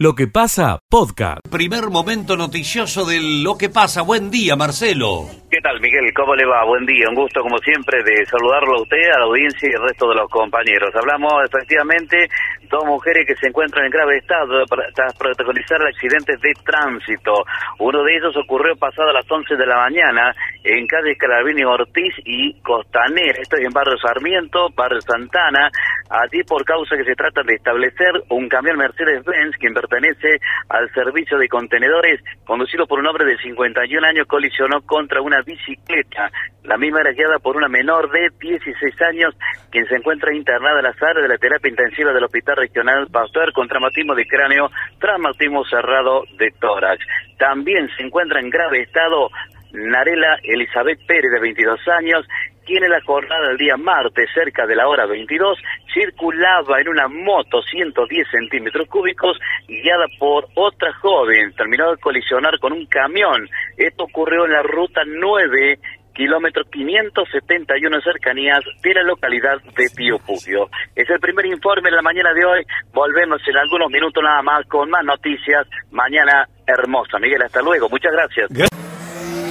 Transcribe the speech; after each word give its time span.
Lo 0.00 0.14
que 0.14 0.28
pasa, 0.28 0.78
podcast. 0.88 1.40
Primer 1.50 1.90
momento 1.90 2.36
noticioso 2.36 3.04
de 3.04 3.18
Lo 3.42 3.58
que 3.58 3.68
pasa. 3.68 4.02
Buen 4.02 4.30
día, 4.30 4.54
Marcelo. 4.54 5.26
¿Qué 5.50 5.58
tal, 5.60 5.80
Miguel? 5.80 6.14
¿Cómo 6.14 6.36
le 6.36 6.46
va? 6.46 6.64
Buen 6.66 6.86
día. 6.86 7.08
Un 7.08 7.16
gusto, 7.16 7.40
como 7.42 7.58
siempre, 7.58 7.98
de 8.04 8.24
saludarlo 8.26 8.78
a 8.78 8.82
usted, 8.82 9.02
a 9.10 9.18
la 9.18 9.24
audiencia 9.24 9.66
y 9.66 9.74
al 9.74 9.88
resto 9.88 10.08
de 10.08 10.14
los 10.14 10.30
compañeros. 10.30 10.94
Hablamos, 10.94 11.32
efectivamente, 11.50 12.28
dos 12.70 12.84
mujeres 12.84 13.26
que 13.26 13.34
se 13.34 13.48
encuentran 13.48 13.86
en 13.86 13.90
grave 13.90 14.18
estado 14.18 14.62
tras 14.94 15.18
protagonizar 15.18 15.82
accidentes 15.82 16.40
de 16.42 16.52
tránsito. 16.62 17.42
Uno 17.80 18.04
de 18.04 18.16
ellos 18.18 18.36
ocurrió 18.36 18.76
pasado 18.76 19.08
a 19.10 19.14
las 19.14 19.26
11 19.28 19.56
de 19.56 19.66
la 19.66 19.78
mañana 19.78 20.32
en 20.62 20.86
calle 20.86 21.16
Calabini 21.16 21.64
Ortiz 21.64 22.14
y 22.24 22.54
Costanera. 22.60 23.40
Esto 23.40 23.56
es 23.56 23.66
en 23.66 23.72
Barrio 23.72 23.96
Sarmiento, 23.98 24.68
Barrio 24.76 25.00
Santana. 25.00 25.70
Allí 26.10 26.44
por 26.44 26.64
causa 26.64 26.96
que 26.96 27.04
se 27.04 27.16
trata 27.16 27.42
de 27.42 27.54
establecer 27.54 28.12
un 28.30 28.48
camión 28.48 28.76
Mercedes-Benz 28.76 29.56
que 29.58 29.66
pertenece 29.88 30.40
al 30.68 30.90
servicio 30.92 31.38
de 31.38 31.48
contenedores 31.48 32.20
conducido 32.44 32.86
por 32.86 32.98
un 32.98 33.06
hombre 33.06 33.24
de 33.24 33.38
51 33.38 34.06
años 34.06 34.26
colisionó 34.26 34.82
contra 34.82 35.20
una 35.20 35.42
bicicleta. 35.42 36.30
La 36.64 36.76
misma 36.76 37.00
era 37.00 37.12
guiada 37.12 37.38
por 37.38 37.56
una 37.56 37.68
menor 37.68 38.10
de 38.10 38.30
16 38.38 39.02
años 39.02 39.34
quien 39.70 39.86
se 39.86 39.96
encuentra 39.96 40.34
internada 40.34 40.78
en 40.78 40.84
la 40.84 40.94
sala 40.94 41.20
de 41.20 41.28
la 41.28 41.38
terapia 41.38 41.70
intensiva 41.70 42.12
del 42.12 42.24
Hospital 42.24 42.56
Regional 42.56 43.08
Pastor 43.10 43.52
con 43.52 43.68
traumatismo 43.68 44.14
de 44.14 44.26
cráneo, 44.26 44.70
traumatismo 45.00 45.64
cerrado 45.64 46.24
de 46.38 46.50
tórax. 46.60 47.04
También 47.38 47.88
se 47.96 48.02
encuentra 48.02 48.40
en 48.40 48.50
grave 48.50 48.82
estado 48.82 49.30
Narela 49.72 50.38
Elizabeth 50.42 51.04
Pérez, 51.06 51.30
de 51.30 51.40
22 51.40 51.80
años, 51.88 52.26
quien 52.64 52.84
en 52.84 52.90
la 52.90 53.00
jornada 53.00 53.48
del 53.48 53.56
día 53.56 53.76
martes, 53.76 54.28
cerca 54.34 54.66
de 54.66 54.76
la 54.76 54.88
hora 54.88 55.06
22, 55.06 55.58
circulaba 55.92 56.80
en 56.80 56.88
una 56.88 57.08
moto 57.08 57.62
110 57.62 58.28
centímetros 58.30 58.86
cúbicos 58.88 59.38
guiada 59.66 60.06
por 60.18 60.48
otra 60.54 60.92
joven. 60.94 61.54
Terminó 61.56 61.90
de 61.90 61.96
colisionar 61.96 62.58
con 62.58 62.72
un 62.72 62.84
camión. 62.86 63.48
Esto 63.76 64.04
ocurrió 64.04 64.44
en 64.44 64.52
la 64.52 64.62
ruta 64.62 65.00
9 65.06 65.78
kilómetro 66.18 66.64
571 66.64 68.00
cercanías 68.02 68.60
de 68.82 68.92
la 68.92 69.02
localidad 69.04 69.62
de 69.62 69.86
Pío 69.96 70.18
Pugio. 70.18 70.68
Es 70.94 71.08
el 71.08 71.20
primer 71.20 71.46
informe 71.46 71.88
en 71.88 71.94
la 71.94 72.02
mañana 72.02 72.34
de 72.34 72.44
hoy. 72.44 72.66
Volvemos 72.92 73.40
en 73.46 73.56
algunos 73.56 73.88
minutos 73.88 74.22
nada 74.22 74.42
más 74.42 74.66
con 74.66 74.90
más 74.90 75.04
noticias. 75.04 75.66
Mañana 75.92 76.48
hermosa. 76.66 77.18
Miguel, 77.20 77.42
hasta 77.42 77.62
luego. 77.62 77.88
Muchas 77.88 78.12
gracias. 78.12 78.87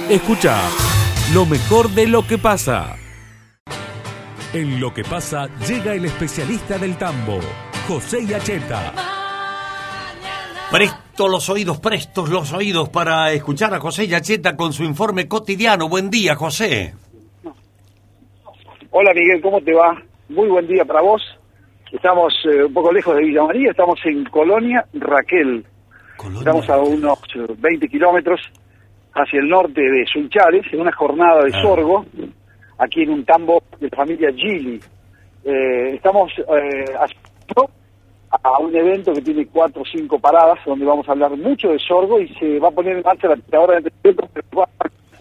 Escucha 0.08 0.58
lo 1.34 1.44
mejor 1.44 1.90
de 1.90 2.06
lo 2.06 2.26
que 2.26 2.38
pasa. 2.38 2.96
En 4.54 4.80
lo 4.80 4.94
que 4.94 5.02
pasa 5.02 5.48
llega 5.68 5.92
el 5.92 6.06
especialista 6.06 6.78
del 6.78 6.96
tambo, 6.96 7.38
José 7.86 8.24
Yacheta. 8.24 8.94
Presto 10.70 11.28
los 11.28 11.50
oídos, 11.50 11.78
prestos 11.80 12.30
los 12.30 12.54
oídos 12.54 12.88
para 12.88 13.32
escuchar 13.32 13.74
a 13.74 13.80
José 13.80 14.06
Yacheta 14.06 14.56
con 14.56 14.72
su 14.72 14.82
informe 14.82 15.28
cotidiano. 15.28 15.90
Buen 15.90 16.08
día, 16.08 16.36
José. 16.36 16.94
Hola 18.90 19.12
Miguel, 19.12 19.42
¿cómo 19.42 19.60
te 19.60 19.74
va? 19.74 20.02
Muy 20.30 20.48
buen 20.48 20.66
día 20.66 20.86
para 20.86 21.02
vos. 21.02 21.20
Estamos 21.92 22.32
eh, 22.50 22.64
un 22.64 22.72
poco 22.72 22.90
lejos 22.92 23.14
de 23.14 23.24
Villa 23.24 23.42
María, 23.42 23.72
estamos 23.72 24.00
en 24.06 24.24
Colonia 24.24 24.86
Raquel. 24.94 25.66
Estamos 26.38 26.66
a 26.70 26.78
unos 26.78 27.18
20 27.58 27.84
eh, 27.84 27.88
kilómetros 27.90 28.40
hacia 29.20 29.40
el 29.40 29.48
norte 29.48 29.80
de 29.80 30.06
Sunchales, 30.06 30.66
en 30.72 30.80
una 30.80 30.92
jornada 30.92 31.44
de 31.44 31.52
sorgo, 31.52 32.04
aquí 32.78 33.02
en 33.02 33.10
un 33.10 33.24
tambo 33.24 33.62
de 33.80 33.88
la 33.88 33.96
familia 33.96 34.30
Gili. 34.32 34.80
Eh, 35.44 35.94
estamos 35.94 36.32
eh, 36.38 36.84
a 38.30 38.58
un 38.58 38.74
evento 38.74 39.12
que 39.12 39.22
tiene 39.22 39.46
cuatro 39.46 39.82
o 39.82 39.84
cinco 39.84 40.18
paradas, 40.18 40.58
donde 40.66 40.84
vamos 40.84 41.08
a 41.08 41.12
hablar 41.12 41.36
mucho 41.36 41.70
de 41.70 41.78
sorgo 41.78 42.20
y 42.20 42.28
se 42.34 42.58
va 42.58 42.68
a 42.68 42.72
poner 42.72 42.96
en 42.96 43.02
marcha 43.02 43.28
la 43.28 43.36
tiradora 43.36 43.80
de 43.80 43.90
pero 44.02 44.28
va 44.56 44.68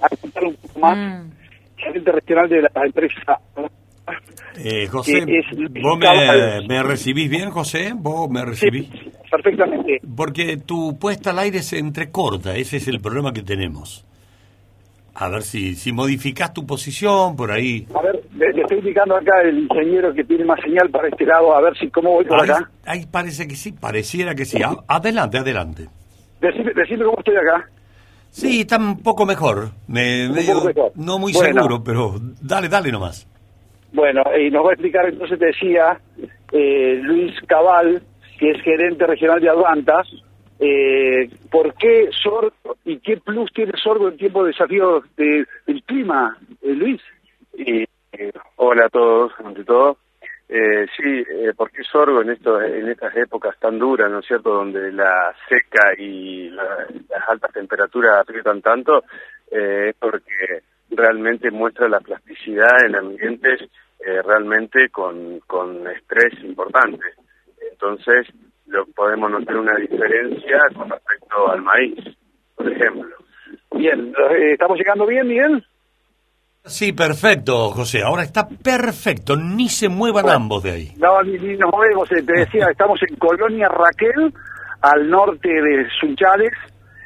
a 0.01 0.09
contar 0.09 0.43
un 0.43 0.55
poco 0.55 0.79
más 0.79 0.97
mm. 0.97 1.31
gerente 1.77 2.11
regional 2.11 2.49
de 2.49 2.61
la 2.61 2.85
empresa 2.85 3.39
eh, 4.57 4.87
José, 4.87 5.25
¿vos 5.81 5.99
me, 6.67 6.83
recibís 6.83 7.29
bien, 7.29 7.51
José? 7.51 7.93
¿Vos 7.95 8.29
me 8.29 8.43
recibís? 8.43 8.89
perfectamente. 9.29 9.99
Porque 10.15 10.57
tu 10.57 10.97
puesta 10.97 11.31
al 11.31 11.39
aire 11.39 11.61
se 11.61 11.77
entrecorta, 11.77 12.55
ese 12.55 12.77
es 12.77 12.87
el 12.87 12.99
problema 12.99 13.33
que 13.33 13.43
tenemos. 13.43 14.05
A 15.13 15.29
ver 15.29 15.41
si, 15.41 15.75
si 15.75 15.91
modificás 15.91 16.53
tu 16.53 16.65
posición 16.65 17.35
por 17.35 17.51
ahí. 17.51 17.87
A 17.93 18.01
ver, 18.03 18.23
le, 18.35 18.61
estoy 18.61 18.77
indicando 18.77 19.15
acá 19.15 19.41
el 19.41 19.59
ingeniero 19.59 20.13
que 20.13 20.23
tiene 20.23 20.45
más 20.45 20.59
señal 20.61 20.89
para 20.91 21.07
este 21.07 21.25
lado, 21.25 21.55
a 21.55 21.61
ver 21.61 21.75
si 21.77 21.89
cómo 21.89 22.11
voy 22.11 22.25
por 22.25 22.41
acá. 22.41 22.69
Ahí 22.85 23.05
parece 23.07 23.47
que 23.47 23.55
sí, 23.55 23.71
pareciera 23.71 24.35
que 24.35 24.45
sí. 24.45 24.59
Adelante, 24.87 25.39
adelante. 25.39 25.87
Decime, 26.39 27.03
cómo 27.03 27.17
estoy 27.17 27.35
acá. 27.35 27.67
Sí, 28.29 28.61
está 28.61 28.77
un 28.77 29.01
poco 29.01 29.25
mejor. 29.25 29.71
Me, 29.87 30.29
No 30.95 31.17
muy 31.17 31.33
seguro, 31.33 31.83
pero 31.83 32.15
dale, 32.41 32.69
dale 32.69 32.91
nomás. 32.91 33.27
Bueno, 33.97 34.21
y 34.37 34.51
nos 34.51 34.63
va 34.63 34.69
a 34.69 34.73
explicar 34.73 35.09
entonces, 35.09 35.39
te 35.39 35.47
decía, 35.47 35.99
eh, 36.51 36.99
Luis 37.01 37.33
Cabal, 37.47 37.99
que 38.37 38.51
es 38.51 38.61
gerente 38.61 39.07
regional 39.07 39.41
de 39.41 39.49
Advantas, 39.49 40.07
eh, 40.59 41.27
¿por 41.49 41.73
qué 41.73 42.07
sorgo 42.11 42.77
y 42.85 42.99
qué 42.99 43.17
plus 43.17 43.51
tiene 43.51 43.71
sorgo 43.75 44.09
en 44.09 44.17
tiempo 44.17 44.43
de 44.43 44.51
desafío 44.51 45.01
del 45.17 45.47
clima, 45.87 46.37
eh, 46.61 46.75
Luis? 46.75 47.01
hola 48.57 48.85
a 48.85 48.89
todos, 48.89 49.31
ante 49.43 49.63
todo. 49.63 49.97
sí, 50.47 51.25
¿por 51.55 51.71
qué 51.71 51.81
sorgo 51.81 52.21
en, 52.21 52.29
esto, 52.29 52.61
estas 52.61 53.17
épocas 53.17 53.57
tan 53.59 53.79
duras, 53.79 54.11
¿no 54.11 54.19
es 54.19 54.27
cierto?, 54.27 54.51
donde 54.51 54.91
la 54.91 55.33
seca 55.49 55.95
y 55.97 56.51
las 56.51 57.27
altas 57.29 57.51
temperaturas 57.51 58.19
aprietan 58.21 58.61
tanto, 58.61 59.03
es 59.49 59.95
porque 59.95 60.61
realmente 60.91 61.49
muestra 61.49 61.89
la 61.89 61.99
plasticidad 61.99 62.85
en 62.85 62.95
ambientes 62.95 63.67
eh, 64.07 64.21
realmente 64.21 64.87
con, 64.89 65.41
con 65.41 65.85
estrés 65.85 66.33
importante. 66.41 67.03
Entonces, 67.73 68.25
lo, 68.67 68.85
podemos 68.85 69.29
notar 69.29 69.57
una 69.57 69.75
diferencia 69.75 70.59
con 70.73 70.89
respecto 70.89 71.51
al 71.51 71.61
maíz, 71.61 72.17
por 72.55 72.71
ejemplo. 72.71 73.13
Bien, 73.71 74.13
eh, 74.31 74.53
¿estamos 74.53 74.77
llegando 74.77 75.05
bien, 75.05 75.27
Miguel? 75.27 75.65
Sí, 76.63 76.93
perfecto, 76.93 77.71
José. 77.71 78.01
Ahora 78.01 78.23
está 78.23 78.47
perfecto. 78.47 79.35
Ni 79.35 79.67
se 79.67 79.89
muevan 79.89 80.29
ambos 80.29 80.63
de 80.63 80.71
ahí. 80.71 80.93
No, 80.97 81.21
ni, 81.23 81.37
nos 81.57 81.69
movemos. 81.69 82.09
Eh, 82.13 82.23
te 82.23 82.39
decía, 82.39 82.67
estamos 82.71 83.01
en 83.09 83.13
Colonia 83.17 83.67
Raquel, 83.67 84.33
al 84.83 85.09
norte 85.09 85.49
de 85.49 85.85
Sunchales, 85.99 86.53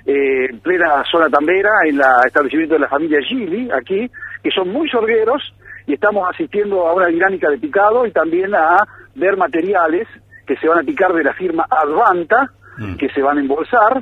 en 0.06 0.60
plena 0.60 1.04
zona 1.12 1.30
tambera, 1.32 1.72
en 1.84 1.96
el 1.96 2.28
establecimiento 2.28 2.76
de 2.76 2.82
la 2.82 2.90
familia 2.90 3.22
Gili, 3.28 3.72
aquí, 3.72 4.08
que 4.44 4.52
son 4.52 4.70
muy 4.70 4.88
sorgueros 4.88 5.52
y 5.92 5.96
estamos 5.96 6.26
asistiendo 6.34 6.88
a 6.88 6.94
una 6.94 7.08
dinámica 7.08 7.50
de 7.50 7.58
picado 7.58 8.06
y 8.06 8.12
también 8.14 8.56
a 8.56 8.78
ver 9.14 9.36
materiales 9.36 10.08
que 10.48 10.56
se 10.56 10.66
van 10.66 10.80
a 10.80 10.84
picar 10.84 11.12
de 11.12 11.22
la 11.22 11.34
firma 11.34 11.66
Advanta, 11.70 12.50
mm. 12.78 12.96
que 12.96 13.10
se 13.10 13.22
van 13.22 13.38
a 13.38 13.42
embolsar, 13.42 14.02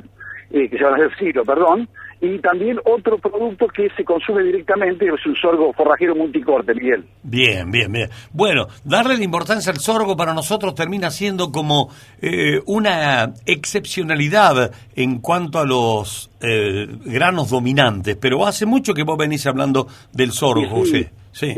eh, 0.52 0.70
que 0.70 0.78
se 0.78 0.84
van 0.84 0.92
a 0.92 0.96
hacer 0.96 1.18
ciclo, 1.18 1.44
perdón, 1.44 1.88
y 2.20 2.38
también 2.38 2.78
otro 2.84 3.18
producto 3.18 3.66
que 3.66 3.88
se 3.96 4.04
consume 4.04 4.44
directamente, 4.44 5.06
es 5.06 5.26
un 5.26 5.34
sorgo 5.34 5.72
forrajero 5.72 6.14
multicorte, 6.14 6.74
Miguel. 6.74 7.06
Bien, 7.24 7.68
bien, 7.72 7.90
bien. 7.90 8.08
Bueno, 8.32 8.68
darle 8.84 9.16
la 9.16 9.24
importancia 9.24 9.72
al 9.72 9.78
sorgo 9.78 10.16
para 10.16 10.32
nosotros 10.32 10.76
termina 10.76 11.10
siendo 11.10 11.50
como 11.50 11.88
eh, 12.22 12.60
una 12.66 13.32
excepcionalidad 13.46 14.70
en 14.94 15.18
cuanto 15.18 15.58
a 15.58 15.66
los 15.66 16.30
eh, 16.40 16.86
granos 17.04 17.50
dominantes, 17.50 18.16
pero 18.16 18.46
hace 18.46 18.64
mucho 18.64 18.94
que 18.94 19.02
vos 19.02 19.18
venís 19.18 19.44
hablando 19.48 19.88
del 20.12 20.30
sorgo, 20.30 20.68
José. 20.68 21.10
Sí. 21.32 21.54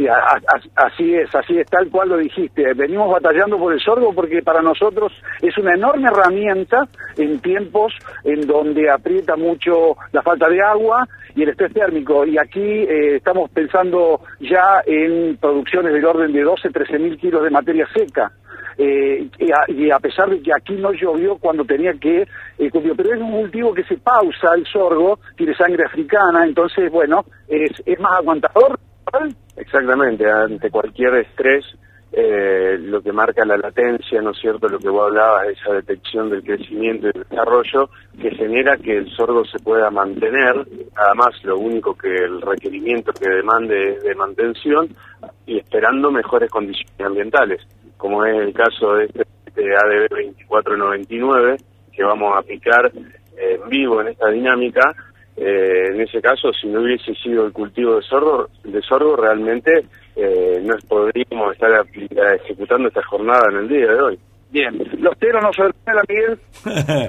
así 0.76 1.14
es, 1.14 1.34
así 1.34 1.58
es, 1.58 1.66
tal 1.66 1.88
cual 1.90 2.10
lo 2.10 2.18
dijiste. 2.18 2.74
Venimos 2.74 3.10
batallando 3.10 3.58
por 3.58 3.72
el 3.72 3.80
sorgo 3.80 4.12
porque 4.14 4.42
para 4.42 4.60
nosotros 4.60 5.12
es 5.40 5.56
una 5.56 5.74
enorme 5.74 6.08
herramienta 6.08 6.86
en 7.16 7.40
tiempos 7.40 7.94
en 8.24 8.46
donde 8.46 8.90
aprieta 8.90 9.36
mucho 9.36 9.96
la 10.12 10.22
falta 10.22 10.48
de 10.48 10.62
agua 10.62 11.06
y 11.34 11.42
el 11.42 11.50
estrés 11.50 11.72
térmico. 11.72 12.26
Y 12.26 12.38
aquí 12.38 12.60
eh, 12.60 13.16
estamos 13.16 13.50
pensando 13.50 14.20
ya 14.40 14.82
en 14.86 15.38
producciones 15.38 15.94
del 15.94 16.04
orden 16.04 16.32
de 16.32 16.42
12, 16.42 16.68
13 16.68 16.98
mil 16.98 17.16
kilos 17.16 17.42
de 17.42 17.50
materia 17.50 17.88
seca. 17.94 18.30
Eh, 18.78 19.28
y, 19.68 19.90
a, 19.90 19.98
pesar 19.98 20.30
de 20.30 20.42
que 20.42 20.50
aquí 20.54 20.75
no 20.75 20.92
llovió 20.92 21.36
cuando 21.36 21.64
tenía 21.64 21.92
que, 21.94 22.22
eh, 22.22 22.70
pero 22.96 23.14
es 23.14 23.20
un 23.20 23.30
cultivo 23.30 23.75
que 23.75 23.84
se 23.84 23.98
pausa 23.98 24.54
el 24.54 24.66
sorgo, 24.66 25.18
tiene 25.36 25.54
sangre 25.54 25.84
africana, 25.84 26.44
entonces, 26.46 26.90
bueno, 26.90 27.25
es, 27.48 27.70
es 27.84 28.00
más 28.00 28.18
aguantador 28.18 28.78
Exactamente, 29.56 30.31
ante 30.31 30.70
cualquier 30.70 31.14
estrés, 31.17 31.64
eh, 32.12 32.76
lo 32.79 33.03
que 33.03 33.12
marca 33.12 33.44
la 33.44 33.56
latencia, 33.56 34.20
¿no 34.20 34.32
es 34.32 34.38
cierto?, 34.38 34.69
lo 34.69 34.79
que 34.79 34.88
vos 34.88 35.09
hablabas, 35.09 35.49
esa 35.49 35.73
detección 35.73 36.29
del 36.29 36.43
crecimiento 36.43 37.09
y 37.09 37.12
del 37.12 37.25
desarrollo, 37.29 37.88
que 38.20 38.31
genera 38.32 38.76
que 38.76 38.99
el 38.99 39.11
sorgo 39.17 39.44
se 39.44 39.59
pueda 39.59 39.91
mantener, 39.91 40.67
además 40.94 41.43
lo 41.43 41.59
único 41.59 41.94
que 41.94 42.14
el 42.14 42.41
requerimiento 42.43 43.12
que 43.12 43.31
demande 43.31 43.94
es 43.94 44.03
de 44.03 44.14
mantención, 44.14 44.88
y 45.47 45.59
esperando 45.59 46.11
mejores 46.11 46.50
condiciones 46.50 47.00
ambientales, 47.00 47.61
como 47.97 48.25
es 48.26 48.37
el 48.37 48.53
caso 48.53 48.94
de 48.94 49.05
este, 49.05 49.75
ADB 49.75 50.09
2499, 50.11 51.56
que 51.93 52.05
vamos 52.05 52.37
a 52.37 52.43
picar 52.43 52.91
en 53.37 53.69
vivo 53.69 54.00
en 54.00 54.09
esta 54.09 54.29
dinámica. 54.29 54.94
En 55.44 56.00
ese 56.00 56.20
caso, 56.20 56.52
si 56.52 56.68
no 56.68 56.82
hubiese 56.82 57.14
sido 57.14 57.46
el 57.46 57.52
cultivo 57.52 57.96
de 57.96 58.02
sorgo, 58.02 58.48
de 58.64 58.80
sorgo 58.82 59.16
realmente 59.16 59.84
no 60.62 60.74
podríamos 60.88 61.52
estar 61.54 61.84
ejecutando 62.40 62.88
esta 62.88 63.02
jornada 63.02 63.48
en 63.50 63.58
el 63.58 63.68
día 63.68 63.86
de 63.86 64.00
hoy. 64.00 64.18
Bien, 64.52 64.78
los 64.98 65.18
teros 65.18 65.42
no 65.42 65.50
se 65.54 65.62
la 65.62 66.02
Miguel. 66.06 66.38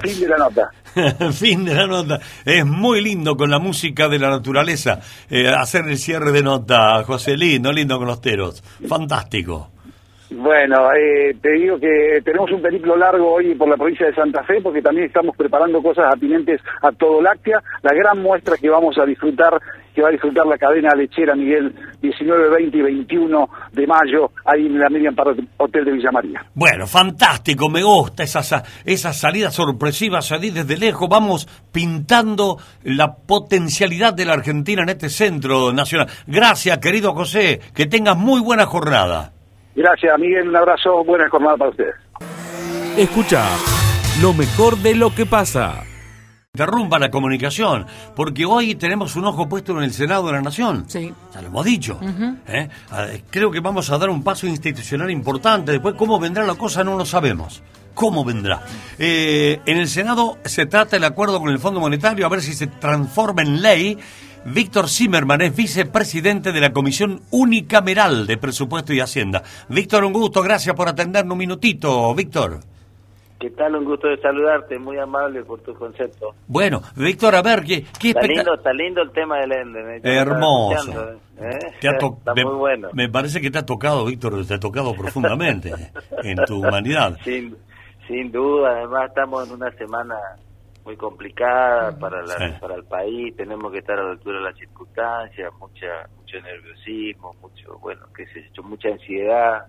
fin 0.00 0.20
de 0.20 0.28
la 0.28 0.38
nota. 0.38 0.70
fin 1.32 1.64
de 1.66 1.74
la 1.74 1.86
nota. 1.86 2.18
Es 2.42 2.64
muy 2.64 3.02
lindo 3.02 3.36
con 3.36 3.50
la 3.50 3.58
música 3.58 4.08
de 4.08 4.18
la 4.18 4.30
naturaleza 4.30 5.00
eh, 5.28 5.48
hacer 5.48 5.86
el 5.86 5.98
cierre 5.98 6.32
de 6.32 6.42
nota, 6.42 7.04
José. 7.04 7.36
Lindo, 7.36 7.70
lindo 7.70 7.98
con 7.98 8.06
los 8.06 8.22
teros. 8.22 8.62
Fantástico. 8.88 9.73
Bueno, 10.36 10.92
eh, 10.92 11.36
te 11.40 11.52
digo 11.52 11.78
que 11.78 12.20
tenemos 12.24 12.50
un 12.50 12.60
periplo 12.60 12.96
largo 12.96 13.34
hoy 13.34 13.54
por 13.54 13.68
la 13.68 13.76
provincia 13.76 14.06
de 14.06 14.14
Santa 14.14 14.42
Fe 14.42 14.60
porque 14.60 14.82
también 14.82 15.06
estamos 15.06 15.36
preparando 15.36 15.80
cosas 15.80 16.12
atinentes 16.12 16.60
a 16.82 16.90
todo 16.90 17.22
láctea. 17.22 17.62
La 17.82 17.94
gran 17.94 18.20
muestra 18.20 18.56
que 18.56 18.68
vamos 18.68 18.98
a 18.98 19.06
disfrutar, 19.06 19.60
que 19.94 20.02
va 20.02 20.08
a 20.08 20.12
disfrutar 20.12 20.44
la 20.46 20.58
cadena 20.58 20.92
lechera 20.96 21.36
Miguel 21.36 21.72
19, 22.02 22.50
20 22.50 22.76
y 22.76 22.82
21 22.82 23.48
de 23.72 23.86
mayo 23.86 24.32
ahí 24.44 24.66
en 24.66 24.78
la 24.78 24.88
Miriam 24.88 25.14
Park 25.14 25.38
Hotel 25.56 25.84
de 25.84 25.92
Villa 25.92 26.10
María. 26.10 26.44
Bueno, 26.54 26.88
fantástico, 26.88 27.68
me 27.68 27.84
gusta 27.84 28.24
esas, 28.24 28.82
esas 28.84 29.16
salidas 29.16 29.54
sorpresivas 29.54 30.32
allí 30.32 30.50
desde 30.50 30.76
lejos. 30.76 31.08
Vamos 31.08 31.46
pintando 31.70 32.58
la 32.82 33.14
potencialidad 33.14 34.14
de 34.14 34.24
la 34.24 34.32
Argentina 34.32 34.82
en 34.82 34.88
este 34.88 35.10
centro 35.10 35.72
nacional. 35.72 36.08
Gracias, 36.26 36.78
querido 36.78 37.14
José, 37.14 37.60
que 37.72 37.86
tengas 37.86 38.16
muy 38.16 38.40
buena 38.40 38.66
jornada. 38.66 39.33
Gracias, 39.74 40.18
Miguel. 40.18 40.48
Un 40.48 40.56
abrazo. 40.56 41.04
Buena 41.04 41.28
jornada 41.28 41.56
para 41.56 41.70
ustedes. 41.70 41.94
Escucha 42.96 43.44
lo 44.20 44.32
mejor 44.32 44.76
de 44.78 44.94
lo 44.94 45.14
que 45.14 45.26
pasa. 45.26 45.82
Interrumpa 46.54 47.00
la 47.00 47.10
comunicación, 47.10 47.84
porque 48.14 48.46
hoy 48.46 48.76
tenemos 48.76 49.16
un 49.16 49.24
ojo 49.24 49.48
puesto 49.48 49.76
en 49.76 49.82
el 49.82 49.92
Senado 49.92 50.28
de 50.28 50.34
la 50.34 50.40
Nación. 50.40 50.84
Sí. 50.86 51.12
Ya 51.34 51.42
lo 51.42 51.48
hemos 51.48 51.64
dicho. 51.64 51.98
¿eh? 52.46 52.68
Creo 53.28 53.50
que 53.50 53.58
vamos 53.58 53.90
a 53.90 53.98
dar 53.98 54.08
un 54.08 54.22
paso 54.22 54.46
institucional 54.46 55.10
importante. 55.10 55.72
Después, 55.72 55.96
cómo 55.96 56.20
vendrá 56.20 56.44
la 56.44 56.54
cosa, 56.54 56.84
no 56.84 56.96
lo 56.96 57.04
sabemos. 57.04 57.60
¿Cómo 57.92 58.24
vendrá? 58.24 58.62
Eh, 59.00 59.60
en 59.66 59.78
el 59.78 59.88
Senado 59.88 60.38
se 60.44 60.66
trata 60.66 60.96
el 60.96 61.02
acuerdo 61.02 61.40
con 61.40 61.48
el 61.50 61.58
Fondo 61.58 61.80
Monetario, 61.80 62.24
a 62.24 62.28
ver 62.28 62.40
si 62.40 62.52
se 62.52 62.68
transforma 62.68 63.42
en 63.42 63.60
ley 63.60 63.98
Víctor 64.46 64.88
Zimmerman 64.88 65.40
es 65.40 65.56
vicepresidente 65.56 66.52
de 66.52 66.60
la 66.60 66.72
Comisión 66.72 67.22
Unicameral 67.30 68.26
de 68.26 68.36
Presupuesto 68.36 68.92
y 68.92 69.00
Hacienda. 69.00 69.42
Víctor, 69.68 70.04
un 70.04 70.12
gusto, 70.12 70.42
gracias 70.42 70.76
por 70.76 70.86
atendernos 70.86 71.32
un 71.32 71.38
minutito, 71.38 72.14
Víctor. 72.14 72.60
¿Qué 73.40 73.50
tal? 73.50 73.74
Un 73.76 73.84
gusto 73.84 74.08
de 74.08 74.18
saludarte, 74.18 74.78
muy 74.78 74.98
amable 74.98 75.42
por 75.44 75.60
tu 75.60 75.74
concepto. 75.74 76.34
Bueno, 76.46 76.82
Víctor, 76.94 77.34
a 77.34 77.42
ver, 77.42 77.62
¿qué, 77.62 77.84
qué 77.98 78.10
está, 78.10 78.26
lindo, 78.26 78.54
está 78.54 78.72
lindo 78.72 79.02
el 79.02 79.10
tema 79.12 79.38
del 79.38 79.52
Ende. 79.52 80.00
Hermoso. 80.02 81.12
¿eh? 81.40 81.58
está 81.80 82.34
me, 82.34 82.44
muy 82.44 82.54
bueno. 82.54 82.88
Me 82.92 83.08
parece 83.08 83.40
que 83.40 83.50
te 83.50 83.58
ha 83.58 83.66
tocado, 83.66 84.04
Víctor, 84.04 84.46
te 84.46 84.54
ha 84.54 84.60
tocado 84.60 84.94
profundamente 84.94 85.72
en 86.22 86.36
tu 86.44 86.60
humanidad. 86.60 87.16
Sin, 87.24 87.56
sin 88.06 88.30
duda, 88.30 88.72
además 88.78 89.08
estamos 89.08 89.48
en 89.48 89.54
una 89.54 89.70
semana 89.72 90.16
muy 90.84 90.96
complicada 90.96 91.98
para 91.98 92.22
la, 92.22 92.58
para 92.60 92.74
el 92.74 92.84
país, 92.84 93.34
tenemos 93.36 93.72
que 93.72 93.78
estar 93.78 93.98
a 93.98 94.04
la 94.04 94.10
altura 94.12 94.38
de 94.38 94.44
las 94.44 94.56
circunstancias, 94.56 95.52
mucha 95.58 96.08
mucho 96.16 96.40
nerviosismo, 96.40 97.34
mucho, 97.40 97.78
bueno, 97.78 98.06
qué 98.14 98.26
sé 98.26 98.48
yo, 98.52 98.62
mucha 98.62 98.88
ansiedad, 98.90 99.66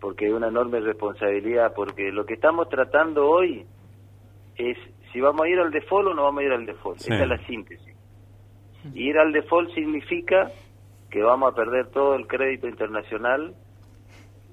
porque 0.00 0.26
hay 0.26 0.32
una 0.32 0.48
enorme 0.48 0.80
responsabilidad, 0.80 1.74
porque 1.74 2.10
lo 2.10 2.24
que 2.24 2.34
estamos 2.34 2.68
tratando 2.68 3.28
hoy 3.28 3.66
es 4.56 4.78
si 5.12 5.20
vamos 5.20 5.42
a 5.42 5.48
ir 5.48 5.58
al 5.58 5.70
default 5.70 6.08
o 6.08 6.14
no 6.14 6.24
vamos 6.24 6.42
a 6.42 6.46
ir 6.46 6.52
al 6.52 6.64
default, 6.64 7.00
esa 7.00 7.22
es 7.22 7.28
la 7.28 7.38
síntesis. 7.46 7.94
Ir 8.94 9.18
al 9.18 9.32
default 9.32 9.70
significa 9.74 10.50
que 11.10 11.22
vamos 11.22 11.52
a 11.52 11.54
perder 11.54 11.88
todo 11.90 12.14
el 12.14 12.26
crédito 12.26 12.66
internacional 12.66 13.54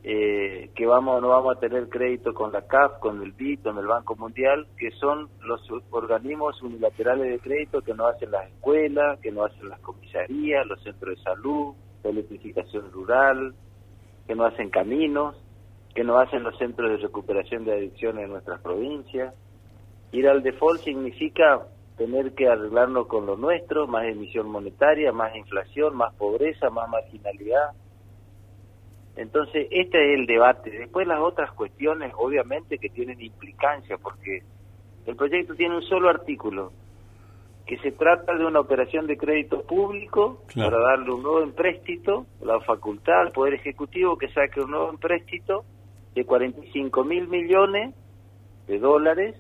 eh, 0.04 0.70
que 0.76 0.86
vamos 0.86 1.22
no 1.22 1.30
vamos 1.30 1.58
a 1.58 1.60
tener 1.60 1.90
crédito 1.90 2.34
con 2.34 2.54
la 2.54 2.66
CAF, 2.66 3.00
con 3.00 3.22
el 3.22 3.34
BID, 3.34 3.64
con 3.64 3.78
el 3.78 3.88
Banco 3.88 4.16
Mundial, 4.16 4.68
que 4.78 4.92
son 4.92 5.30
los 5.42 5.62
organismos 5.92 6.62
unilaterales 6.62 7.30
de 7.30 7.40
crédito 7.40 7.82
que 7.82 7.94
no 7.94 8.08
hacen 8.08 8.32
las 8.32 8.48
escuelas, 8.50 9.20
que 9.20 9.32
no 9.32 9.44
hacen 9.44 9.68
las 9.68 9.80
comisarías, 9.82 10.66
los 10.68 10.82
centros 10.84 11.18
de 11.18 11.24
salud, 11.24 11.74
la 12.04 12.12
electrificación 12.12 12.92
rural, 12.92 13.54
que 14.26 14.36
no 14.36 14.46
hacen 14.46 14.70
caminos, 14.70 15.36
que 15.94 16.04
no 16.04 16.18
hacen 16.20 16.44
los 16.44 16.58
centros 16.58 16.92
de 16.92 16.98
recuperación 16.98 17.66
de 17.66 17.74
adicciones 17.74 18.24
en 18.24 18.32
nuestras 18.32 18.62
provincias. 18.62 19.34
Ir 20.12 20.28
al 20.30 20.42
default 20.42 20.82
significa 20.82 21.68
tener 21.98 22.34
que 22.34 22.48
arreglarnos 22.48 23.08
con 23.08 23.26
lo 23.26 23.36
nuestro, 23.36 23.86
más 23.86 24.06
emisión 24.06 24.50
monetaria, 24.50 25.12
más 25.12 25.36
inflación, 25.36 25.98
más 25.98 26.14
pobreza, 26.16 26.70
más 26.70 26.88
marginalidad, 26.88 27.72
entonces, 29.20 29.68
este 29.70 30.14
es 30.14 30.20
el 30.20 30.26
debate. 30.26 30.70
Después 30.72 31.06
las 31.06 31.20
otras 31.20 31.52
cuestiones, 31.52 32.14
obviamente, 32.18 32.78
que 32.78 32.88
tienen 32.88 33.20
implicancia, 33.22 33.98
porque 33.98 34.44
el 35.06 35.16
proyecto 35.18 35.56
tiene 35.56 35.76
un 35.76 35.82
solo 35.84 36.10
artículo, 36.10 36.72
que 37.66 37.78
se 37.80 37.92
trata 37.92 38.34
de 38.36 38.46
una 38.46 38.62
operación 38.62 39.08
de 39.08 39.18
crédito 39.18 39.62
público 39.64 40.42
para 40.56 40.80
darle 40.80 41.12
un 41.12 41.22
nuevo 41.22 41.42
empréstito, 41.42 42.26
la 42.42 42.62
facultad 42.62 43.20
al 43.20 43.32
Poder 43.34 43.56
Ejecutivo 43.56 44.18
que 44.18 44.30
saque 44.30 44.62
un 44.62 44.72
nuevo 44.72 44.90
empréstito 44.90 45.66
de 46.16 46.26
45 46.26 47.04
mil 47.04 47.28
millones 47.28 47.94
de 48.68 48.80
dólares 48.80 49.36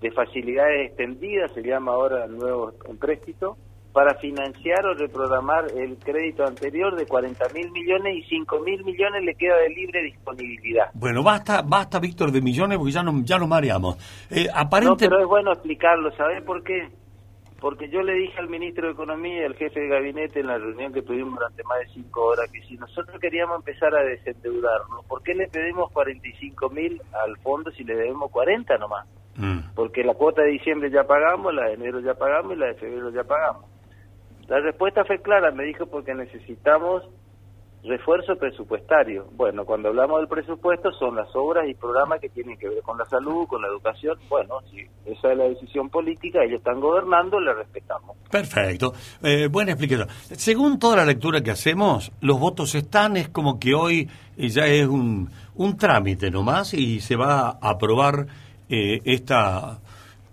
de 0.00 0.10
facilidades 0.12 0.88
extendidas, 0.88 1.52
se 1.52 1.62
llama 1.62 1.92
ahora 1.92 2.24
el 2.24 2.38
nuevo 2.38 2.72
empréstito, 2.88 3.58
para 3.92 4.14
financiar 4.14 4.86
o 4.86 4.94
reprogramar 4.94 5.66
el 5.76 5.96
crédito 5.98 6.44
anterior 6.44 6.94
de 6.96 7.06
40 7.06 7.48
mil 7.54 7.70
millones 7.72 8.18
y 8.18 8.22
5 8.28 8.60
mil 8.60 8.84
millones 8.84 9.24
le 9.24 9.34
queda 9.34 9.56
de 9.56 9.68
libre 9.70 10.02
disponibilidad. 10.02 10.90
Bueno, 10.94 11.22
basta, 11.22 11.62
basta 11.62 11.98
Víctor, 11.98 12.30
de 12.30 12.40
millones 12.40 12.78
porque 12.78 12.92
ya, 12.92 13.02
no, 13.02 13.22
ya 13.24 13.38
nos 13.38 13.48
mareamos. 13.48 13.96
Eh, 14.30 14.48
No, 14.82 14.96
pero 14.96 15.20
es 15.20 15.26
bueno 15.26 15.52
explicarlo, 15.52 16.12
¿sabes 16.12 16.42
por 16.42 16.62
qué? 16.62 16.88
Porque 17.60 17.90
yo 17.90 18.00
le 18.02 18.14
dije 18.14 18.38
al 18.38 18.48
ministro 18.48 18.86
de 18.86 18.94
Economía 18.94 19.42
y 19.42 19.44
al 19.44 19.54
jefe 19.54 19.80
de 19.80 19.88
gabinete 19.88 20.40
en 20.40 20.46
la 20.46 20.56
reunión 20.56 20.94
que 20.94 21.02
tuvimos 21.02 21.34
durante 21.34 21.62
más 21.64 21.80
de 21.80 21.88
cinco 21.88 22.24
horas 22.24 22.50
que 22.50 22.62
si 22.62 22.76
nosotros 22.76 23.20
queríamos 23.20 23.56
empezar 23.56 23.94
a 23.94 24.02
desendeudarnos, 24.02 25.04
¿por 25.06 25.22
qué 25.22 25.34
le 25.34 25.46
pedimos 25.48 25.90
45 25.92 26.70
mil 26.70 27.02
al 27.12 27.36
fondo 27.38 27.70
si 27.72 27.84
le 27.84 27.96
debemos 27.96 28.30
40 28.30 28.78
nomás? 28.78 29.06
Mm. 29.36 29.74
Porque 29.74 30.04
la 30.04 30.14
cuota 30.14 30.42
de 30.42 30.52
diciembre 30.52 30.90
ya 30.90 31.04
pagamos, 31.04 31.52
la 31.52 31.66
de 31.66 31.74
enero 31.74 32.00
ya 32.00 32.14
pagamos 32.14 32.54
y 32.54 32.56
la 32.56 32.66
de 32.66 32.74
febrero 32.74 33.10
ya 33.10 33.24
pagamos. 33.24 33.64
La 34.50 34.58
respuesta 34.58 35.04
fue 35.04 35.22
clara, 35.22 35.52
me 35.52 35.62
dijo, 35.62 35.86
porque 35.86 36.12
necesitamos 36.12 37.04
refuerzo 37.84 38.34
presupuestario. 38.34 39.28
Bueno, 39.36 39.64
cuando 39.64 39.90
hablamos 39.90 40.18
del 40.18 40.28
presupuesto 40.28 40.90
son 40.90 41.14
las 41.14 41.28
obras 41.36 41.68
y 41.68 41.74
programas 41.74 42.20
que 42.20 42.30
tienen 42.30 42.58
que 42.58 42.68
ver 42.68 42.82
con 42.82 42.98
la 42.98 43.04
salud, 43.04 43.46
con 43.46 43.62
la 43.62 43.68
educación. 43.68 44.18
Bueno, 44.28 44.56
si 44.68 44.80
esa 45.06 45.30
es 45.30 45.38
la 45.38 45.44
decisión 45.44 45.88
política, 45.88 46.42
ellos 46.42 46.58
están 46.58 46.80
gobernando, 46.80 47.38
le 47.38 47.54
respetamos. 47.54 48.16
Perfecto, 48.28 48.92
eh, 49.22 49.46
buena 49.46 49.70
explicación. 49.70 50.08
Según 50.32 50.80
toda 50.80 50.96
la 50.96 51.04
lectura 51.04 51.42
que 51.42 51.52
hacemos, 51.52 52.10
los 52.20 52.40
votos 52.40 52.74
están, 52.74 53.16
es 53.16 53.28
como 53.28 53.60
que 53.60 53.74
hoy 53.74 54.10
ya 54.36 54.66
es 54.66 54.88
un, 54.88 55.30
un 55.54 55.76
trámite 55.76 56.28
nomás 56.28 56.74
y 56.74 56.98
se 56.98 57.14
va 57.14 57.50
a 57.50 57.70
aprobar 57.70 58.26
eh, 58.68 59.00
esta, 59.04 59.78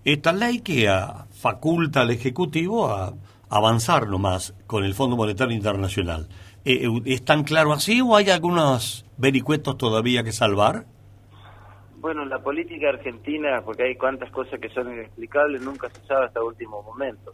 esta 0.03 0.33
ley 0.33 0.61
que 0.61 0.91
faculta 1.39 2.01
al 2.01 2.09
Ejecutivo 2.09 2.87
a 2.87 3.13
avanzar 3.49 4.07
nomás 4.07 4.53
con 4.67 4.83
el 4.83 4.93
Fondo 4.93 5.15
Monetario 5.15 5.55
Internacional. 5.55 6.27
Eh, 6.65 6.85
eh, 6.85 7.01
¿Es 7.05 7.23
tan 7.23 7.43
claro 7.43 7.71
así 7.71 8.01
o 8.01 8.15
hay 8.15 8.29
algunos 8.29 9.05
vericuetos 9.17 9.77
todavía 9.77 10.23
que 10.23 10.31
salvar? 10.31 10.85
Bueno, 11.99 12.25
la 12.25 12.39
política 12.39 12.89
argentina, 12.89 13.61
porque 13.65 13.83
hay 13.83 13.95
cuantas 13.95 14.29
cosas 14.31 14.59
que 14.59 14.69
son 14.69 14.91
inexplicables, 14.93 15.61
nunca 15.61 15.89
se 15.89 16.05
sabe 16.05 16.25
hasta 16.25 16.43
último 16.43 16.83
momento. 16.83 17.33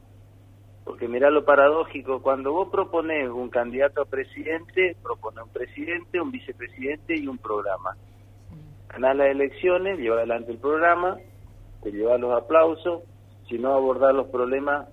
Porque 0.85 1.07
mirá 1.07 1.29
lo 1.29 1.45
paradójico, 1.45 2.21
cuando 2.21 2.51
vos 2.51 2.69
propones 2.69 3.29
un 3.29 3.49
candidato 3.49 4.01
a 4.01 4.05
presidente, 4.05 4.95
propone 5.01 5.43
un 5.43 5.49
presidente, 5.49 6.19
un 6.19 6.31
vicepresidente 6.31 7.17
y 7.17 7.27
un 7.27 7.37
programa. 7.37 7.95
Ganás 8.89 9.15
las 9.15 9.27
elecciones, 9.27 9.97
lleva 9.97 10.17
adelante 10.17 10.51
el 10.51 10.59
programa, 10.59 11.17
te 11.81 11.91
lleva 11.91 12.17
los 12.17 12.33
aplausos, 12.33 13.01
si 13.49 13.57
no 13.57 13.73
abordar 13.73 14.13
los 14.13 14.27
problemas 14.27 14.87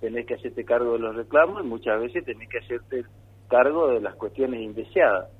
tenés 0.00 0.26
que 0.26 0.34
hacerte 0.34 0.64
cargo 0.64 0.92
de 0.92 0.98
los 0.98 1.16
reclamos 1.16 1.62
y 1.62 1.66
muchas 1.66 2.00
veces 2.00 2.24
tenés 2.24 2.48
que 2.48 2.58
hacerte 2.58 3.04
cargo 3.48 3.88
de 3.88 4.00
las 4.00 4.14
cuestiones 4.16 4.60
indeseadas. 4.60 5.30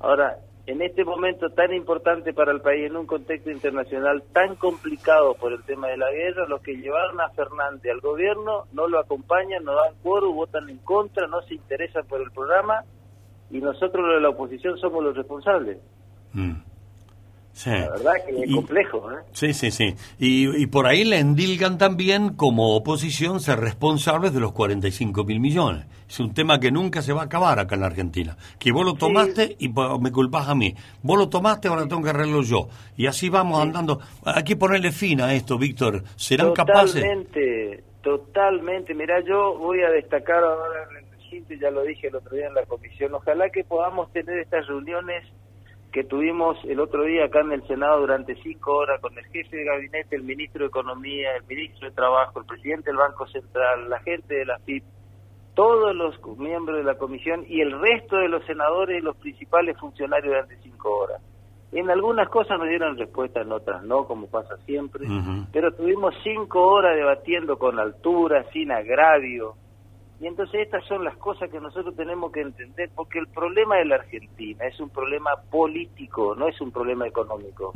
Ahora, 0.00 0.38
en 0.66 0.82
este 0.82 1.04
momento 1.04 1.50
tan 1.50 1.72
importante 1.74 2.32
para 2.32 2.52
el 2.52 2.60
país, 2.60 2.86
en 2.86 2.96
un 2.96 3.06
contexto 3.06 3.50
internacional 3.50 4.22
tan 4.32 4.56
complicado 4.56 5.34
por 5.34 5.52
el 5.52 5.62
tema 5.64 5.88
de 5.88 5.96
la 5.96 6.10
guerra, 6.10 6.46
los 6.48 6.60
que 6.62 6.76
llevaron 6.76 7.20
a 7.20 7.30
Fernández 7.30 7.90
al 7.90 8.00
gobierno 8.00 8.66
no 8.72 8.86
lo 8.86 9.00
acompañan, 9.00 9.64
no 9.64 9.74
dan 9.74 9.94
quórum, 10.02 10.36
votan 10.36 10.68
en 10.68 10.78
contra, 10.78 11.26
no 11.26 11.42
se 11.42 11.54
interesan 11.54 12.06
por 12.06 12.20
el 12.20 12.30
programa 12.30 12.84
y 13.50 13.60
nosotros 13.60 14.06
los 14.06 14.14
de 14.16 14.20
la 14.20 14.28
oposición 14.28 14.78
somos 14.78 15.02
los 15.02 15.16
responsables. 15.16 15.78
Mm. 16.32 16.69
La 17.66 17.90
verdad 17.90 18.12
que 18.26 18.42
es 18.42 18.54
complejo. 18.54 19.12
¿eh? 19.12 19.16
Sí, 19.32 19.52
sí, 19.54 19.70
sí. 19.70 19.94
Y, 20.18 20.62
y, 20.62 20.66
por 20.66 20.86
ahí 20.86 21.04
le 21.04 21.18
endilgan 21.18 21.78
también 21.78 22.34
como 22.34 22.76
oposición 22.76 23.40
ser 23.40 23.60
responsables 23.60 24.32
de 24.32 24.40
los 24.40 24.52
45 24.52 25.24
mil 25.24 25.40
millones. 25.40 25.86
Es 26.08 26.18
un 26.20 26.34
tema 26.34 26.58
que 26.58 26.70
nunca 26.70 27.02
se 27.02 27.12
va 27.12 27.22
a 27.22 27.24
acabar 27.24 27.58
acá 27.58 27.74
en 27.74 27.82
la 27.82 27.86
Argentina. 27.86 28.36
Que 28.58 28.72
vos 28.72 28.84
lo 28.84 28.94
tomaste 28.94 29.56
y 29.58 29.68
me 29.68 30.10
culpás 30.10 30.48
a 30.48 30.54
mí. 30.54 30.74
Vos 31.02 31.18
lo 31.18 31.28
tomaste, 31.28 31.68
ahora 31.68 31.86
tengo 31.86 32.02
que 32.02 32.10
arreglarlo 32.10 32.42
yo. 32.42 32.68
Y 32.96 33.06
así 33.06 33.28
vamos 33.28 33.60
andando. 33.60 34.00
Hay 34.24 34.42
que 34.42 34.56
ponerle 34.56 34.92
fin 34.92 35.20
a 35.20 35.34
esto, 35.34 35.58
Víctor. 35.58 36.02
¿Serán 36.16 36.52
capaces? 36.52 37.02
Totalmente, 37.02 37.84
totalmente. 38.02 38.94
Mirá, 38.94 39.20
yo 39.20 39.56
voy 39.58 39.82
a 39.82 39.90
destacar 39.90 40.42
ahora 40.42 40.88
ya 41.60 41.70
lo 41.70 41.82
dije 41.82 42.08
el 42.08 42.16
otro 42.16 42.36
día 42.36 42.46
en 42.46 42.54
la 42.54 42.64
comisión. 42.66 43.14
Ojalá 43.14 43.50
que 43.50 43.64
podamos 43.64 44.12
tener 44.12 44.38
estas 44.38 44.66
reuniones 44.66 45.24
que 45.92 46.04
tuvimos 46.04 46.56
el 46.64 46.80
otro 46.80 47.04
día 47.04 47.24
acá 47.24 47.40
en 47.40 47.52
el 47.52 47.66
Senado 47.66 48.00
durante 48.00 48.36
cinco 48.42 48.76
horas 48.76 49.00
con 49.00 49.16
el 49.18 49.24
jefe 49.26 49.56
de 49.56 49.64
gabinete, 49.64 50.16
el 50.16 50.22
ministro 50.22 50.60
de 50.60 50.68
Economía, 50.68 51.36
el 51.36 51.44
ministro 51.44 51.88
de 51.88 51.94
Trabajo, 51.94 52.40
el 52.40 52.46
presidente 52.46 52.90
del 52.90 52.96
Banco 52.96 53.26
Central, 53.26 53.90
la 53.90 53.98
gente 54.00 54.34
de 54.34 54.44
la 54.44 54.58
FIP, 54.60 54.84
todos 55.54 55.94
los 55.94 56.14
miembros 56.38 56.78
de 56.78 56.84
la 56.84 56.96
comisión 56.96 57.44
y 57.48 57.60
el 57.60 57.78
resto 57.80 58.16
de 58.16 58.28
los 58.28 58.44
senadores 58.46 59.00
y 59.00 59.04
los 59.04 59.16
principales 59.16 59.76
funcionarios 59.78 60.32
durante 60.32 60.56
cinco 60.62 60.96
horas. 60.96 61.20
En 61.72 61.88
algunas 61.88 62.28
cosas 62.28 62.58
nos 62.58 62.68
dieron 62.68 62.96
respuesta, 62.96 63.42
en 63.42 63.52
otras 63.52 63.82
no, 63.84 64.04
como 64.04 64.26
pasa 64.26 64.56
siempre, 64.66 65.06
pero 65.52 65.72
tuvimos 65.72 66.14
cinco 66.24 66.66
horas 66.66 66.96
debatiendo 66.96 67.58
con 67.58 67.78
altura, 67.78 68.44
sin 68.52 68.72
agravio, 68.72 69.54
y 70.20 70.26
entonces 70.26 70.60
estas 70.60 70.84
son 70.84 71.02
las 71.02 71.16
cosas 71.16 71.50
que 71.50 71.58
nosotros 71.58 71.96
tenemos 71.96 72.30
que 72.30 72.42
entender, 72.42 72.90
porque 72.94 73.18
el 73.18 73.26
problema 73.28 73.76
de 73.76 73.86
la 73.86 73.94
Argentina 73.94 74.66
es 74.66 74.78
un 74.78 74.90
problema 74.90 75.30
político, 75.50 76.34
no 76.34 76.46
es 76.46 76.60
un 76.60 76.70
problema 76.70 77.06
económico. 77.06 77.72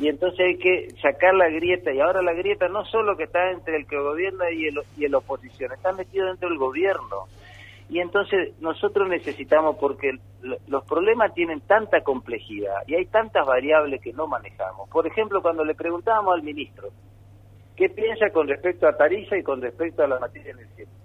Y 0.00 0.08
entonces 0.08 0.40
hay 0.40 0.58
que 0.58 0.90
sacar 1.00 1.32
la 1.32 1.48
grieta, 1.48 1.92
y 1.92 2.00
ahora 2.00 2.22
la 2.22 2.32
grieta 2.32 2.66
no 2.68 2.84
solo 2.86 3.16
que 3.16 3.24
está 3.24 3.52
entre 3.52 3.76
el 3.76 3.86
que 3.86 3.96
gobierna 3.96 4.50
y 4.50 4.66
el, 4.66 4.80
y 4.98 5.04
el 5.04 5.14
oposición, 5.14 5.70
está 5.72 5.92
metido 5.92 6.26
dentro 6.26 6.48
del 6.48 6.58
gobierno. 6.58 7.28
Y 7.88 8.00
entonces 8.00 8.60
nosotros 8.60 9.08
necesitamos, 9.08 9.76
porque 9.76 10.10
los 10.66 10.84
problemas 10.86 11.32
tienen 11.34 11.60
tanta 11.60 12.00
complejidad 12.00 12.82
y 12.88 12.96
hay 12.96 13.06
tantas 13.06 13.46
variables 13.46 14.00
que 14.00 14.12
no 14.12 14.26
manejamos. 14.26 14.88
Por 14.88 15.06
ejemplo, 15.06 15.40
cuando 15.40 15.64
le 15.64 15.76
preguntábamos 15.76 16.34
al 16.34 16.42
ministro, 16.42 16.88
¿qué 17.76 17.88
piensa 17.88 18.30
con 18.30 18.48
respecto 18.48 18.88
a 18.88 18.96
tarifa 18.96 19.38
y 19.38 19.44
con 19.44 19.62
respecto 19.62 20.02
a 20.02 20.08
la 20.08 20.18
materia 20.18 20.50
energética? 20.50 20.99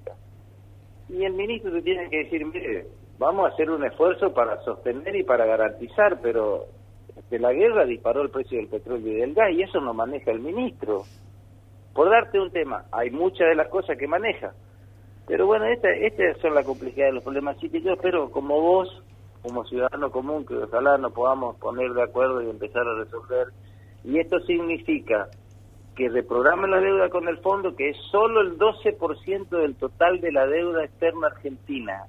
Y 1.10 1.24
el 1.24 1.34
ministro 1.34 1.82
tiene 1.82 2.10
que 2.10 2.24
decir, 2.24 2.46
mire, 2.46 2.88
vamos 3.18 3.46
a 3.46 3.54
hacer 3.54 3.70
un 3.70 3.84
esfuerzo 3.86 4.34
para 4.34 4.62
sostener 4.64 5.16
y 5.16 5.24
para 5.24 5.46
garantizar, 5.46 6.20
pero 6.22 6.66
este, 7.16 7.40
la 7.40 7.54
guerra 7.54 7.86
disparó 7.86 8.22
el 8.22 8.30
precio 8.30 8.58
del 8.58 8.68
petróleo 8.68 9.08
y 9.08 9.16
del 9.16 9.34
gas 9.34 9.52
y 9.52 9.62
eso 9.62 9.80
no 9.80 9.94
maneja 9.94 10.32
el 10.32 10.40
ministro. 10.40 11.04
Por 11.94 12.10
darte 12.10 12.40
un 12.40 12.52
tema, 12.52 12.86
hay 12.92 13.10
muchas 13.12 13.48
de 13.48 13.56
las 13.56 13.70
cosas 13.70 13.98
que 13.98 14.08
maneja. 14.08 14.54
Pero 15.28 15.48
bueno, 15.48 15.66
estas 15.66 15.92
esta 16.02 16.24
son 16.42 16.54
las 16.54 16.66
complejidades 16.66 17.12
de 17.12 17.16
los 17.16 17.24
problemas. 17.24 17.58
Así 17.58 17.70
que 17.70 17.82
yo 17.82 17.94
espero, 17.94 18.30
como 18.32 18.60
vos, 18.62 19.04
como 19.42 19.64
ciudadano 19.66 20.12
común, 20.12 20.46
que 20.46 20.56
ojalá 20.56 20.98
nos 20.98 21.14
podamos 21.14 21.56
poner 21.58 21.94
de 21.94 22.04
acuerdo 22.04 22.42
y 22.42 22.50
empezar 22.50 22.84
a 22.88 23.04
resolver. 23.04 23.48
Y 24.04 24.20
esto 24.20 24.40
significa 24.42 25.30
que 25.96 26.10
reprogramen 26.10 26.72
la 26.72 26.80
deuda 26.80 27.10
con 27.10 27.28
el 27.28 27.38
fondo, 27.40 27.76
que 27.76 27.90
es 27.90 27.98
solo 28.12 28.42
el 28.42 28.58
12% 28.58 29.50
del 29.50 29.76
total 29.76 30.20
de 30.20 30.32
la 30.32 30.46
deuda 30.46 30.84
externa 30.84 31.28
argentina. 31.28 32.04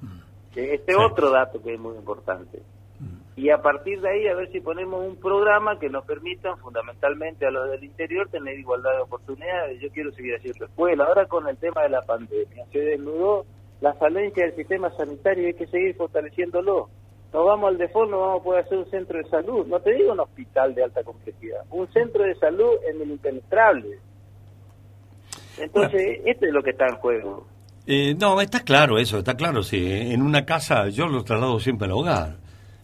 Mm. 0.00 0.20
Este 0.54 0.94
otro 0.94 1.30
dato 1.30 1.62
que 1.62 1.74
es 1.74 1.80
muy 1.80 1.96
importante. 1.96 2.62
Mm. 3.00 3.40
Y 3.40 3.50
a 3.50 3.60
partir 3.60 4.00
de 4.00 4.08
ahí 4.08 4.28
a 4.28 4.34
ver 4.34 4.50
si 4.52 4.60
ponemos 4.60 5.04
un 5.04 5.16
programa 5.16 5.78
que 5.78 5.88
nos 5.88 6.04
permita 6.04 6.56
fundamentalmente 6.56 7.46
a 7.46 7.50
los 7.50 7.68
del 7.70 7.84
interior 7.84 8.28
tener 8.28 8.58
igualdad 8.58 8.92
de 8.92 9.02
oportunidades. 9.02 9.80
Yo 9.80 9.90
quiero 9.90 10.12
seguir 10.12 10.36
haciendo 10.36 10.64
escuela. 10.64 11.04
Ahora 11.04 11.26
con 11.26 11.48
el 11.48 11.56
tema 11.56 11.82
de 11.82 11.90
la 11.90 12.02
pandemia 12.02 12.64
se 12.72 12.78
desnudó 12.78 13.44
la 13.80 13.94
falencia 13.94 14.44
del 14.44 14.56
sistema 14.56 14.90
sanitario 14.90 15.44
y 15.44 15.46
hay 15.46 15.54
que 15.54 15.66
seguir 15.66 15.96
fortaleciéndolo 15.96 16.88
no 17.32 17.44
vamos 17.44 17.68
al 17.68 17.78
default, 17.78 18.10
no 18.10 18.20
vamos 18.20 18.40
a 18.40 18.44
poder 18.44 18.64
hacer 18.64 18.78
un 18.78 18.90
centro 18.90 19.18
de 19.18 19.28
salud. 19.28 19.66
No 19.66 19.80
te 19.80 19.92
digo 19.92 20.12
un 20.12 20.20
hospital 20.20 20.74
de 20.74 20.84
alta 20.84 21.02
complejidad, 21.02 21.60
un 21.70 21.86
centro 21.92 22.24
de 22.24 22.34
salud 22.36 22.70
en 22.88 23.00
el 23.02 23.10
impenetrable. 23.10 23.98
Entonces, 25.58 26.20
esto 26.24 26.46
es 26.46 26.52
lo 26.52 26.62
que 26.62 26.70
está 26.70 26.86
en 26.86 26.96
juego. 26.96 27.46
Eh, 27.86 28.14
no, 28.18 28.40
está 28.40 28.60
claro 28.60 28.98
eso, 28.98 29.18
está 29.18 29.34
claro. 29.34 29.62
Sí, 29.62 29.90
en 29.90 30.22
una 30.22 30.44
casa, 30.44 30.88
yo 30.88 31.06
lo 31.08 31.24
traslado 31.24 31.58
siempre 31.58 31.86
al 31.86 31.92
hogar. 31.92 32.36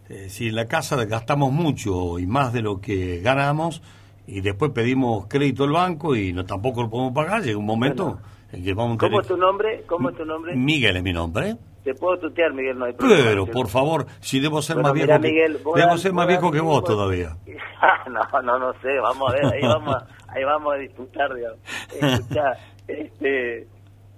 Eh, 0.09 0.29
si 0.29 0.49
en 0.49 0.57
la 0.57 0.67
casa 0.67 1.03
gastamos 1.05 1.53
mucho 1.53 2.19
y 2.19 2.27
más 2.27 2.53
de 2.53 2.63
lo 2.63 2.81
que 2.81 3.21
ganamos, 3.21 3.83
y 4.27 4.41
después 4.41 4.73
pedimos 4.73 5.27
crédito 5.27 5.65
al 5.65 5.73
banco 5.73 6.17
y 6.17 6.33
no 6.33 6.45
tampoco 6.45 6.83
lo 6.83 6.91
podemos 6.91 7.13
pagar, 7.13 7.43
llega 7.43 7.59
un 7.59 7.67
momento 7.67 8.19
en 8.53 8.65
que 8.65 8.75
vamos 8.75 8.97
a 8.97 8.99
¿Cómo 8.99 9.21
es 9.21 9.27
tu 9.27 9.37
nombre? 9.37 9.85
¿Cómo 9.87 10.11
es 10.11 10.17
tu 10.17 10.25
nombre? 10.25 10.57
Miguel 10.57 10.97
es 10.97 11.03
mi 11.03 11.13
nombre. 11.13 11.57
Te 11.85 11.95
puedo 11.95 12.19
tutear, 12.19 12.55
Miguel, 12.55 12.79
no 12.79 12.87
hay 12.87 12.95
problema. 12.95 13.25
Pero, 13.29 13.47
por 13.47 13.69
favor, 13.69 14.07
si 14.21 14.41
debo 14.41 14.63
ser 14.63 14.79
más 14.79 14.95
viejo, 14.95 15.21
que, 15.21 15.59
debo 15.77 15.99
ser 15.99 16.15
más 16.15 16.27
viejo 16.27 16.51
que 16.51 16.61
vos 16.61 16.83
todavía. 16.83 17.37
no, 18.11 18.43
no, 18.43 18.59
no 18.59 18.73
sé, 18.81 18.99
vamos 19.03 19.31
a 19.31 19.35
ver, 19.35 19.45
ahí 19.53 19.61
vamos, 19.61 19.95
a, 19.95 20.07
ahí 20.29 20.45
vamos 20.45 20.75
a 20.75 20.77
disfrutar, 20.79 21.35
digamos. 21.35 21.59
Escuchá, 21.93 22.53
este, 22.89 23.67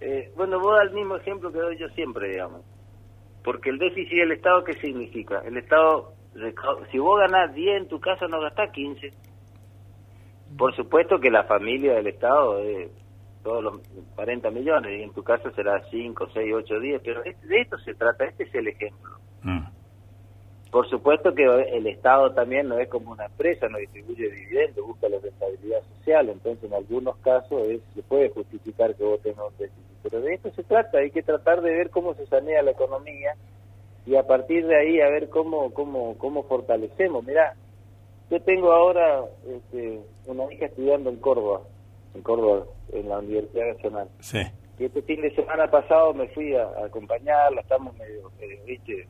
eh, 0.00 0.32
bueno, 0.36 0.60
vos 0.60 0.80
el 0.80 0.92
mismo 0.92 1.16
ejemplo 1.16 1.50
que 1.50 1.58
doy 1.58 1.76
yo 1.76 1.88
siempre, 1.88 2.28
digamos. 2.28 2.62
Porque 3.42 3.70
el 3.70 3.78
déficit 3.78 4.16
del 4.16 4.32
Estado, 4.32 4.62
¿qué 4.62 4.74
significa? 4.74 5.42
El 5.44 5.56
Estado, 5.56 6.12
si 6.92 6.98
vos 6.98 7.18
ganás 7.18 7.52
10 7.52 7.82
en 7.82 7.88
tu 7.88 7.98
casa, 7.98 8.28
no 8.28 8.40
gastás 8.40 8.70
15. 8.70 9.12
Por 10.56 10.74
supuesto 10.76 11.18
que 11.18 11.30
la 11.30 11.42
familia 11.44 11.94
del 11.94 12.06
Estado... 12.06 12.60
es 12.60 12.90
todos 13.46 13.62
los 13.62 13.78
40 14.16 14.50
millones, 14.50 14.98
y 14.98 15.04
en 15.04 15.12
tu 15.12 15.22
caso 15.22 15.52
será 15.52 15.80
5, 15.88 16.28
6, 16.34 16.52
8, 16.52 16.80
10, 16.80 17.00
pero 17.04 17.22
de 17.22 17.60
esto 17.60 17.78
se 17.78 17.94
trata, 17.94 18.24
este 18.24 18.42
es 18.42 18.54
el 18.56 18.66
ejemplo. 18.66 19.12
Mm. 19.44 19.66
Por 20.72 20.90
supuesto 20.90 21.32
que 21.32 21.44
el 21.44 21.86
Estado 21.86 22.32
también 22.32 22.66
no 22.66 22.76
es 22.80 22.88
como 22.88 23.12
una 23.12 23.26
empresa, 23.26 23.68
no 23.68 23.78
distribuye 23.78 24.28
dividendos, 24.30 24.84
busca 24.84 25.08
la 25.08 25.20
rentabilidad 25.20 25.80
social, 25.96 26.28
entonces 26.28 26.64
en 26.64 26.74
algunos 26.74 27.16
casos 27.18 27.62
se 27.94 28.02
puede 28.02 28.30
justificar 28.30 28.96
que 28.96 29.04
vos 29.04 29.22
tengas 29.22 29.46
un 29.46 29.56
déficit. 29.58 29.84
Pero 30.02 30.20
de 30.22 30.34
esto 30.34 30.50
se 30.50 30.64
trata, 30.64 30.98
hay 30.98 31.12
que 31.12 31.22
tratar 31.22 31.60
de 31.62 31.70
ver 31.70 31.90
cómo 31.90 32.14
se 32.14 32.26
sanea 32.26 32.64
la 32.64 32.72
economía 32.72 33.36
y 34.06 34.16
a 34.16 34.26
partir 34.26 34.66
de 34.66 34.76
ahí 34.76 35.00
a 35.00 35.08
ver 35.08 35.28
cómo 35.28 35.72
cómo 35.72 36.18
cómo 36.18 36.42
fortalecemos. 36.42 37.24
Mira, 37.24 37.54
yo 38.28 38.40
tengo 38.42 38.72
ahora 38.72 39.24
este, 39.48 40.00
una 40.26 40.52
hija 40.52 40.66
estudiando 40.66 41.10
en 41.10 41.16
Córdoba, 41.16 41.60
en 42.16 42.22
Córdoba, 42.22 42.64
en 42.92 43.08
la 43.08 43.18
Universidad 43.18 43.74
Nacional. 43.74 44.08
Sí. 44.20 44.40
Y 44.78 44.84
este 44.84 45.02
fin 45.02 45.22
de 45.22 45.34
semana 45.34 45.70
pasado 45.70 46.12
me 46.14 46.28
fui 46.28 46.54
a, 46.54 46.68
acompañarla, 46.84 47.60
estamos 47.60 47.96
medio, 47.96 48.30
¿viste? 48.66 49.06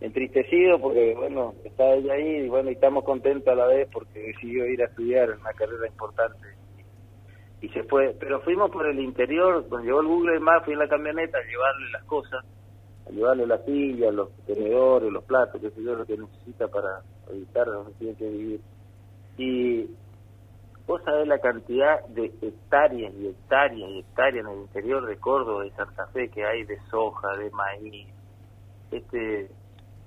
entristecidos 0.00 0.80
porque, 0.80 1.14
bueno, 1.14 1.54
está 1.64 1.94
ella 1.94 2.14
ahí 2.14 2.44
y, 2.44 2.48
bueno, 2.48 2.70
y 2.70 2.74
estamos 2.74 3.04
contentos 3.04 3.48
a 3.48 3.56
la 3.56 3.66
vez 3.66 3.88
porque 3.92 4.20
decidió 4.20 4.66
ir 4.66 4.80
a 4.82 4.86
estudiar 4.86 5.30
en 5.30 5.40
una 5.40 5.52
carrera 5.52 5.86
importante. 5.86 6.46
Y 7.60 7.68
se 7.70 7.82
fue, 7.84 8.14
pero 8.18 8.40
fuimos 8.42 8.70
por 8.70 8.86
el 8.86 9.00
interior, 9.00 9.66
cuando 9.68 9.86
llegó 9.86 10.00
el 10.00 10.06
Google 10.06 10.40
Maps, 10.40 10.64
fui 10.64 10.74
en 10.74 10.78
la 10.78 10.88
camioneta 10.88 11.38
a 11.38 11.42
llevarle 11.42 11.90
las 11.92 12.04
cosas, 12.04 12.44
a 13.06 13.10
llevarle 13.10 13.46
las 13.46 13.64
sillas, 13.64 14.14
los 14.14 14.30
tenedores, 14.46 15.10
los 15.10 15.24
platos, 15.24 15.60
qué 15.60 15.70
sé 15.70 15.82
yo, 15.82 15.96
lo 15.96 16.06
que 16.06 16.16
necesita 16.16 16.68
para 16.68 17.02
evitar 17.30 17.66
donde 17.66 17.92
tiene 17.94 18.14
que 18.14 18.28
vivir. 18.28 18.60
Y 19.36 19.90
Vos 20.88 21.02
sabés 21.04 21.28
la 21.28 21.38
cantidad 21.38 22.02
de 22.06 22.32
hectáreas 22.40 23.12
y 23.14 23.26
hectáreas 23.26 23.92
y 23.92 23.98
hectáreas 23.98 24.46
en 24.46 24.52
el 24.52 24.58
interior 24.60 25.06
de 25.06 25.18
Córdoba, 25.18 25.64
de 25.64 25.70
Santa 25.72 26.06
Fe, 26.06 26.30
que 26.30 26.46
hay 26.46 26.64
de 26.64 26.78
soja, 26.90 27.36
de 27.36 27.50
maíz. 27.50 28.08
Este, 28.90 29.50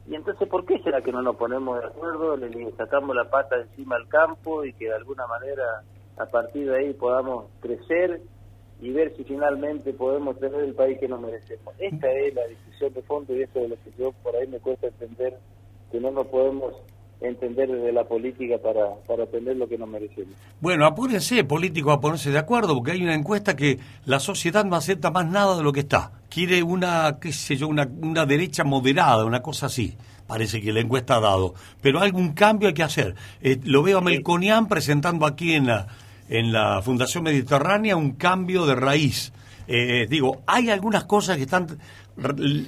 y 0.07 0.15
entonces, 0.15 0.49
¿por 0.49 0.65
qué 0.65 0.79
será 0.79 1.03
que 1.03 1.11
no 1.11 1.21
nos 1.21 1.35
ponemos 1.35 1.79
de 1.79 1.85
acuerdo, 1.85 2.35
le 2.35 2.71
sacamos 2.71 3.15
la 3.15 3.29
pata 3.29 3.57
encima 3.61 3.95
al 3.95 4.07
campo 4.07 4.65
y 4.65 4.73
que 4.73 4.85
de 4.85 4.95
alguna 4.95 5.27
manera 5.27 5.83
a 6.17 6.25
partir 6.25 6.67
de 6.67 6.75
ahí 6.75 6.93
podamos 6.93 7.45
crecer 7.59 8.19
y 8.79 8.91
ver 8.91 9.15
si 9.15 9.23
finalmente 9.23 9.93
podemos 9.93 10.39
tener 10.39 10.61
el 10.61 10.73
país 10.73 10.97
que 10.97 11.07
nos 11.07 11.21
merecemos? 11.21 11.75
Esta 11.77 12.11
es 12.11 12.33
la 12.33 12.47
discusión 12.47 12.91
de 12.91 13.03
fondo 13.03 13.35
y 13.35 13.43
eso 13.43 13.59
de 13.59 13.67
lo 13.67 13.75
que 13.75 13.91
yo 13.99 14.13
por 14.23 14.35
ahí 14.35 14.47
me 14.47 14.59
cuesta 14.59 14.87
entender 14.87 15.37
que 15.91 15.99
no 15.99 16.09
nos 16.09 16.25
podemos 16.25 16.73
entender 17.21 17.69
desde 17.69 17.91
la 17.91 18.03
política 18.03 18.57
para, 18.57 18.95
para 19.07 19.25
tener 19.27 19.55
lo 19.55 19.67
que 19.67 19.77
nos 19.77 19.87
merecemos. 19.87 20.33
Bueno, 20.59 20.85
apúrense, 20.85 21.43
políticos, 21.43 21.95
a 21.95 21.99
ponerse 21.99 22.31
de 22.31 22.39
acuerdo, 22.39 22.75
porque 22.75 22.91
hay 22.91 23.03
una 23.03 23.13
encuesta 23.13 23.55
que 23.55 23.79
la 24.05 24.19
sociedad 24.19 24.65
no 24.65 24.75
acepta 24.75 25.11
más 25.11 25.27
nada 25.27 25.55
de 25.57 25.63
lo 25.63 25.71
que 25.71 25.81
está. 25.81 26.11
Quiere 26.29 26.63
una, 26.63 27.19
qué 27.21 27.31
sé 27.31 27.55
yo, 27.55 27.67
una, 27.67 27.87
una 28.01 28.25
derecha 28.25 28.63
moderada, 28.63 29.25
una 29.25 29.41
cosa 29.41 29.67
así. 29.67 29.95
Parece 30.27 30.61
que 30.61 30.71
la 30.71 30.79
encuesta 30.79 31.17
ha 31.17 31.19
dado. 31.19 31.53
Pero 31.81 31.99
algún 31.99 32.33
cambio 32.33 32.69
hay 32.69 32.73
que 32.73 32.83
hacer. 32.83 33.15
Eh, 33.41 33.59
lo 33.65 33.83
veo 33.83 33.99
a 33.99 34.01
Melconian 34.01 34.67
presentando 34.67 35.25
aquí 35.25 35.53
en 35.53 35.67
la, 35.67 35.87
en 36.29 36.53
la 36.53 36.81
Fundación 36.81 37.23
Mediterránea 37.23 37.97
un 37.97 38.11
cambio 38.11 38.65
de 38.65 38.75
raíz. 38.75 39.33
Eh, 39.67 40.07
digo, 40.09 40.41
hay 40.47 40.69
algunas 40.69 41.03
cosas 41.03 41.37
que 41.37 41.43
están 41.43 41.67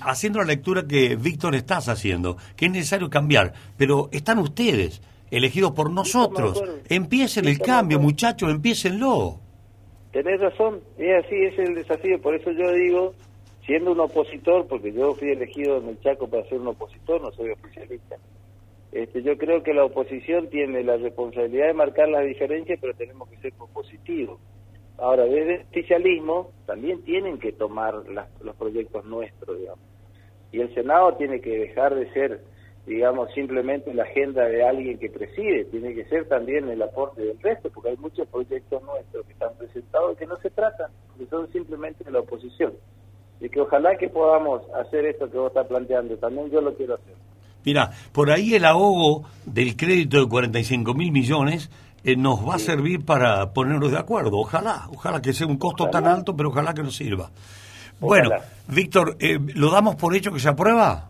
haciendo 0.02 0.40
la 0.40 0.46
lectura 0.46 0.88
que 0.88 1.16
Víctor 1.16 1.56
estás 1.56 1.90
haciendo, 1.90 2.38
que 2.56 2.66
es 2.66 2.72
necesario 2.72 3.10
cambiar, 3.10 3.54
pero 3.78 4.10
están 4.12 4.40
ustedes. 4.40 5.02
elegidos 5.32 5.72
por 5.72 5.90
nosotros. 5.90 6.64
Empiecen 6.90 7.48
el 7.48 7.58
cambio, 7.58 8.00
muchachos, 8.00 8.52
empiecenlo. 8.52 9.40
Tenés 10.12 10.40
razón, 10.40 10.80
es 10.98 11.26
así, 11.26 11.36
es 11.36 11.58
el 11.58 11.74
desafío. 11.74 12.22
Por 12.22 12.36
eso 12.36 12.52
yo 12.52 12.72
digo, 12.72 13.16
siendo 13.66 13.94
un 13.94 14.00
opositor, 14.00 14.68
porque 14.68 14.94
yo 14.94 15.16
fui 15.16 15.32
elegido 15.32 15.78
en 15.78 15.90
el 15.90 16.00
Chaco 16.02 16.28
para 16.28 16.48
ser 16.48 16.60
un 16.60 16.68
opositor, 16.68 17.20
no 17.20 17.32
soy 17.32 17.50
oficialista. 17.50 18.18
Este, 18.92 19.24
yo 19.24 19.36
creo 19.38 19.64
que 19.64 19.74
la 19.74 19.86
oposición 19.86 20.50
tiene 20.50 20.84
la 20.84 20.98
responsabilidad 20.98 21.66
de 21.66 21.74
marcar 21.74 22.10
las 22.10 22.26
diferencias, 22.26 22.78
pero 22.80 22.94
tenemos 22.94 23.28
que 23.28 23.38
ser 23.38 23.54
positivos. 23.54 24.40
Ahora, 24.98 25.24
desde 25.24 25.56
el 25.56 25.62
oficialismo 25.62 26.52
también 26.66 27.02
tienen 27.04 27.40
que 27.40 27.52
tomar 27.52 27.96
los 28.42 28.56
proyectos 28.56 29.04
nuestros, 29.06 29.60
digamos. 29.60 29.84
Y 30.52 30.62
el 30.62 30.74
Senado 30.76 31.16
tiene 31.16 31.42
que 31.42 31.58
dejar 31.58 31.96
de 31.96 32.12
ser, 32.14 32.44
digamos, 32.86 33.34
simplemente 33.34 33.94
la 33.94 34.04
agenda 34.04 34.46
de 34.46 34.64
alguien 34.64 35.00
que 35.00 35.10
preside, 35.10 35.66
tiene 35.66 35.96
que 35.96 36.06
ser 36.06 36.28
también 36.28 36.70
el 36.70 36.82
aporte 36.82 37.24
del 37.24 37.40
resto, 37.42 37.72
porque 37.72 37.90
hay 37.90 37.98
muchos 37.98 38.28
proyectos 38.28 38.84
nuestros 38.84 39.26
que 39.26 39.34
están 39.34 39.56
presentados 39.58 40.18
que 40.18 40.28
no 40.28 40.38
se 40.38 40.52
tratan, 40.52 40.92
que 41.18 41.26
son 41.26 41.52
simplemente 41.52 42.04
de 42.04 42.12
la 42.12 42.20
oposición. 42.20 42.74
Y 43.42 43.50
que 43.50 43.62
ojalá 43.62 43.98
que 43.98 44.10
podamos 44.10 44.62
hacer 44.76 45.06
esto 45.06 45.30
que 45.30 45.38
vos 45.38 45.48
estás 45.48 45.68
planteando, 45.68 46.16
también 46.18 46.52
yo 46.52 46.62
lo 46.62 46.76
quiero 46.76 46.96
hacer. 46.96 47.16
Mira, 47.66 47.92
por 48.12 48.30
ahí 48.30 48.56
el 48.56 48.66
ahogo 48.66 49.24
del 49.46 49.76
crédito 49.76 50.20
de 50.20 50.30
45 50.30 50.94
mil 50.94 51.12
millones 51.12 51.72
eh, 52.04 52.16
nos 52.16 52.48
va 52.48 52.56
a 52.56 52.60
servir 52.60 53.06
para 53.06 53.54
ponernos 53.54 53.92
de 53.92 53.98
acuerdo. 53.98 54.38
Ojalá, 54.38 54.88
ojalá 54.92 55.22
que 55.22 55.34
sea 55.34 55.48
un 55.48 55.58
costo 55.58 55.90
tan 55.90 56.06
alto, 56.06 56.36
pero 56.36 56.50
ojalá 56.50 56.74
que 56.74 56.84
nos 56.84 56.96
sirva. 56.96 57.30
Bueno, 58.00 58.32
Víctor, 58.68 59.16
eh, 59.20 59.40
¿lo 59.56 59.72
damos 59.72 59.96
por 59.96 60.16
hecho 60.16 60.32
que 60.32 60.40
se 60.40 60.50
aprueba? 60.50 61.10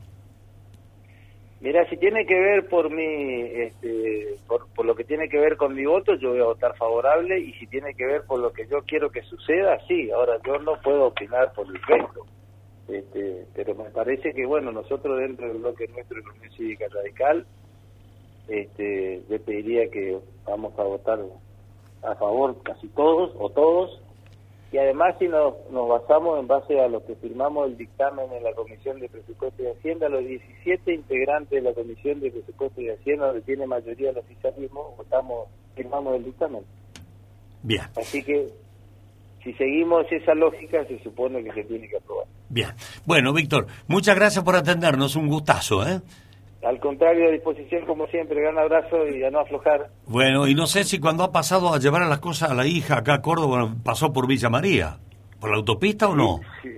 Mira, 1.62 1.89
si 1.89 1.95
tiene 1.95 2.25
que 2.25 2.38
ver 2.38 2.67
por 2.67 2.91
mi, 2.91 3.03
este, 3.03 4.35
por, 4.47 4.67
por, 4.75 4.85
lo 4.85 4.95
que 4.95 5.05
tiene 5.05 5.29
que 5.29 5.39
ver 5.39 5.55
con 5.55 5.73
mi 5.73 5.85
voto, 5.85 6.13
yo 6.15 6.31
voy 6.31 6.41
a 6.41 6.45
votar 6.45 6.75
favorable 6.75 7.39
y 7.39 7.53
si 7.53 7.67
tiene 7.67 7.93
que 7.95 8.05
ver 8.05 8.23
por 8.25 8.39
lo 8.41 8.51
que 8.51 8.67
yo 8.67 8.81
quiero 8.85 9.09
que 9.09 9.21
suceda, 9.21 9.79
sí. 9.88 10.12
Ahora 10.12 10.33
yo 10.45 10.59
no 10.59 10.73
puedo 10.81 11.05
opinar 11.05 11.53
por 11.53 11.65
el 11.67 11.81
resto, 11.81 12.25
este, 12.89 13.45
pero 13.55 13.75
me 13.75 13.89
parece 13.91 14.33
que 14.33 14.45
bueno, 14.45 14.73
nosotros 14.73 15.17
dentro 15.17 15.47
del 15.47 15.59
bloque 15.59 15.88
nuestro 15.88 16.21
de 16.21 16.29
Unión 16.29 16.51
Cívica 16.51 16.85
Radical, 16.93 17.45
este, 18.47 19.23
yo 19.29 19.41
pediría 19.41 19.89
que 19.89 20.19
vamos 20.45 20.77
a 20.77 20.83
votar 20.83 21.19
a 22.03 22.15
favor 22.15 22.62
casi 22.63 22.88
todos 22.89 23.31
o 23.39 23.50
todos 23.50 24.00
y 24.73 24.77
además 24.79 25.15
si 25.19 25.27
nos, 25.27 25.53
nos 25.69 25.88
basamos 25.88 26.39
en 26.39 26.47
base 26.47 26.81
a 26.81 26.88
lo 26.88 27.05
que 27.05 27.15
firmamos 27.15 27.67
el 27.67 27.77
dictamen 27.77 28.25
en 28.33 28.43
la 28.43 28.53
Comisión 28.53 29.00
de 29.00 29.07
Presupuesto 29.07 29.62
y 29.62 29.67
Hacienda, 29.67 30.09
los 30.09 30.25
17 30.25 30.95
integrantes 30.95 31.51
de 31.51 31.62
la 31.62 31.75
Comisión 31.75 32.19
de 32.19 32.31
Presupuesto 32.31 32.81
y 32.81 32.89
Hacienda, 32.89 33.27
donde 33.27 33.43
tiene 33.43 33.67
mayoría 33.67 34.09
el 34.09 34.17
oficialismo, 34.17 34.95
votamos, 34.97 35.47
firmamos 35.75 36.15
el 36.15 36.25
dictamen. 36.25 36.63
Bien. 37.62 37.83
Así 37.95 38.23
que 38.23 38.50
si 39.43 39.53
seguimos 39.53 40.12
esa 40.12 40.33
lógica, 40.33 40.83
se 40.85 40.97
supone 41.03 41.43
que 41.43 41.53
se 41.53 41.63
tiene 41.65 41.88
que 41.88 41.97
aprobar. 41.97 42.25
Bien. 42.50 42.69
Bueno, 43.05 43.31
Víctor, 43.31 43.67
muchas 43.88 44.15
gracias 44.15 44.43
por 44.43 44.55
atendernos, 44.55 45.15
un 45.15 45.27
gustazo, 45.27 45.88
¿eh? 45.88 46.01
Al 46.63 46.79
contrario, 46.79 47.27
a 47.27 47.32
disposición 47.32 47.86
como 47.86 48.08
siempre, 48.08 48.41
gran 48.41 48.58
abrazo 48.58 49.08
y 49.08 49.24
a 49.24 49.29
no 49.29 49.39
aflojar. 49.39 49.89
Bueno, 50.08 50.48
y 50.48 50.55
no 50.55 50.65
sé 50.65 50.86
si 50.86 51.00
cuando 51.00 51.24
ha 51.24 51.32
pasado 51.32 51.74
a 51.74 51.79
llevar 51.79 52.03
a 52.03 52.08
las 52.08 52.20
cosas 52.20 52.51
a 52.51 52.53
la 52.53 52.65
hija 52.65 52.98
acá 53.00 53.15
a 53.15 53.22
Córdoba, 53.22 53.70
pasó 53.84 54.13
por 54.13 54.27
Villa 54.27 54.50
María, 54.50 54.98
por 55.41 55.50
la 55.50 55.58
autopista 55.58 56.08
o 56.08 56.15
no? 56.15 56.39
Sí, 56.62 56.70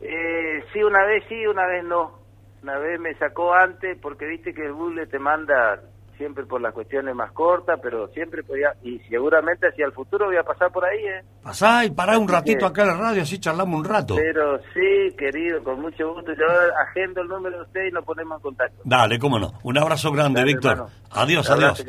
eh, 0.00 0.64
sí, 0.72 0.82
una 0.82 1.04
vez 1.04 1.22
sí, 1.28 1.46
una 1.46 1.66
vez 1.66 1.84
no. 1.84 2.18
Una 2.62 2.78
vez 2.78 2.98
me 2.98 3.14
sacó 3.14 3.54
antes 3.54 3.96
porque 4.00 4.26
viste 4.26 4.52
que 4.52 4.64
el 4.64 4.72
bule 4.72 5.06
te 5.06 5.18
manda 5.18 5.80
siempre 6.16 6.44
por 6.44 6.60
las 6.60 6.72
cuestiones 6.72 7.14
más 7.14 7.32
cortas, 7.32 7.78
pero 7.82 8.08
siempre 8.08 8.42
podía, 8.42 8.74
y 8.82 8.98
seguramente 9.08 9.68
hacia 9.68 9.86
el 9.86 9.92
futuro 9.92 10.26
voy 10.26 10.36
a 10.36 10.42
pasar 10.42 10.70
por 10.70 10.84
ahí, 10.84 10.98
¿eh? 10.98 11.22
Pasá 11.42 11.84
y 11.84 11.90
pará 11.90 12.18
un 12.18 12.28
ratito 12.28 12.66
acá 12.66 12.82
en 12.82 12.88
la 12.88 12.96
radio, 12.96 13.22
así 13.22 13.38
charlamos 13.38 13.80
un 13.80 13.84
rato. 13.84 14.16
Pero 14.16 14.58
sí, 14.72 15.14
querido, 15.16 15.62
con 15.62 15.80
mucho 15.80 16.12
gusto, 16.12 16.32
yo 16.32 16.44
agendo 16.88 17.20
el 17.22 17.28
número 17.28 17.58
de 17.58 17.62
usted 17.64 17.86
y 17.88 17.92
nos 17.92 18.04
ponemos 18.04 18.38
en 18.38 18.42
contacto. 18.42 18.82
Dale, 18.84 19.18
cómo 19.18 19.38
no. 19.38 19.54
Un 19.62 19.78
abrazo 19.78 20.12
grande, 20.12 20.44
Víctor. 20.44 20.86
Adiós, 21.10 21.48
adiós. 21.50 21.84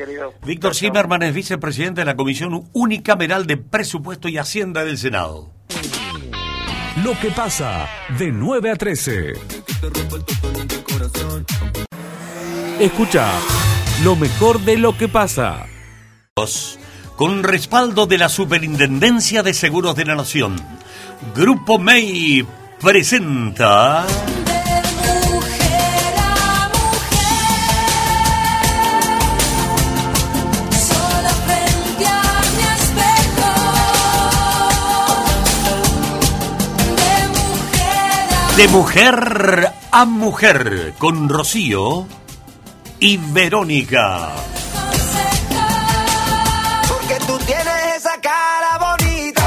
Víctor 0.46 0.76
Zimmerman 0.76 1.24
es 1.24 1.34
vicepresidente 1.34 2.02
de 2.02 2.06
la 2.06 2.16
Comisión 2.16 2.70
Unicameral 2.74 3.46
de 3.48 3.58
Presupuesto 3.58 4.28
y 4.30 4.38
Hacienda 4.38 4.84
del 4.84 4.98
Senado. 4.98 5.50
Lo 7.04 7.12
que 7.20 7.30
pasa, 7.30 7.88
de 8.18 8.32
9 8.32 8.72
a 8.72 8.76
13. 8.76 9.34
Escucha 12.80 13.32
lo 14.04 14.16
mejor 14.16 14.60
de 14.62 14.78
lo 14.78 14.98
que 14.98 15.08
pasa. 15.08 15.66
Con 17.16 17.44
respaldo 17.44 18.06
de 18.08 18.18
la 18.18 18.30
Superintendencia 18.30 19.42
de 19.42 19.54
Seguros 19.54 19.96
de 19.96 20.06
la 20.06 20.16
Nación, 20.16 20.56
Grupo 21.36 21.80
MEI 21.80 22.46
presenta... 22.82 24.06
De 38.58 38.70
mujer 38.70 39.70
a 39.92 40.06
mujer, 40.06 40.94
con 40.98 41.28
Rocío 41.28 42.08
y 43.00 43.18
Verónica. 43.18 44.30
Porque 46.88 47.16
tú 47.28 47.38
tienes 47.46 47.96
esa 47.98 48.20
cara 48.22 48.78
bonita, 48.80 49.44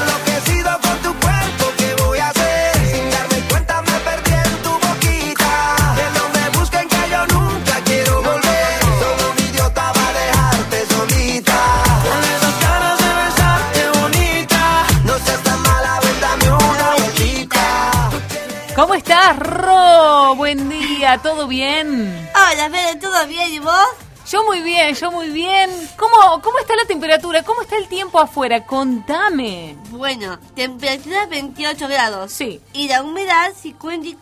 enloquecido 0.00 0.78
con 0.80 0.98
tu 0.98 1.20
cuerpo, 1.20 1.64
¿qué 1.78 1.94
voy 2.02 2.18
a 2.18 2.28
hacer? 2.28 2.74
Sin 2.92 3.10
darme 3.10 3.40
cuenta 3.48 3.82
me 3.82 3.98
perdí 4.00 4.32
en 4.32 4.62
tu 4.62 4.70
boquita, 4.70 5.76
que 5.96 6.18
no 6.18 6.28
me 6.34 6.58
busquen 6.58 6.88
que 6.88 7.10
yo 7.10 7.26
nunca 7.28 7.80
quiero 7.84 8.22
volver, 8.22 8.80
solo 9.00 9.30
un 9.30 9.38
idiota 9.44 9.92
va 9.92 10.08
a 10.08 10.12
dejarte 10.12 10.86
solita. 10.86 11.58
Con 12.04 12.20
esas 12.34 12.60
ganas 12.60 12.98
de 12.98 13.10
besarte 13.24 13.80
bonita, 14.00 14.62
no 15.04 15.14
seas 15.18 15.42
tan 15.42 15.62
mala, 15.62 16.00
vendame 16.00 16.50
una 16.52 16.94
vueltita. 16.96 17.64
¿Cómo 18.74 18.94
estás, 18.94 19.36
Ro? 19.38 20.34
Buen 20.36 20.68
día, 20.68 21.18
¿todo 21.22 21.46
bien? 21.46 22.29
Hola, 22.52 22.68
Fede, 22.68 22.96
¿todo 22.96 23.26
bien 23.28 23.52
y 23.52 23.58
vos? 23.60 23.72
Yo 24.28 24.44
muy 24.44 24.60
bien, 24.60 24.92
yo 24.96 25.12
muy 25.12 25.28
bien. 25.30 25.70
¿Cómo, 25.96 26.42
¿Cómo 26.42 26.58
está 26.58 26.74
la 26.74 26.84
temperatura? 26.84 27.44
¿Cómo 27.44 27.62
está 27.62 27.76
el 27.76 27.86
tiempo 27.86 28.18
afuera? 28.18 28.66
Contame. 28.66 29.76
Bueno, 29.90 30.36
temperatura 30.56 31.26
28 31.26 31.86
grados. 31.86 32.32
Sí. 32.32 32.60
Y 32.72 32.88
la 32.88 33.04
humedad 33.04 33.52
50, 33.54 34.18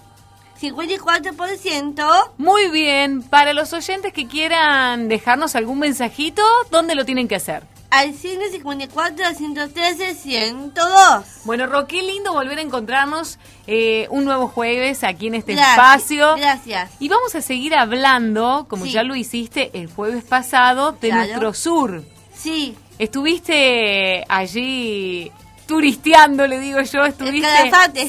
54%. 0.61 2.33
Muy 2.37 2.69
bien. 2.69 3.23
Para 3.23 3.55
los 3.55 3.73
oyentes 3.73 4.13
que 4.13 4.27
quieran 4.27 5.09
dejarnos 5.09 5.57
algún 5.57 5.79
mensajito, 5.79 6.43
¿dónde 6.71 6.95
lo 6.95 7.07
tienen 7.07 7.29
que 7.29 7.37
hacer? 7.37 7.63
Al 7.91 8.13
154, 8.15 9.25
113, 9.35 10.15
102. 10.15 11.25
Bueno, 11.45 11.67
Ro, 11.67 11.87
qué 11.87 12.03
lindo 12.03 12.35
volver 12.35 12.59
a 12.59 12.61
encontrarnos 12.61 13.39
eh, 13.67 14.07
un 14.11 14.25
nuevo 14.27 14.49
jueves 14.49 15.05
aquí 15.05 15.29
en 15.29 15.37
este 15.37 15.55
Gracias, 15.55 15.73
espacio. 15.79 16.37
Gracias. 16.37 16.91
Y 17.01 17.09
vamos 17.09 17.35
a 17.35 17.41
seguir 17.41 17.75
hablando, 17.75 18.67
como 18.69 18.85
Sí. 18.85 18.93
ya 18.93 19.03
lo 19.05 19.17
hiciste 19.17 19.71
el 19.73 19.89
jueves 19.91 20.23
pasado, 20.25 20.93
de 21.01 21.09
Claro. 21.09 21.27
nuestro 21.27 21.55
sur. 21.55 22.03
Sí, 22.37 22.77
Estuviste 22.99 24.25
allí 24.29 25.31
turisteando, 25.67 26.47
le 26.49 26.59
digo 26.59 26.81
yo, 26.81 27.05
estuviste, 27.05 27.47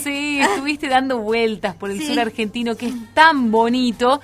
sí, 0.04 0.40
estuviste 0.42 0.88
dando 0.90 1.20
vueltas 1.20 1.76
por 1.76 1.92
el 1.92 2.00
Sí. 2.00 2.08
sur 2.08 2.20
argentino 2.20 2.76
que 2.76 2.88
es 2.88 2.94
tan 3.14 3.52
bonito. 3.52 4.20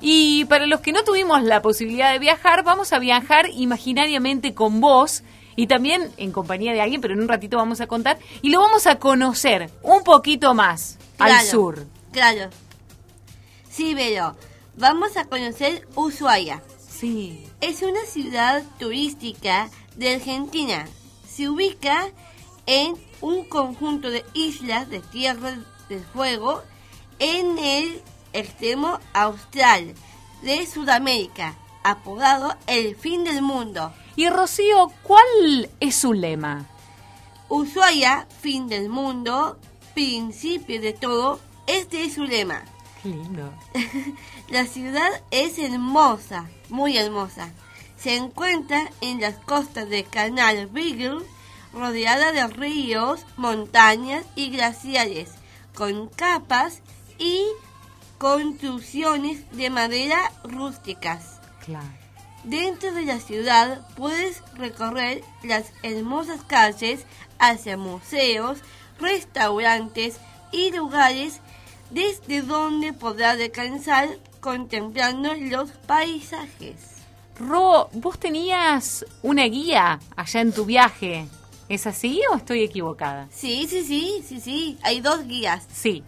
Y 0.00 0.44
para 0.46 0.66
los 0.66 0.80
que 0.80 0.92
no 0.92 1.04
tuvimos 1.04 1.42
la 1.42 1.62
posibilidad 1.62 2.12
de 2.12 2.18
viajar, 2.18 2.64
vamos 2.64 2.92
a 2.92 2.98
viajar 2.98 3.48
imaginariamente 3.52 4.54
con 4.54 4.80
vos 4.80 5.22
y 5.56 5.66
también 5.66 6.10
en 6.16 6.32
compañía 6.32 6.72
de 6.72 6.80
alguien, 6.80 7.00
pero 7.00 7.14
en 7.14 7.20
un 7.20 7.28
ratito 7.28 7.56
vamos 7.58 7.80
a 7.80 7.86
contar 7.86 8.18
y 8.40 8.50
lo 8.50 8.60
vamos 8.60 8.86
a 8.86 8.98
conocer 8.98 9.70
un 9.82 10.02
poquito 10.02 10.54
más 10.54 10.98
al 11.18 11.40
sur. 11.44 11.86
claro. 12.12 12.50
Sí, 13.70 13.94
pero 13.94 14.36
vamos 14.76 15.16
a 15.16 15.26
conocer 15.26 15.86
Ushuaia. 15.94 16.62
Sí. 16.88 17.46
Es 17.60 17.82
una 17.82 18.04
ciudad 18.04 18.64
turística 18.78 19.70
de 19.96 20.14
Argentina. 20.14 20.88
Se 21.28 21.48
ubica 21.48 22.08
en 22.66 22.94
un 23.20 23.44
conjunto 23.44 24.10
de 24.10 24.24
islas 24.34 24.90
de 24.90 25.00
tierra 25.00 25.56
del 25.88 26.04
fuego 26.04 26.62
en 27.18 27.58
el 27.58 28.02
extremo 28.32 28.98
austral 29.12 29.94
de 30.42 30.66
Sudamérica, 30.66 31.54
apodado 31.82 32.56
el 32.66 32.96
fin 32.96 33.24
del 33.24 33.42
mundo. 33.42 33.92
Y 34.16 34.28
Rocío, 34.28 34.92
¿cuál 35.02 35.70
es 35.80 35.96
su 35.96 36.12
lema? 36.12 36.66
Ushuaia, 37.48 38.26
fin 38.40 38.68
del 38.68 38.88
mundo, 38.88 39.58
principio 39.94 40.80
de 40.80 40.92
todo, 40.92 41.40
este 41.66 42.04
es 42.04 42.14
su 42.14 42.24
lema. 42.24 42.62
Qué 43.02 43.08
lindo. 43.08 43.52
La 44.48 44.66
ciudad 44.66 45.10
es 45.30 45.58
hermosa, 45.58 46.48
muy 46.68 46.96
hermosa. 46.96 47.52
Se 47.96 48.16
encuentra 48.16 48.90
en 49.00 49.20
las 49.20 49.36
costas 49.36 49.88
del 49.88 50.08
canal 50.08 50.66
Beagle, 50.68 51.24
rodeada 51.72 52.32
de 52.32 52.46
ríos, 52.46 53.26
montañas 53.36 54.24
y 54.34 54.50
glaciares, 54.50 55.30
con 55.74 56.08
capas 56.08 56.80
y 57.18 57.44
construcciones 58.20 59.50
de 59.52 59.70
madera 59.70 60.30
rústicas. 60.44 61.40
Claro. 61.64 61.88
Dentro 62.44 62.92
de 62.92 63.06
la 63.06 63.18
ciudad 63.18 63.80
puedes 63.96 64.42
recorrer 64.56 65.24
las 65.42 65.72
hermosas 65.82 66.42
calles 66.44 67.06
hacia 67.38 67.78
museos, 67.78 68.58
restaurantes 68.98 70.20
y 70.52 70.70
lugares 70.70 71.40
desde 71.88 72.42
donde 72.42 72.92
podrás 72.92 73.38
descansar 73.38 74.10
contemplando 74.40 75.32
los 75.34 75.70
paisajes. 75.70 76.76
Ro, 77.38 77.88
vos 77.94 78.18
tenías 78.18 79.06
una 79.22 79.44
guía 79.44 79.98
allá 80.14 80.40
en 80.42 80.52
tu 80.52 80.66
viaje. 80.66 81.26
¿Es 81.70 81.86
así 81.86 82.20
o 82.30 82.36
estoy 82.36 82.64
equivocada? 82.64 83.28
Sí, 83.30 83.66
sí, 83.66 83.82
sí, 83.82 84.22
sí, 84.28 84.42
sí. 84.42 84.78
Hay 84.82 85.00
dos 85.00 85.26
guías. 85.26 85.66
Sí. 85.72 86.02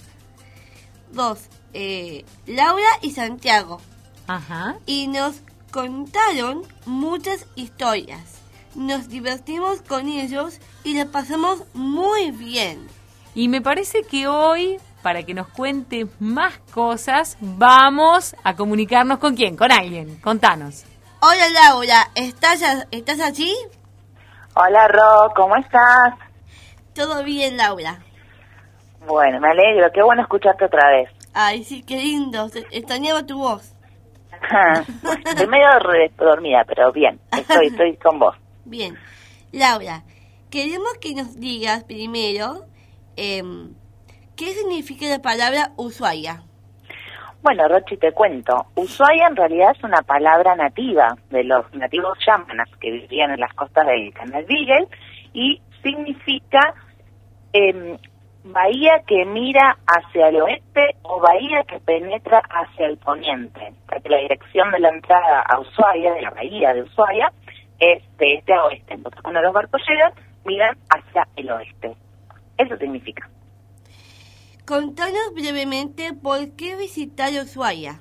Dos. 1.10 1.38
Eh, 1.72 2.24
Laura 2.46 2.88
y 3.00 3.12
Santiago. 3.12 3.80
Ajá. 4.26 4.76
Y 4.86 5.08
nos 5.08 5.42
contaron 5.72 6.62
muchas 6.86 7.46
historias. 7.54 8.40
Nos 8.74 9.08
divertimos 9.08 9.82
con 9.82 10.08
ellos 10.08 10.58
y 10.84 10.96
la 10.96 11.06
pasamos 11.06 11.62
muy 11.74 12.30
bien. 12.30 12.86
Y 13.34 13.48
me 13.48 13.60
parece 13.60 14.02
que 14.02 14.28
hoy, 14.28 14.78
para 15.02 15.22
que 15.22 15.34
nos 15.34 15.48
cuente 15.48 16.06
más 16.20 16.58
cosas, 16.72 17.36
vamos 17.40 18.36
a 18.44 18.54
comunicarnos 18.54 19.18
con 19.18 19.34
quién, 19.34 19.56
con 19.56 19.72
alguien. 19.72 20.20
Contanos. 20.20 20.84
Hola 21.20 21.48
Laura, 21.50 22.08
¿estás, 22.14 22.62
¿estás 22.90 23.20
allí? 23.20 23.54
Hola 24.54 24.88
Ro, 24.88 25.32
¿cómo 25.34 25.56
estás? 25.56 26.14
Todo 26.94 27.22
bien 27.22 27.56
Laura. 27.56 28.00
Bueno, 29.06 29.40
me 29.40 29.50
alegro, 29.50 29.90
qué 29.92 30.02
bueno 30.02 30.22
escucharte 30.22 30.64
otra 30.64 30.90
vez. 30.90 31.21
Ay, 31.34 31.64
sí, 31.64 31.82
qué 31.82 31.96
lindo. 31.96 32.48
Extrañaba 32.70 33.24
tu 33.24 33.38
voz. 33.38 33.74
Estoy 35.24 35.46
medio 35.46 35.66
dormida, 36.18 36.64
pero 36.66 36.92
bien, 36.92 37.20
estoy, 37.30 37.68
estoy 37.68 37.96
con 37.96 38.18
vos. 38.18 38.36
Bien. 38.64 38.96
Laura, 39.52 40.02
queremos 40.50 40.94
que 41.00 41.14
nos 41.14 41.38
digas 41.38 41.84
primero 41.84 42.66
em, 43.16 43.74
qué 44.36 44.52
significa 44.52 45.06
la 45.06 45.20
palabra 45.20 45.72
Ushuaia. 45.76 46.42
Bueno, 47.42 47.66
Rochi, 47.68 47.96
te 47.96 48.12
cuento. 48.12 48.66
Ushuaia 48.76 49.26
en 49.28 49.36
realidad 49.36 49.72
es 49.76 49.82
una 49.82 50.02
palabra 50.02 50.54
nativa 50.54 51.16
de 51.30 51.44
los 51.44 51.72
nativos 51.74 52.16
yámanas 52.26 52.68
que 52.80 52.90
vivían 52.90 53.32
en 53.32 53.40
las 53.40 53.52
costas 53.54 53.86
del 53.86 54.12
canal 54.12 54.44
Beagle 54.44 54.88
y 55.32 55.60
significa 55.82 56.74
em, 57.52 57.98
bahía 58.44 59.02
que 59.06 59.24
mira 59.24 59.78
hacia 59.86 60.28
el 60.28 60.40
oeste 60.42 60.96
o 61.02 61.20
bahía 61.20 61.62
que 61.64 61.78
penetra 61.80 62.38
hacia 62.50 62.86
el 62.86 62.98
poniente. 62.98 63.72
Porque 63.88 64.08
la 64.08 64.18
dirección 64.18 64.70
de 64.72 64.80
la 64.80 64.88
entrada 64.90 65.40
a 65.42 65.60
Ushuaia, 65.60 66.12
de 66.14 66.22
la 66.22 66.30
bahía 66.30 66.74
de 66.74 66.82
Ushuaia, 66.82 67.32
es 67.78 68.02
de 68.18 68.34
este 68.34 68.52
a 68.54 68.64
oeste. 68.64 68.94
Entonces, 68.94 69.20
cuando 69.22 69.40
los 69.42 69.52
barcos 69.52 69.80
llegan, 69.88 70.12
miran 70.44 70.76
hacia 70.90 71.26
el 71.36 71.50
oeste. 71.50 71.96
Eso 72.58 72.76
significa. 72.76 73.28
Contanos 74.66 75.32
brevemente 75.34 76.12
por 76.14 76.38
qué 76.56 76.76
visitar 76.76 77.30
Ushuaia. 77.32 78.00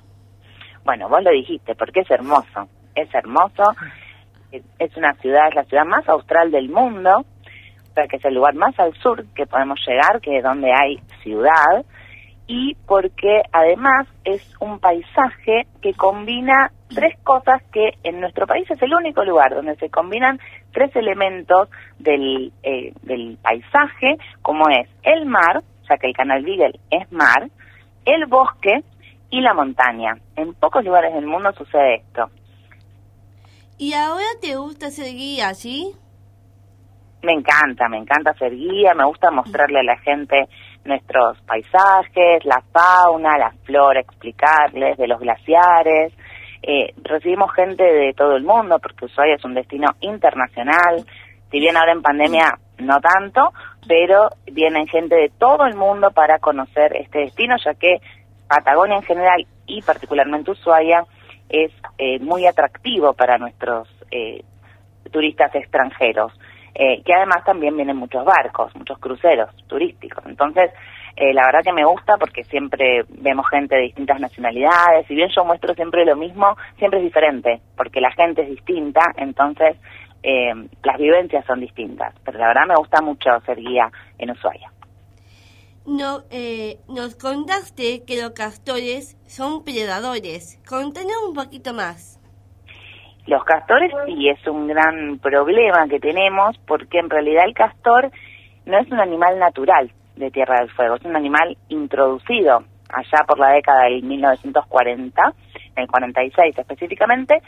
Bueno, 0.84 1.08
vos 1.08 1.22
lo 1.22 1.30
dijiste, 1.30 1.74
porque 1.74 2.00
es 2.00 2.10
hermoso. 2.10 2.68
Es 2.94 3.12
hermoso. 3.14 3.62
Es- 4.50 4.62
Es 4.78 4.96
una 4.96 5.14
ciudad, 5.14 5.48
es 5.48 5.54
la 5.54 5.64
ciudad 5.64 5.84
más 5.86 6.06
austral 6.08 6.50
del 6.50 6.68
mundo, 6.68 7.24
que 8.08 8.16
es 8.16 8.24
el 8.24 8.34
lugar 8.34 8.54
más 8.54 8.78
al 8.78 8.94
sur 8.94 9.24
que 9.34 9.46
podemos 9.46 9.78
llegar, 9.86 10.20
que 10.20 10.38
es 10.38 10.42
donde 10.42 10.72
hay 10.72 11.00
ciudad, 11.22 11.84
y 12.46 12.74
porque 12.86 13.42
además 13.52 14.08
es 14.24 14.42
un 14.60 14.78
paisaje 14.78 15.66
que 15.80 15.94
combina 15.94 16.72
tres 16.88 17.16
cosas 17.22 17.62
que 17.72 17.92
en 18.02 18.20
nuestro 18.20 18.46
país 18.46 18.70
es 18.70 18.82
el 18.82 18.94
único 18.94 19.24
lugar 19.24 19.54
donde 19.54 19.76
se 19.76 19.88
combinan 19.88 20.38
tres 20.72 20.94
elementos 20.96 21.68
del, 21.98 22.52
eh, 22.62 22.92
del 23.02 23.38
paisaje, 23.40 24.16
como 24.42 24.68
es 24.68 24.88
el 25.02 25.26
mar, 25.26 25.62
ya 25.88 25.96
que 25.96 26.08
el 26.08 26.14
canal 26.14 26.44
Beagle 26.44 26.78
es 26.90 27.10
mar, 27.12 27.48
el 28.04 28.26
bosque 28.26 28.82
y 29.30 29.40
la 29.40 29.54
montaña. 29.54 30.16
En 30.36 30.54
pocos 30.54 30.84
lugares 30.84 31.14
del 31.14 31.26
mundo 31.26 31.52
sucede 31.52 31.96
esto. 31.96 32.30
¿Y 33.78 33.94
ahora 33.94 34.26
te 34.40 34.56
gusta 34.56 34.90
ser 34.90 35.12
guía, 35.14 35.54
sí? 35.54 35.92
Me 37.22 37.32
encanta, 37.32 37.88
me 37.88 37.98
encanta 37.98 38.34
ser 38.34 38.50
guía, 38.52 38.94
me 38.94 39.04
gusta 39.04 39.30
mostrarle 39.30 39.80
a 39.80 39.84
la 39.84 39.96
gente 39.98 40.48
nuestros 40.84 41.40
paisajes, 41.42 42.44
la 42.44 42.62
fauna, 42.72 43.38
la 43.38 43.52
flora, 43.64 44.00
explicarles 44.00 44.98
de 44.98 45.06
los 45.06 45.20
glaciares. 45.20 46.12
Eh, 46.62 46.92
recibimos 47.02 47.52
gente 47.54 47.84
de 47.84 48.12
todo 48.14 48.36
el 48.36 48.42
mundo 48.42 48.78
porque 48.80 49.04
Ushuaia 49.04 49.36
es 49.36 49.44
un 49.44 49.54
destino 49.54 49.90
internacional. 50.00 51.04
Si 51.50 51.60
bien 51.60 51.76
ahora 51.76 51.92
en 51.92 52.02
pandemia 52.02 52.58
no 52.78 53.00
tanto, 53.00 53.52
pero 53.86 54.30
vienen 54.50 54.88
gente 54.88 55.14
de 55.14 55.30
todo 55.38 55.66
el 55.66 55.76
mundo 55.76 56.10
para 56.10 56.38
conocer 56.38 56.96
este 56.96 57.20
destino, 57.20 57.56
ya 57.64 57.74
que 57.74 57.98
Patagonia 58.48 58.96
en 58.96 59.02
general 59.02 59.46
y 59.66 59.80
particularmente 59.82 60.50
Ushuaia 60.50 61.04
es 61.48 61.72
eh, 61.98 62.18
muy 62.18 62.46
atractivo 62.46 63.12
para 63.12 63.38
nuestros 63.38 63.88
eh, 64.10 64.42
turistas 65.10 65.54
extranjeros, 65.54 66.32
eh, 66.74 67.02
que 67.02 67.14
además 67.14 67.44
también 67.44 67.76
vienen 67.76 67.96
muchos 67.96 68.24
barcos, 68.24 68.74
muchos 68.76 68.98
cruceros 68.98 69.50
turísticos. 69.66 70.24
Entonces, 70.26 70.70
eh, 71.16 71.34
la 71.34 71.44
verdad 71.46 71.62
que 71.62 71.72
me 71.72 71.84
gusta 71.84 72.16
porque 72.16 72.44
siempre 72.44 73.04
vemos 73.08 73.46
gente 73.48 73.76
de 73.76 73.82
distintas 73.82 74.18
nacionalidades, 74.18 75.06
si 75.06 75.14
bien 75.14 75.28
yo 75.34 75.44
muestro 75.44 75.74
siempre 75.74 76.06
lo 76.06 76.16
mismo, 76.16 76.56
siempre 76.78 77.00
es 77.00 77.04
diferente, 77.04 77.60
porque 77.76 78.00
la 78.00 78.12
gente 78.12 78.42
es 78.42 78.48
distinta, 78.48 79.00
entonces 79.16 79.76
eh, 80.22 80.52
las 80.82 80.98
vivencias 80.98 81.44
son 81.44 81.60
distintas. 81.60 82.14
Pero 82.24 82.38
la 82.38 82.48
verdad 82.48 82.66
me 82.66 82.76
gusta 82.76 83.02
mucho 83.02 83.28
ser 83.44 83.58
guía 83.58 83.90
en 84.18 84.30
Ushuaia. 84.30 84.72
No, 85.84 86.22
eh, 86.30 86.78
nos 86.88 87.16
contaste 87.16 88.04
que 88.04 88.22
los 88.22 88.30
castores 88.30 89.16
son 89.26 89.64
predadores. 89.64 90.60
Contanos 90.66 91.16
un 91.28 91.34
poquito 91.34 91.74
más. 91.74 92.21
Los 93.26 93.44
castores 93.44 93.92
sí 94.06 94.28
es 94.28 94.46
un 94.46 94.66
gran 94.66 95.18
problema 95.18 95.86
que 95.88 96.00
tenemos 96.00 96.58
porque 96.66 96.98
en 96.98 97.08
realidad 97.08 97.44
el 97.46 97.54
castor 97.54 98.10
no 98.66 98.78
es 98.78 98.90
un 98.90 99.00
animal 99.00 99.38
natural 99.38 99.92
de 100.16 100.30
Tierra 100.30 100.60
del 100.60 100.70
Fuego, 100.70 100.96
es 100.96 101.04
un 101.04 101.16
animal 101.16 101.56
introducido 101.68 102.64
allá 102.92 103.24
por 103.26 103.38
la 103.38 103.52
década 103.52 103.84
del 103.84 104.02
1940, 104.02 105.22
en 105.74 105.82
el 105.82 105.88
46 105.88 106.58
específicamente, 106.58 107.42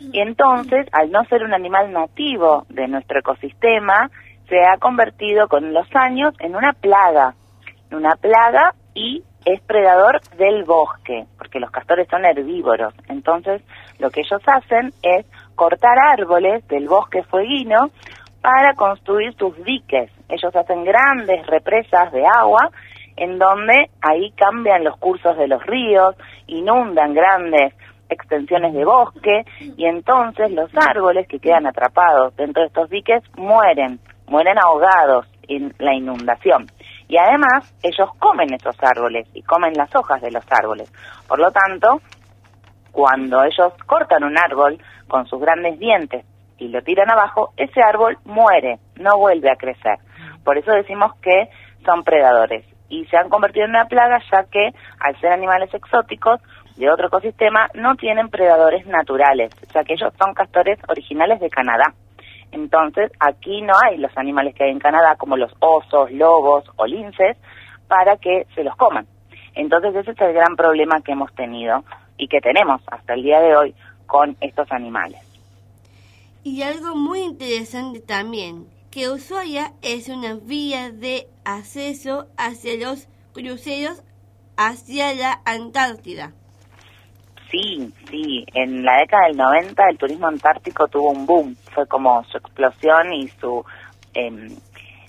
y 0.00 0.20
entonces 0.20 0.86
al 0.92 1.10
no 1.10 1.24
ser 1.26 1.44
un 1.44 1.54
animal 1.54 1.92
nativo 1.92 2.66
de 2.68 2.88
nuestro 2.88 3.20
ecosistema, 3.20 4.10
se 4.48 4.58
ha 4.60 4.78
convertido 4.78 5.46
con 5.46 5.72
los 5.72 5.86
años 5.94 6.34
en 6.40 6.56
una 6.56 6.72
plaga, 6.72 7.34
una 7.92 8.16
plaga 8.16 8.74
y 8.94 9.22
es 9.44 9.60
predador 9.62 10.20
del 10.36 10.64
bosque, 10.64 11.26
porque 11.38 11.60
los 11.60 11.70
castores 11.70 12.08
son 12.08 12.24
herbívoros. 12.24 12.94
Entonces, 13.08 13.62
lo 13.98 14.10
que 14.10 14.20
ellos 14.20 14.42
hacen 14.46 14.92
es 15.02 15.26
cortar 15.54 15.98
árboles 15.98 16.66
del 16.68 16.88
bosque 16.88 17.22
fueguino 17.24 17.90
para 18.40 18.74
construir 18.74 19.34
sus 19.34 19.56
diques. 19.64 20.10
Ellos 20.28 20.54
hacen 20.54 20.84
grandes 20.84 21.46
represas 21.46 22.12
de 22.12 22.24
agua 22.26 22.70
en 23.16 23.38
donde 23.38 23.90
ahí 24.00 24.30
cambian 24.32 24.84
los 24.84 24.96
cursos 24.98 25.36
de 25.36 25.48
los 25.48 25.64
ríos, 25.66 26.14
inundan 26.46 27.14
grandes 27.14 27.74
extensiones 28.08 28.72
de 28.72 28.84
bosque 28.84 29.44
y 29.76 29.84
entonces 29.84 30.50
los 30.52 30.70
árboles 30.76 31.26
que 31.26 31.40
quedan 31.40 31.66
atrapados 31.66 32.34
dentro 32.36 32.62
de 32.62 32.68
estos 32.68 32.88
diques 32.88 33.22
mueren, 33.36 33.98
mueren 34.28 34.58
ahogados 34.58 35.26
en 35.48 35.74
la 35.78 35.94
inundación. 35.94 36.66
Y 37.08 37.16
además 37.16 37.74
ellos 37.82 38.10
comen 38.18 38.52
esos 38.52 38.76
árboles 38.82 39.26
y 39.34 39.42
comen 39.42 39.72
las 39.74 39.94
hojas 39.96 40.20
de 40.20 40.30
los 40.30 40.44
árboles. 40.50 40.92
Por 41.26 41.38
lo 41.38 41.50
tanto, 41.50 42.00
cuando 42.98 43.44
ellos 43.44 43.72
cortan 43.86 44.24
un 44.24 44.36
árbol 44.36 44.76
con 45.06 45.24
sus 45.28 45.40
grandes 45.40 45.78
dientes 45.78 46.26
y 46.58 46.66
lo 46.66 46.82
tiran 46.82 47.08
abajo, 47.08 47.52
ese 47.56 47.80
árbol 47.80 48.18
muere, 48.24 48.80
no 48.96 49.16
vuelve 49.18 49.52
a 49.52 49.54
crecer. 49.54 49.98
Por 50.42 50.58
eso 50.58 50.72
decimos 50.72 51.14
que 51.22 51.48
son 51.86 52.02
predadores 52.02 52.64
y 52.88 53.04
se 53.04 53.16
han 53.16 53.28
convertido 53.28 53.66
en 53.66 53.70
una 53.70 53.84
plaga 53.84 54.20
ya 54.32 54.42
que 54.50 54.70
al 54.98 55.16
ser 55.20 55.30
animales 55.30 55.72
exóticos 55.72 56.40
de 56.76 56.90
otro 56.90 57.06
ecosistema 57.06 57.68
no 57.74 57.94
tienen 57.94 58.30
predadores 58.30 58.84
naturales, 58.88 59.52
ya 59.72 59.84
que 59.84 59.92
ellos 59.92 60.12
son 60.20 60.34
castores 60.34 60.80
originales 60.88 61.38
de 61.38 61.50
Canadá. 61.50 61.94
Entonces, 62.50 63.12
aquí 63.20 63.62
no 63.62 63.74
hay 63.80 63.98
los 63.98 64.10
animales 64.18 64.56
que 64.56 64.64
hay 64.64 64.70
en 64.70 64.80
Canadá, 64.80 65.14
como 65.14 65.36
los 65.36 65.54
osos, 65.60 66.10
lobos 66.10 66.64
o 66.74 66.84
linces, 66.84 67.36
para 67.86 68.16
que 68.16 68.46
se 68.56 68.64
los 68.64 68.74
coman. 68.74 69.06
Entonces, 69.54 69.94
ese 69.94 70.10
es 70.10 70.20
el 70.20 70.32
gran 70.32 70.56
problema 70.56 71.00
que 71.00 71.12
hemos 71.12 71.32
tenido 71.36 71.84
y 72.18 72.28
que 72.28 72.40
tenemos 72.40 72.82
hasta 72.86 73.14
el 73.14 73.22
día 73.22 73.40
de 73.40 73.56
hoy 73.56 73.74
con 74.06 74.36
estos 74.40 74.70
animales. 74.72 75.20
Y 76.44 76.62
algo 76.62 76.94
muy 76.94 77.20
interesante 77.20 78.00
también, 78.00 78.66
que 78.90 79.08
Ushuaia 79.08 79.72
es 79.82 80.08
una 80.08 80.34
vía 80.34 80.90
de 80.90 81.28
acceso 81.44 82.26
hacia 82.36 82.76
los 82.76 83.08
cruceros 83.32 84.02
hacia 84.56 85.14
la 85.14 85.40
Antártida. 85.44 86.32
Sí, 87.50 87.92
sí. 88.10 88.44
En 88.52 88.84
la 88.84 88.98
década 88.98 89.28
del 89.28 89.36
90 89.36 89.88
el 89.88 89.98
turismo 89.98 90.26
antártico 90.26 90.86
tuvo 90.88 91.12
un 91.12 91.24
boom. 91.24 91.56
Fue 91.72 91.86
como 91.86 92.22
su 92.24 92.36
explosión 92.36 93.12
y 93.14 93.28
su, 93.28 93.64
em, 94.12 94.50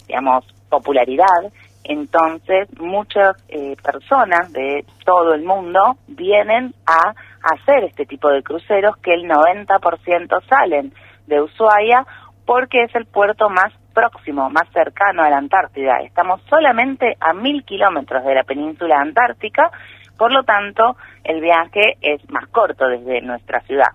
digamos, 0.07 0.45
popularidad. 0.69 1.51
Entonces, 1.83 2.67
muchas 2.79 3.35
eh, 3.47 3.75
personas 3.81 4.51
de 4.51 4.85
todo 5.05 5.33
el 5.33 5.43
mundo 5.43 5.97
vienen 6.07 6.73
a 6.85 7.13
hacer 7.53 7.85
este 7.85 8.05
tipo 8.05 8.29
de 8.29 8.43
cruceros 8.43 8.97
que 8.97 9.13
el 9.13 9.23
90% 9.23 10.41
salen 10.47 10.93
de 11.27 11.41
Ushuaia 11.41 12.05
porque 12.45 12.83
es 12.83 12.95
el 12.95 13.05
puerto 13.05 13.49
más 13.49 13.71
próximo, 13.93 14.49
más 14.49 14.67
cercano 14.73 15.23
a 15.23 15.29
la 15.29 15.37
Antártida. 15.37 15.99
Estamos 16.01 16.41
solamente 16.49 17.15
a 17.19 17.33
mil 17.33 17.63
kilómetros 17.63 18.23
de 18.23 18.35
la 18.35 18.43
península 18.43 18.99
antártica, 18.99 19.71
por 20.17 20.31
lo 20.33 20.43
tanto, 20.43 20.97
el 21.23 21.41
viaje 21.41 21.97
es 22.01 22.29
más 22.29 22.47
corto 22.47 22.87
desde 22.87 23.21
nuestra 23.21 23.61
ciudad. 23.61 23.91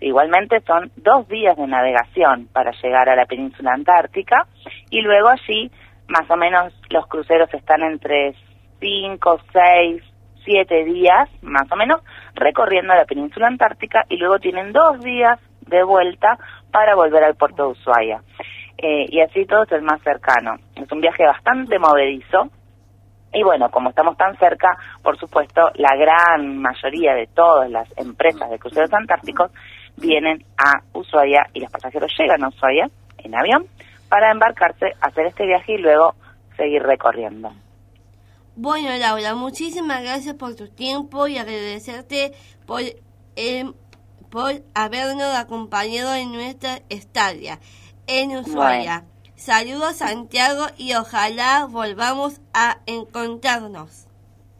Igualmente 0.00 0.60
son 0.62 0.90
dos 0.96 1.28
días 1.28 1.56
de 1.56 1.66
navegación 1.66 2.48
para 2.52 2.72
llegar 2.82 3.08
a 3.08 3.16
la 3.16 3.26
península 3.26 3.72
antártica 3.74 4.46
y 4.88 5.02
luego 5.02 5.28
allí 5.28 5.70
más 6.10 6.28
o 6.28 6.36
menos 6.36 6.74
los 6.90 7.06
cruceros 7.06 7.52
están 7.54 7.82
entre 7.82 8.34
cinco, 8.80 9.38
seis, 9.52 10.02
siete 10.44 10.84
días 10.84 11.28
más 11.42 11.70
o 11.70 11.76
menos 11.76 12.00
recorriendo 12.34 12.94
la 12.94 13.04
península 13.04 13.46
antártica 13.46 14.04
y 14.08 14.16
luego 14.16 14.38
tienen 14.38 14.72
dos 14.72 15.00
días 15.00 15.38
de 15.60 15.82
vuelta 15.84 16.36
para 16.72 16.94
volver 16.94 17.22
al 17.22 17.36
puerto 17.36 17.64
de 17.64 17.72
Ushuaia. 17.72 18.22
Eh, 18.76 19.06
y 19.08 19.20
así 19.20 19.44
todo 19.44 19.62
es 19.62 19.72
el 19.72 19.82
más 19.82 20.02
cercano. 20.02 20.56
Es 20.74 20.90
un 20.90 21.00
viaje 21.00 21.24
bastante 21.24 21.78
movedizo. 21.78 22.48
Y 23.32 23.44
bueno, 23.44 23.70
como 23.70 23.90
estamos 23.90 24.16
tan 24.16 24.36
cerca, 24.38 24.76
por 25.02 25.16
supuesto, 25.18 25.70
la 25.74 25.94
gran 25.94 26.58
mayoría 26.58 27.14
de 27.14 27.28
todas 27.28 27.70
las 27.70 27.86
empresas 27.96 28.50
de 28.50 28.58
cruceros 28.58 28.92
antárticos 28.92 29.52
vienen 29.96 30.42
a 30.56 30.82
Ushuaia 30.98 31.46
y 31.52 31.60
los 31.60 31.70
pasajeros 31.70 32.12
llegan 32.18 32.42
a 32.42 32.48
Ushuaia 32.48 32.88
en 33.18 33.34
avión 33.36 33.66
para 34.10 34.30
embarcarse, 34.32 34.92
hacer 35.00 35.26
este 35.26 35.46
viaje 35.46 35.74
y 35.74 35.78
luego 35.78 36.14
seguir 36.56 36.82
recorriendo. 36.82 37.52
Bueno, 38.56 38.90
Laura, 38.98 39.34
muchísimas 39.34 40.02
gracias 40.02 40.34
por 40.34 40.56
tu 40.56 40.68
tiempo 40.68 41.28
y 41.28 41.38
agradecerte 41.38 42.32
por, 42.66 42.80
eh, 43.36 43.64
por 44.30 44.52
habernos 44.74 45.34
acompañado 45.34 46.14
en 46.14 46.32
nuestra 46.32 46.80
estadia 46.90 47.58
en 48.06 48.36
Ushuaia. 48.36 49.04
Saludos 49.36 49.98
Santiago 49.98 50.66
y 50.76 50.94
ojalá 50.94 51.66
volvamos 51.70 52.40
a 52.52 52.78
encontrarnos. 52.86 54.06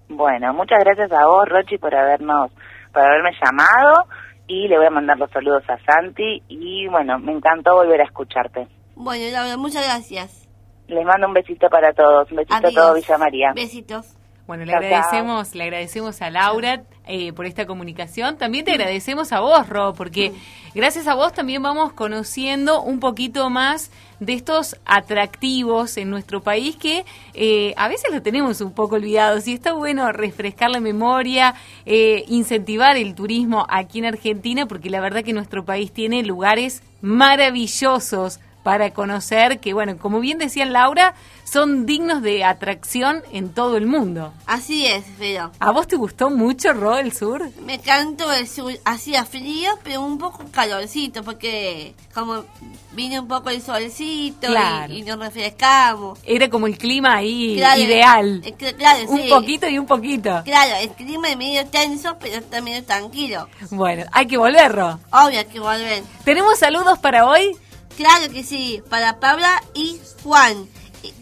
Bueno, 0.08 0.54
muchas 0.54 0.78
gracias 0.82 1.12
a 1.12 1.26
vos, 1.26 1.46
Rochi, 1.48 1.76
por 1.76 1.94
habernos, 1.94 2.50
por 2.92 3.02
haberme 3.02 3.32
llamado 3.42 4.04
y 4.46 4.68
le 4.68 4.78
voy 4.78 4.86
a 4.86 4.90
mandar 4.90 5.18
los 5.18 5.30
saludos 5.30 5.64
a 5.68 5.78
Santi 5.84 6.42
y 6.48 6.86
bueno, 6.88 7.18
me 7.18 7.32
encantó 7.32 7.74
volver 7.74 8.00
a 8.00 8.04
escucharte. 8.04 8.68
Bueno, 9.02 9.24
Laura, 9.32 9.56
muchas 9.56 9.82
gracias. 9.82 10.46
Les 10.86 11.06
mando 11.06 11.26
un 11.26 11.32
besito 11.32 11.70
para 11.70 11.94
todos, 11.94 12.30
un 12.30 12.36
besito 12.36 12.66
a 12.66 12.70
todo 12.70 12.94
Villa 12.94 13.16
María. 13.16 13.52
Besitos. 13.54 14.14
Bueno, 14.46 14.64
le 14.66 14.74
agradecemos, 14.74 15.54
le 15.54 15.62
agradecemos 15.64 16.20
a 16.20 16.28
Laura 16.28 16.82
eh, 17.06 17.32
por 17.32 17.46
esta 17.46 17.64
comunicación. 17.66 18.36
También 18.36 18.66
te 18.66 18.72
agradecemos 18.72 19.32
a 19.32 19.40
vos, 19.40 19.68
Ro, 19.68 19.94
porque 19.96 20.32
gracias 20.74 21.06
a 21.06 21.14
vos 21.14 21.32
también 21.32 21.62
vamos 21.62 21.92
conociendo 21.94 22.82
un 22.82 23.00
poquito 23.00 23.48
más 23.48 23.90
de 24.18 24.34
estos 24.34 24.76
atractivos 24.84 25.96
en 25.96 26.10
nuestro 26.10 26.42
país 26.42 26.76
que 26.76 27.06
eh, 27.32 27.72
a 27.78 27.88
veces 27.88 28.12
lo 28.12 28.20
tenemos 28.20 28.60
un 28.60 28.74
poco 28.74 28.96
olvidados 28.96 29.48
y 29.48 29.54
está 29.54 29.72
bueno 29.72 30.12
refrescar 30.12 30.68
la 30.68 30.80
memoria, 30.80 31.54
eh, 31.86 32.24
incentivar 32.28 32.98
el 32.98 33.14
turismo 33.14 33.64
aquí 33.70 34.00
en 34.00 34.06
Argentina, 34.06 34.66
porque 34.66 34.90
la 34.90 35.00
verdad 35.00 35.22
que 35.22 35.32
nuestro 35.32 35.64
país 35.64 35.90
tiene 35.90 36.22
lugares 36.22 36.82
maravillosos 37.00 38.40
para 38.62 38.90
conocer 38.92 39.60
que, 39.60 39.72
bueno, 39.72 39.98
como 39.98 40.20
bien 40.20 40.38
decía 40.38 40.66
Laura, 40.66 41.14
son 41.44 41.86
dignos 41.86 42.22
de 42.22 42.44
atracción 42.44 43.22
en 43.32 43.52
todo 43.52 43.76
el 43.76 43.86
mundo. 43.86 44.32
Así 44.46 44.86
es, 44.86 45.04
pero... 45.18 45.50
¿A 45.58 45.70
vos 45.72 45.88
te 45.88 45.96
gustó 45.96 46.30
mucho, 46.30 46.72
Ro, 46.72 46.98
el 46.98 47.12
sur? 47.12 47.50
Me 47.64 47.74
encantó 47.74 48.32
el 48.32 48.46
sur. 48.46 48.72
Hacía 48.84 49.24
frío, 49.24 49.70
pero 49.82 50.02
un 50.02 50.18
poco 50.18 50.44
calorcito, 50.52 51.24
porque 51.24 51.94
como 52.14 52.44
vino 52.92 53.22
un 53.22 53.28
poco 53.28 53.50
el 53.50 53.62
solcito 53.62 54.48
y, 54.88 55.02
nos 55.02 55.18
refrescamos. 55.18 56.18
Era 56.24 56.48
como 56.48 56.66
el 56.66 56.78
clima 56.78 57.16
ahí 57.16 57.54
ideal. 57.54 58.42
Eh, 58.44 58.54
claro, 58.54 59.10
un 59.10 59.28
poquito 59.28 59.68
y 59.68 59.78
un 59.78 59.86
poquito. 59.86 60.42
Claro, 60.44 60.76
el 60.80 60.90
clima 60.90 61.30
es 61.30 61.36
medio 61.36 61.66
tenso, 61.66 62.16
pero 62.20 62.36
está 62.36 62.60
medio 62.60 62.84
tranquilo. 62.84 63.48
Bueno, 63.70 64.04
hay 64.12 64.26
que 64.26 64.36
volver, 64.36 64.72
Ro. 64.72 65.00
Obvio, 65.10 65.38
hay 65.40 65.46
que 65.46 65.60
volver. 65.60 66.02
¿Tenemos 66.24 66.58
saludos 66.58 66.98
para 66.98 67.26
hoy? 67.26 67.56
Claro 67.96 68.32
que 68.32 68.42
sí, 68.42 68.82
para 68.88 69.20
Paula 69.20 69.62
y 69.74 70.00
Juan. 70.22 70.68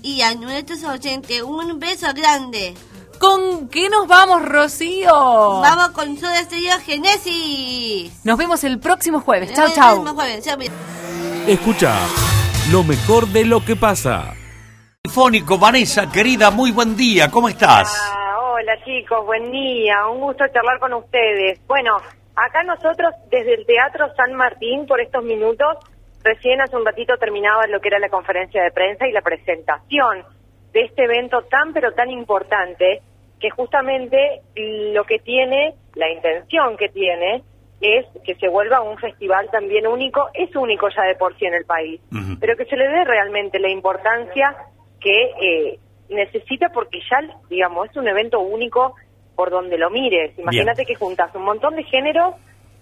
Y, 0.02 0.22
a 0.22 0.34
nuestros 0.34 0.82
oyentes, 0.84 1.42
un 1.42 1.78
beso 1.78 2.08
grande. 2.14 2.74
¿Con 3.20 3.68
qué 3.68 3.88
nos 3.88 4.06
vamos, 4.06 4.44
Rocío? 4.44 5.60
Vamos 5.60 5.90
con 5.90 6.16
Soda 6.16 6.42
Stereo 6.42 6.78
Genesis. 6.84 8.24
Nos 8.24 8.38
vemos 8.38 8.62
el 8.64 8.78
próximo 8.78 9.20
jueves. 9.20 9.52
Chao, 9.54 9.68
chao. 9.74 10.04
Escucha 11.46 11.94
lo 12.70 12.84
mejor 12.84 13.26
de 13.28 13.44
lo 13.44 13.64
que 13.64 13.74
pasa. 13.76 14.34
Fónico, 15.08 15.58
Vanessa, 15.58 16.10
querida, 16.10 16.50
muy 16.50 16.70
buen 16.70 16.96
día. 16.96 17.30
¿Cómo 17.30 17.48
estás? 17.48 17.96
Ah, 18.12 18.38
hola, 18.40 18.72
chicos, 18.84 19.24
buen 19.24 19.50
día. 19.50 20.06
Un 20.08 20.20
gusto 20.20 20.44
charlar 20.52 20.78
con 20.78 20.92
ustedes. 20.92 21.58
Bueno, 21.66 21.96
acá 22.36 22.62
nosotros 22.64 23.14
desde 23.30 23.54
el 23.54 23.66
Teatro 23.66 24.06
San 24.16 24.34
Martín, 24.34 24.86
por 24.86 25.00
estos 25.00 25.24
minutos, 25.24 25.78
Recién 26.28 26.60
hace 26.60 26.76
un 26.76 26.84
ratito 26.84 27.16
terminaba 27.16 27.66
lo 27.68 27.80
que 27.80 27.88
era 27.88 27.98
la 27.98 28.10
conferencia 28.10 28.62
de 28.62 28.70
prensa 28.70 29.08
y 29.08 29.12
la 29.12 29.22
presentación 29.22 30.24
de 30.74 30.82
este 30.82 31.04
evento 31.04 31.40
tan 31.44 31.72
pero 31.72 31.92
tan 31.92 32.10
importante 32.10 33.00
que 33.40 33.48
justamente 33.48 34.42
lo 34.54 35.04
que 35.04 35.20
tiene, 35.20 35.72
la 35.94 36.10
intención 36.10 36.76
que 36.76 36.90
tiene, 36.90 37.42
es 37.80 38.04
que 38.26 38.34
se 38.34 38.46
vuelva 38.46 38.82
un 38.82 38.98
festival 38.98 39.48
también 39.50 39.86
único, 39.86 40.28
es 40.34 40.54
único 40.54 40.90
ya 40.94 41.04
de 41.04 41.14
por 41.14 41.34
sí 41.38 41.46
en 41.46 41.54
el 41.54 41.64
país, 41.64 41.98
pero 42.38 42.58
que 42.58 42.66
se 42.66 42.76
le 42.76 42.88
dé 42.88 43.04
realmente 43.04 43.58
la 43.58 43.70
importancia 43.70 44.54
que 45.00 45.30
eh, 45.40 45.78
necesita 46.10 46.68
porque 46.74 47.00
ya, 47.10 47.20
digamos, 47.48 47.88
es 47.88 47.96
un 47.96 48.06
evento 48.06 48.40
único 48.40 48.96
por 49.34 49.48
donde 49.48 49.78
lo 49.78 49.88
mires. 49.88 50.38
Imagínate 50.38 50.84
que 50.84 50.94
juntas 50.94 51.34
un 51.34 51.44
montón 51.44 51.74
de 51.74 51.84
géneros, 51.84 52.34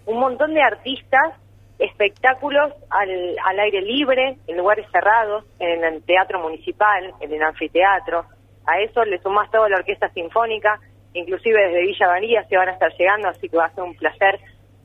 un 0.07 0.19
montón 0.19 0.53
de 0.53 0.63
artistas 0.63 1.35
espectáculos 1.79 2.73
al, 2.91 3.37
al 3.45 3.61
aire 3.61 3.83
libre, 3.83 4.39
en 4.47 4.57
lugares 4.57 4.87
cerrados, 4.91 5.45
en 5.59 5.85
el 5.85 6.03
teatro 6.03 6.41
municipal, 6.41 7.13
en 7.21 7.33
el 7.33 7.43
anfiteatro. 7.43 8.25
A 8.67 8.81
eso 8.81 9.05
le 9.05 9.19
sumás 9.19 9.51
toda 9.51 9.69
la 9.69 9.77
orquesta 9.77 10.09
sinfónica, 10.11 10.81
inclusive 11.13 11.67
desde 11.67 11.83
Villa 11.83 12.09
María 12.09 12.45
se 12.49 12.57
van 12.57 12.69
a 12.69 12.73
estar 12.73 12.93
llegando, 12.99 13.29
así 13.29 13.49
que 13.49 13.57
va 13.57 13.67
a 13.67 13.75
ser 13.75 13.85
un 13.85 13.95
placer 13.95 14.41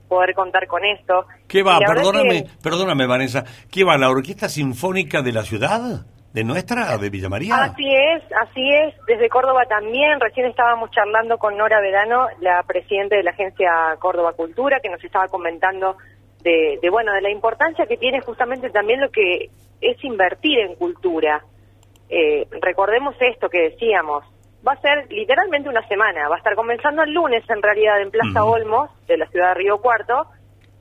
poder 0.07 0.33
contar 0.35 0.67
con 0.67 0.83
esto. 0.83 1.25
¿Qué 1.47 1.63
va? 1.63 1.79
Perdóname, 1.79 2.45
perdóname 2.61 3.07
Vanessa, 3.07 3.45
¿qué 3.71 3.83
va? 3.83 3.97
¿La 3.97 4.09
Orquesta 4.09 4.49
Sinfónica 4.49 5.21
de 5.21 5.31
la 5.31 5.43
ciudad? 5.43 6.05
¿De 6.33 6.45
nuestra, 6.45 6.97
de 6.97 7.09
Villa 7.09 7.27
María? 7.27 7.55
Así 7.55 7.93
es, 7.93 8.23
así 8.41 8.69
es. 8.69 8.95
Desde 9.05 9.27
Córdoba 9.27 9.65
también. 9.67 10.17
Recién 10.17 10.45
estábamos 10.45 10.89
charlando 10.91 11.37
con 11.37 11.57
Nora 11.57 11.81
Verano, 11.81 12.27
la 12.39 12.63
presidenta 12.63 13.17
de 13.17 13.23
la 13.23 13.31
agencia 13.31 13.69
Córdoba 13.99 14.31
Cultura, 14.31 14.79
que 14.81 14.89
nos 14.89 15.03
estaba 15.03 15.27
comentando 15.27 15.97
de, 16.43 16.89
bueno, 16.89 17.13
de 17.13 17.21
la 17.21 17.29
importancia 17.29 17.85
que 17.85 17.97
tiene 17.97 18.21
justamente 18.21 18.69
también 18.69 19.01
lo 19.01 19.09
que 19.09 19.49
es 19.79 20.03
invertir 20.03 20.59
en 20.59 20.75
cultura. 20.75 21.43
Eh, 22.09 22.47
recordemos 22.61 23.15
esto 23.19 23.49
que 23.49 23.69
decíamos, 23.69 24.23
va 24.67 24.73
a 24.73 24.81
ser 24.81 25.11
literalmente 25.11 25.69
una 25.69 25.87
semana, 25.87 26.27
va 26.27 26.35
a 26.35 26.37
estar 26.37 26.55
comenzando 26.55 27.03
el 27.03 27.13
lunes 27.13 27.43
en 27.49 27.61
realidad 27.61 28.01
en 28.01 28.11
Plaza 28.11 28.43
Olmos, 28.43 28.89
de 29.07 29.17
la 29.17 29.27
ciudad 29.27 29.49
de 29.49 29.53
Río 29.55 29.77
Cuarto, 29.79 30.27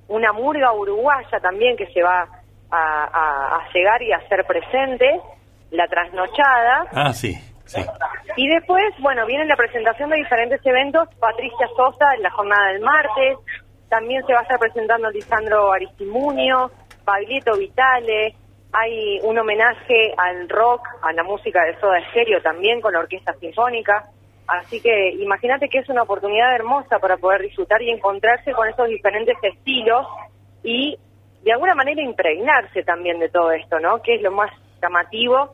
una 0.08 0.32
murga 0.32 0.72
uruguaya 0.72 1.40
también 1.40 1.76
que 1.76 1.86
se 1.86 2.02
va 2.02 2.28
a, 2.70 3.56
a, 3.56 3.72
llegar 3.72 4.02
y 4.02 4.12
a 4.12 4.20
ser 4.28 4.44
presente, 4.44 5.20
la 5.70 5.86
trasnochada. 5.86 6.86
Ah, 6.92 7.12
sí. 7.12 7.38
Sí. 7.64 7.80
Y 8.36 8.48
después, 8.48 8.82
bueno, 8.98 9.24
viene 9.26 9.44
la 9.44 9.54
presentación 9.54 10.10
de 10.10 10.16
diferentes 10.16 10.60
eventos. 10.66 11.08
Patricia 11.20 11.68
Sosa 11.76 12.14
en 12.16 12.22
la 12.22 12.30
jornada 12.30 12.72
del 12.72 12.80
martes, 12.80 13.38
también 13.90 14.24
se 14.24 14.32
va 14.32 14.38
a 14.38 14.42
estar 14.42 14.58
presentando 14.58 15.10
Lisandro 15.10 15.72
Aristimunio, 15.72 16.70
Pablito 17.04 17.58
Vitale, 17.58 18.34
hay 18.72 19.18
un 19.24 19.36
homenaje 19.36 20.14
al 20.16 20.48
rock, 20.48 20.86
a 21.02 21.12
la 21.12 21.24
música 21.24 21.64
de 21.64 21.78
Soda 21.80 21.98
Stereo 22.10 22.40
también 22.40 22.80
con 22.80 22.92
la 22.92 23.00
Orquesta 23.00 23.34
Sinfónica. 23.34 24.06
Así 24.46 24.80
que 24.80 25.10
imagínate 25.18 25.68
que 25.68 25.78
es 25.78 25.88
una 25.88 26.02
oportunidad 26.02 26.54
hermosa 26.54 26.98
para 27.00 27.16
poder 27.16 27.42
disfrutar 27.42 27.82
y 27.82 27.90
encontrarse 27.90 28.52
con 28.52 28.68
esos 28.68 28.88
diferentes 28.88 29.36
estilos 29.42 30.06
y 30.62 30.96
de 31.42 31.52
alguna 31.52 31.74
manera 31.74 32.00
impregnarse 32.02 32.82
también 32.84 33.18
de 33.18 33.28
todo 33.28 33.50
esto, 33.52 33.80
¿no? 33.80 34.00
Que 34.02 34.16
es 34.16 34.22
lo 34.22 34.30
más 34.30 34.50
llamativo 34.80 35.52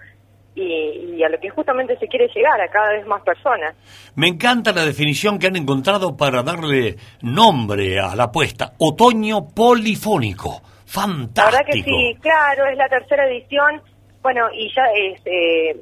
y, 0.57 1.15
y 1.17 1.23
a 1.23 1.29
lo 1.29 1.39
que 1.39 1.51
justamente 1.51 1.97
se 1.99 2.09
quiere 2.09 2.27
llegar 2.35 2.61
a 2.61 2.69
cada 2.69 2.93
vez 2.93 3.07
más 3.07 3.23
personas. 3.23 3.77
Me 4.17 4.27
encanta 4.27 4.73
la 4.73 4.85
definición 4.85 5.39
que 5.39 5.47
han 5.47 5.57
encontrado 5.57 6.17
para 6.17 6.43
darle 6.43 6.97
nombre 7.23 8.01
a 8.01 8.17
la 8.17 8.25
apuesta. 8.25 8.73
Otoño 8.79 9.49
polifónico. 9.55 10.63
Fantástico. 10.87 11.45
La 11.45 11.51
verdad 11.51 11.67
que 11.67 11.83
sí, 11.83 12.17
claro, 12.21 12.67
es 12.67 12.77
la 12.77 12.89
tercera 12.89 13.29
edición. 13.29 13.83
Bueno, 14.23 14.49
y 14.53 14.73
ya 14.75 14.85
es, 14.95 15.21
eh, 15.27 15.77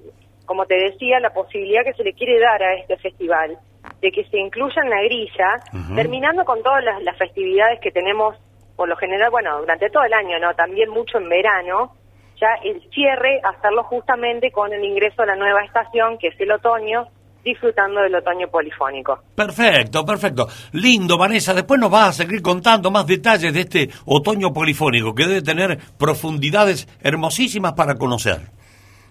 como 0.44 0.66
te 0.66 0.74
decía, 0.74 1.20
la 1.20 1.30
posibilidad 1.30 1.84
que 1.84 1.94
se 1.94 2.02
le 2.02 2.12
quiere 2.12 2.38
dar 2.40 2.62
a 2.62 2.74
este 2.74 2.96
festival 2.96 3.56
de 4.00 4.10
que 4.10 4.24
se 4.24 4.38
incluya 4.38 4.82
en 4.82 4.90
la 4.90 5.02
grilla, 5.02 5.94
terminando 5.94 6.44
con 6.44 6.62
todas 6.62 6.82
las, 6.82 7.02
las 7.02 7.16
festividades 7.16 7.80
que 7.80 7.90
tenemos, 7.90 8.34
por 8.76 8.88
lo 8.88 8.96
general, 8.96 9.30
bueno, 9.30 9.60
durante 9.60 9.88
todo 9.90 10.04
el 10.04 10.12
año, 10.12 10.38
¿no? 10.40 10.54
También 10.54 10.90
mucho 10.90 11.18
en 11.18 11.28
verano, 11.28 11.92
ya 12.40 12.48
el 12.64 12.82
cierre, 12.90 13.40
hacerlo 13.42 13.84
justamente 13.84 14.50
con 14.50 14.72
el 14.72 14.84
ingreso 14.84 15.22
a 15.22 15.26
la 15.26 15.36
nueva 15.36 15.62
estación, 15.64 16.18
que 16.18 16.28
es 16.28 16.40
el 16.40 16.52
otoño, 16.52 17.08
disfrutando 17.44 18.00
del 18.00 18.14
otoño 18.14 18.48
polifónico. 18.48 19.20
Perfecto, 19.34 20.04
perfecto. 20.04 20.48
Lindo, 20.72 21.18
Vanessa. 21.18 21.54
Después 21.54 21.78
nos 21.78 21.90
vas 21.90 22.08
a 22.08 22.24
seguir 22.24 22.42
contando 22.42 22.90
más 22.90 23.06
detalles 23.06 23.52
de 23.52 23.60
este 23.60 23.88
otoño 24.06 24.52
polifónico 24.52 25.14
que 25.14 25.26
debe 25.26 25.42
tener 25.42 25.78
profundidades 25.98 26.88
hermosísimas 27.02 27.74
para 27.74 27.94
conocer. 27.94 28.40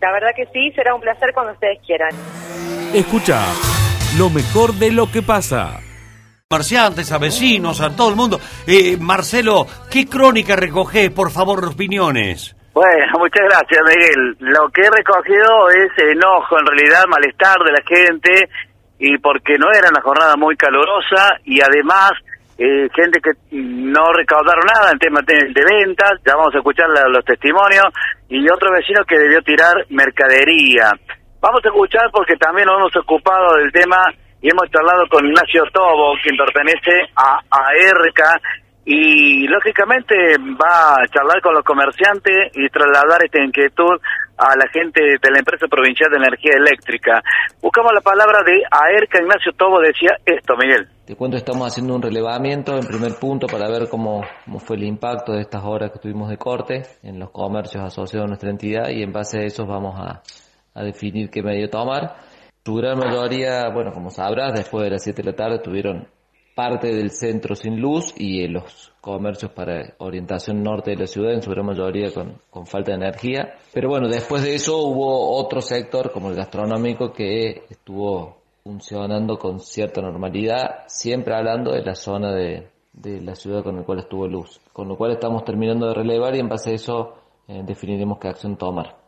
La 0.02 0.12
verdad 0.12 0.32
que 0.36 0.46
sí, 0.48 0.72
será 0.72 0.96
un 0.96 1.02
placer 1.02 1.32
cuando 1.34 1.54
ustedes 1.54 1.80
quieran. 1.86 2.10
Escucha 2.94 3.46
lo 4.18 4.30
mejor 4.30 4.74
de 4.74 4.92
lo 4.92 5.10
que 5.10 5.22
pasa. 5.22 5.80
Comerciantes, 6.50 7.12
a 7.12 7.18
vecinos, 7.18 7.82
a 7.82 7.96
todo 7.96 8.10
el 8.10 8.16
mundo. 8.16 8.40
Eh, 8.68 8.98
Marcelo, 9.00 9.66
¿qué 9.90 10.06
crónica 10.06 10.56
recoges, 10.56 11.10
por 11.10 11.32
favor, 11.32 11.66
opiniones? 11.66 12.56
Bueno, 12.74 13.14
muchas 13.20 13.46
gracias, 13.46 13.82
Miguel. 13.88 14.36
Lo 14.40 14.70
que 14.70 14.82
he 14.82 14.90
recogido 14.90 15.70
es 15.70 15.92
enojo, 16.12 16.60
en 16.60 16.66
realidad, 16.66 17.04
malestar 17.08 17.58
de 17.60 17.72
la 17.72 17.84
gente, 17.88 18.50
y 19.00 19.18
porque 19.20 19.58
no 19.58 19.68
era 19.72 19.90
una 19.90 20.02
jornada 20.02 20.36
muy 20.38 20.56
calurosa, 20.56 21.38
y 21.46 21.60
además, 21.62 22.12
eh, 22.58 22.88
gente 22.96 23.20
que 23.22 23.32
no 23.52 24.12
recaudaron 24.14 24.64
nada 24.66 24.92
en 24.92 25.00
tema 25.00 25.20
de, 25.26 25.36
de 25.54 25.66
ventas, 25.66 26.14
ya 26.26 26.36
vamos 26.36 26.54
a 26.56 26.58
escuchar 26.60 26.90
la- 26.90 27.08
los 27.10 27.26
testimonios, 27.26 27.86
y 28.30 28.50
otro 28.50 28.72
vecino 28.72 29.04
que 29.06 29.18
debió 29.18 29.42
tirar 29.42 29.74
mercadería. 29.90 30.92
Vamos 31.42 31.62
a 31.66 31.68
escuchar 31.68 32.10
porque 32.12 32.36
también 32.38 32.68
nos 32.68 32.78
hemos 32.80 32.96
ocupado 32.98 33.56
del 33.58 33.72
tema 33.72 33.98
y 34.42 34.50
hemos 34.50 34.70
charlado 34.72 35.06
con 35.10 35.26
Ignacio 35.26 35.64
Tobo, 35.74 36.14
quien 36.24 36.38
pertenece 36.38 37.10
a, 37.18 37.40
a 37.52 37.74
ERCA, 37.76 38.40
y 38.86 39.48
lógicamente 39.48 40.16
va 40.60 40.96
a 40.96 41.08
charlar 41.08 41.42
con 41.42 41.54
los 41.54 41.64
comerciantes 41.64 42.52
y 42.54 42.68
trasladar 42.70 43.24
esta 43.24 43.42
inquietud 43.42 44.00
a 44.38 44.58
la 44.58 44.68
gente 44.74 45.02
de 45.02 45.32
la 45.32 45.40
empresa 45.40 45.68
provincial 45.68 46.10
de 46.12 46.18
energía 46.18 46.54
eléctrica. 46.58 47.22
Buscamos 47.62 47.92
la 47.94 48.02
palabra 48.02 48.40
de 48.46 48.64
AERCA, 48.70 49.22
Ignacio 49.22 49.54
Tobo 49.54 49.80
decía 49.80 50.18
esto, 50.26 50.56
Miguel. 50.58 50.88
Te 51.06 51.16
cuento, 51.16 51.38
estamos 51.38 51.68
haciendo 51.68 51.96
un 51.96 52.02
relevamiento 52.02 52.76
en 52.76 52.86
primer 52.86 53.16
punto 53.20 53.48
para 53.48 53.70
ver 53.70 53.88
cómo, 53.90 54.24
cómo 54.46 54.60
fue 54.60 54.78
el 54.78 54.84
impacto 54.84 55.34
de 55.34 55.42
estas 55.42 55.64
horas 55.64 55.92
que 55.92 56.00
tuvimos 56.00 56.30
de 56.30 56.38
corte 56.38 56.84
en 57.04 57.20
los 57.20 57.30
comercios 57.32 57.84
asociados 57.84 58.26
a 58.26 58.28
nuestra 58.28 58.50
entidad 58.50 58.90
y 58.90 59.04
en 59.04 59.12
base 59.12 59.40
a 59.40 59.44
eso 59.44 59.66
vamos 59.66 59.96
a, 60.00 60.22
definir 60.82 61.30
qué 61.30 61.44
medio 61.44 61.70
tomar. 61.70 62.16
Su 62.66 62.76
gran 62.76 62.98
mayoría, 62.98 63.70
bueno, 63.70 63.92
como 63.92 64.10
sabrás, 64.10 64.54
después 64.54 64.86
de 64.86 64.92
las 64.92 65.04
7 65.04 65.22
de 65.22 65.32
la 65.32 65.36
tarde 65.36 65.60
tuvieron 65.60 66.08
parte 66.56 66.94
del 66.94 67.12
centro 67.12 67.56
sin 67.56 67.80
luz 67.80 68.14
y 68.18 68.44
eh, 68.44 68.50
los 68.50 68.92
comercios 69.02 69.52
para 69.52 69.96
orientación 69.98 70.64
norte 70.64 70.92
de 70.92 70.98
la 70.98 71.08
ciudad 71.08 71.34
en 71.34 71.42
su 71.42 71.52
gran 71.52 71.66
mayoría 71.66 72.12
con, 72.14 72.40
con 72.50 72.66
falta 72.66 72.92
de 72.92 72.98
energía. 72.98 73.56
Pero 73.74 73.90
bueno, 73.90 74.08
después 74.08 74.44
de 74.44 74.56
eso 74.56 74.78
hubo 74.78 75.38
otro 75.38 75.62
sector 75.62 76.12
como 76.12 76.30
el 76.30 76.36
gastronómico 76.36 77.12
que 77.12 77.64
estuvo 77.70 78.38
funcionando 78.64 79.38
con 79.38 79.60
cierta 79.60 80.02
normalidad, 80.02 80.86
siempre 80.88 81.36
hablando 81.36 81.74
de 81.74 81.84
la 81.84 81.96
zona 81.96 82.34
de, 82.34 82.70
de 82.94 83.22
la 83.22 83.36
ciudad 83.36 83.64
con 83.64 83.76
la 83.76 83.84
cual 83.84 84.00
estuvo 84.00 84.28
luz. 84.28 84.62
Con 84.72 84.88
lo 84.88 84.96
cual 84.96 85.12
estamos 85.12 85.44
terminando 85.44 85.88
de 85.88 85.96
relevar 85.96 86.36
y 86.36 86.40
en 86.40 86.50
base 86.50 86.72
a 86.72 86.74
eso 86.74 87.16
eh, 87.48 87.62
definiremos 87.66 88.20
qué 88.20 88.30
acción 88.30 88.56
tomar. 88.56 89.03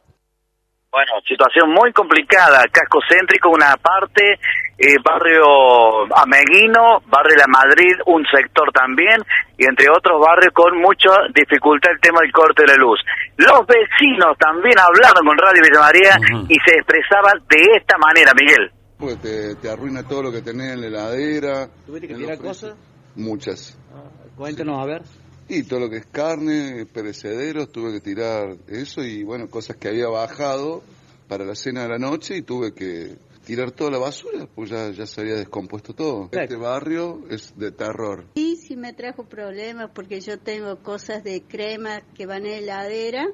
Bueno, 0.96 1.20
situación 1.28 1.76
muy 1.76 1.92
complicada, 1.92 2.64
casco 2.72 3.00
céntrico 3.04 3.50
una 3.50 3.76
parte, 3.76 4.40
eh, 4.80 4.96
barrio 5.04 6.08
Ameguino, 6.16 7.04
barrio 7.12 7.36
La 7.36 7.52
Madrid 7.52 8.00
un 8.06 8.24
sector 8.32 8.72
también, 8.72 9.20
y 9.58 9.66
entre 9.68 9.90
otros 9.92 10.22
barrios 10.22 10.54
con 10.54 10.80
mucha 10.80 11.12
dificultad 11.36 11.92
el 11.92 12.00
tema 12.00 12.22
del 12.22 12.32
corte 12.32 12.64
de 12.64 12.72
la 12.72 12.80
luz. 12.80 12.98
Los 13.36 13.68
vecinos 13.68 14.38
también 14.40 14.80
hablaron 14.80 15.28
con 15.28 15.36
Radio 15.36 15.64
Villa 15.68 15.82
María 15.84 16.16
y 16.48 16.56
se 16.64 16.80
expresaban 16.80 17.44
de 17.44 17.60
esta 17.76 17.98
manera, 17.98 18.32
Miguel. 18.32 18.72
Porque 18.98 19.18
te, 19.18 19.56
te 19.56 19.70
arruina 19.70 20.08
todo 20.08 20.24
lo 20.24 20.32
que 20.32 20.42
tenés 20.42 20.76
en 20.76 20.80
la 20.80 20.88
heladera. 20.88 21.68
¿Tuviste 21.86 22.08
que 22.08 22.16
tirar 22.16 22.38
cosas? 22.38 22.74
Muchas. 23.18 23.78
Cuéntanos, 24.38 24.80
a 24.80 24.86
ver. 24.86 25.02
Y 25.48 25.64
todo 25.64 25.82
lo 25.82 25.90
que 25.90 25.98
es 25.98 26.06
carne, 26.08 26.86
perecederos, 26.86 27.72
tuve 27.72 27.94
que 27.94 28.02
tirar 28.02 28.58
eso 28.68 29.04
y 29.04 29.24
bueno, 29.24 29.50
cosas 29.50 29.78
que 29.78 29.88
había 29.90 30.08
bajado 30.08 30.84
para 31.28 31.46
la 31.46 31.56
cena 31.56 31.84
de 31.84 31.90
la 31.90 31.98
noche 31.98 32.38
y 32.38 32.42
tuve 32.42 32.74
que 32.74 33.18
tirar 33.46 33.72
toda 33.72 33.92
la 33.92 34.00
basura, 34.00 34.48
pues 34.54 34.72
ya, 34.72 34.90
ya 34.90 35.06
se 35.06 35.22
había 35.22 35.36
descompuesto 35.36 35.94
todo. 35.94 36.30
Este 36.32 36.56
barrio 36.56 37.24
es 37.30 37.54
de 37.58 37.72
terror. 37.72 38.26
Sí, 38.36 38.56
sí 38.56 38.76
me 38.76 38.94
trajo 38.94 39.26
problemas 39.26 39.92
porque 39.94 40.20
yo 40.20 40.40
tengo 40.40 40.78
cosas 40.82 41.24
de 41.24 41.44
crema 41.44 42.02
que 42.16 42.26
van 42.26 42.46
en 42.46 42.66
la 42.66 42.86
heladera. 42.86 43.28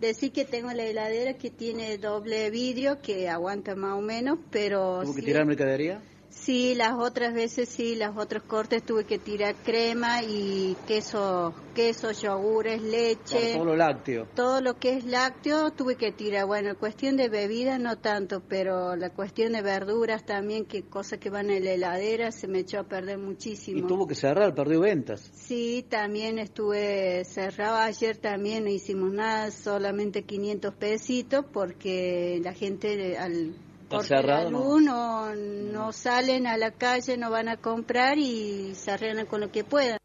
Decir 0.00 0.30
que 0.30 0.44
tengo 0.44 0.72
la 0.72 0.84
heladera 0.84 1.34
que 1.34 1.50
tiene 1.50 1.98
doble 1.98 2.50
vidrio 2.50 3.02
que 3.02 3.28
aguanta 3.28 3.74
más 3.74 3.98
o 3.98 4.00
menos, 4.00 4.38
pero 4.52 5.00
¿Tuvo 5.02 5.16
que 5.16 5.22
tirar 5.22 5.44
mercadería? 5.44 6.00
Sí, 6.30 6.74
las 6.74 6.94
otras 6.98 7.34
veces 7.34 7.68
sí, 7.68 7.94
las 7.94 8.16
otros 8.16 8.42
cortes 8.42 8.82
tuve 8.82 9.04
que 9.04 9.18
tirar 9.18 9.54
crema 9.56 10.22
y 10.22 10.76
queso, 10.86 11.54
queso, 11.74 12.12
yogures, 12.12 12.80
leche. 12.82 13.54
Todo 13.54 13.64
lo 13.64 13.76
lácteo. 13.76 14.26
Todo 14.34 14.60
lo 14.60 14.74
que 14.74 14.96
es 14.96 15.04
lácteo 15.04 15.70
tuve 15.72 15.96
que 15.96 16.12
tirar. 16.12 16.46
Bueno, 16.46 16.76
cuestión 16.78 17.16
de 17.16 17.28
bebidas 17.28 17.80
no 17.80 17.98
tanto, 17.98 18.42
pero 18.48 18.96
la 18.96 19.10
cuestión 19.10 19.52
de 19.52 19.62
verduras 19.62 20.24
también, 20.24 20.64
que 20.64 20.82
cosas 20.82 21.18
que 21.18 21.30
van 21.30 21.50
en 21.50 21.64
la 21.64 21.72
heladera, 21.72 22.32
se 22.32 22.48
me 22.48 22.60
echó 22.60 22.80
a 22.80 22.84
perder 22.84 23.18
Y 23.18 23.22
muchísimo. 23.22 23.86
tuvo 23.86 24.06
que 24.06 24.14
cerrar, 24.14 24.54
perdió 24.54 24.80
ventas. 24.80 25.30
Sí, 25.34 25.84
también 25.88 26.38
estuve 26.38 27.24
cerrado 27.24 27.76
ayer, 27.76 28.16
también 28.16 28.64
no 28.64 28.70
hicimos 28.70 29.12
nada, 29.12 29.50
solamente 29.50 30.22
500 30.22 30.74
pesitos, 30.74 31.44
porque 31.52 32.40
la 32.42 32.52
gente 32.52 33.16
al 33.18 33.54
la 33.96 34.02
cerrado, 34.02 34.50
¿no? 34.50 34.58
luz 34.58 34.82
no, 34.82 35.34
no 35.34 35.92
salen 35.92 36.46
a 36.46 36.56
la 36.56 36.70
calle, 36.72 37.16
no 37.16 37.30
van 37.30 37.48
a 37.48 37.56
comprar 37.56 38.18
y 38.18 38.74
se 38.74 38.90
arreglan 38.90 39.26
con 39.26 39.40
lo 39.40 39.50
que 39.50 39.64
puedan. 39.64 39.98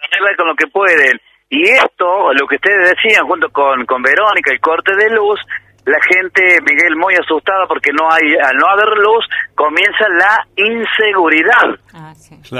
arreglar 0.00 0.36
con 0.36 0.48
lo 0.48 0.54
que 0.56 0.66
pueden. 0.66 1.20
Y 1.48 1.62
esto, 1.70 2.32
lo 2.32 2.46
que 2.48 2.56
ustedes 2.56 2.96
decían 2.96 3.26
junto 3.26 3.48
con, 3.50 3.84
con 3.86 4.02
Verónica, 4.02 4.52
el 4.52 4.60
corte 4.60 4.92
de 4.96 5.10
luz, 5.10 5.38
la 5.84 5.98
gente, 6.00 6.40
Miguel, 6.64 6.96
muy 6.96 7.14
asustada 7.14 7.66
porque 7.68 7.92
no 7.92 8.08
hay, 8.10 8.24
al 8.40 8.56
no 8.56 8.66
haber 8.68 8.88
luz, 8.98 9.24
comienza 9.54 10.08
la 10.08 10.40
inseguridad. 10.56 11.76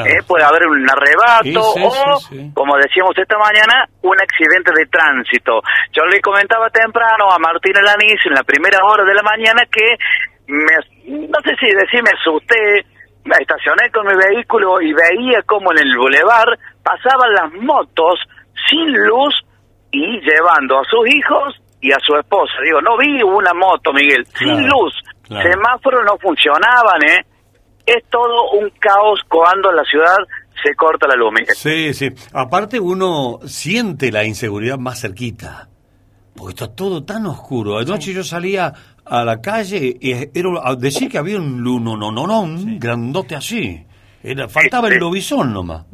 Eh, 0.07 0.23
puede 0.27 0.45
haber 0.45 0.67
un 0.69 0.85
arrebato 0.89 1.43
Sí, 1.43 1.53
sí, 1.53 1.83
o, 1.85 2.17
sí, 2.21 2.37
sí. 2.37 2.53
como 2.55 2.77
decíamos 2.77 3.17
esta 3.17 3.39
mañana, 3.39 3.89
un 4.03 4.17
accidente 4.21 4.73
de 4.77 4.87
tránsito. 4.87 5.63
Yo 5.93 6.05
le 6.05 6.21
comentaba 6.21 6.69
temprano 6.69 7.31
a 7.33 7.39
Martín 7.39 7.77
Alanis 7.77 8.21
en 8.27 8.35
la 8.35 8.45
primera 8.45 8.79
hora 8.85 9.05
de 9.05 9.15
la 9.15 9.23
mañana 9.23 9.63
que, 9.73 9.97
me, 10.47 10.77
no 11.29 11.39
sé 11.41 11.57
si 11.57 11.67
decir 11.73 12.03
me 12.03 12.13
asusté, 12.13 12.85
me 13.25 13.37
estacioné 13.41 13.91
con 13.91 14.07
mi 14.07 14.15
vehículo 14.15 14.83
y 14.83 14.93
veía 14.93 15.41
como 15.47 15.73
en 15.73 15.79
el 15.79 15.97
bulevar 15.97 16.59
pasaban 16.85 17.33
las 17.33 17.53
motos 17.63 18.21
sin 18.69 18.93
luz 19.07 19.35
y 19.91 20.21
llevando 20.21 20.79
a 20.79 20.85
sus 20.85 21.09
hijos 21.09 21.64
y 21.85 21.93
a 21.93 21.99
su 22.01 22.17
esposa. 22.17 22.55
Digo, 22.65 22.81
no 22.81 22.97
vi 22.97 23.23
una 23.23 23.53
moto, 23.53 23.93
Miguel, 23.93 24.27
sin 24.39 24.67
luz. 24.67 24.95
claro. 25.23 25.51
Semáforos 25.51 26.01
no 26.07 26.17
funcionaban, 26.17 27.03
¿eh? 27.07 27.27
Es 27.85 28.03
todo 28.09 28.53
un 28.53 28.71
caos 28.81 29.21
cuando 29.29 29.69
en 29.69 29.77
la 29.77 29.85
ciudad 29.85 30.17
se 30.65 30.75
corta 30.75 31.07
la 31.07 31.15
luz, 31.15 31.33
Miguel. 31.33 31.55
Sí, 31.55 31.93
sí. 31.93 32.09
Aparte 32.33 32.81
uno 32.81 33.39
siente 33.45 34.11
la 34.11 34.25
inseguridad 34.25 34.79
más 34.79 35.03
cerquita. 35.03 35.69
Porque 36.35 36.55
está 36.55 36.75
todo 36.75 37.05
tan 37.05 37.27
oscuro. 37.27 37.79
Anoche 37.79 38.15
yo 38.15 38.25
salía 38.25 38.73
a 39.05 39.23
la 39.23 39.43
calle 39.43 39.95
y 40.01 40.13
era 40.13 40.49
a 40.65 40.75
decir 40.77 41.11
que 41.11 41.19
había 41.19 41.37
un 41.37 41.61
luno, 41.61 41.99
no, 41.99 42.11
no, 42.11 42.27
no, 42.27 42.41
un 42.41 42.79
grandote 42.79 43.37
así. 43.37 43.87
Era, 44.23 44.49
faltaba 44.49 44.89
el 44.89 44.99
lobizón 44.99 45.53
nomás. 45.53 45.85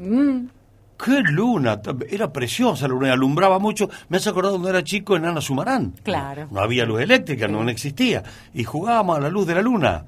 ¡Qué 1.03 1.21
luna! 1.33 1.81
Era 2.11 2.33
preciosa 2.33 2.87
la 2.89 2.95
luna, 2.95 3.13
alumbraba 3.13 3.59
mucho. 3.59 3.89
Me 4.09 4.19
has 4.19 4.27
acordado 4.27 4.55
cuando 4.55 4.69
era 4.71 4.83
chico 4.85 5.17
en 5.17 5.25
Ana 5.25 5.41
Sumarán. 5.41 5.93
Claro. 6.03 6.49
No 6.51 6.61
había 6.61 6.85
luz 6.85 7.01
eléctrica, 7.01 7.49
no 7.49 7.67
existía. 7.69 8.23
Y 8.53 8.65
jugábamos 8.65 9.17
a 9.17 9.21
la 9.21 9.29
luz 9.31 9.47
de 9.47 9.55
la 9.55 9.63
luna. 9.63 10.05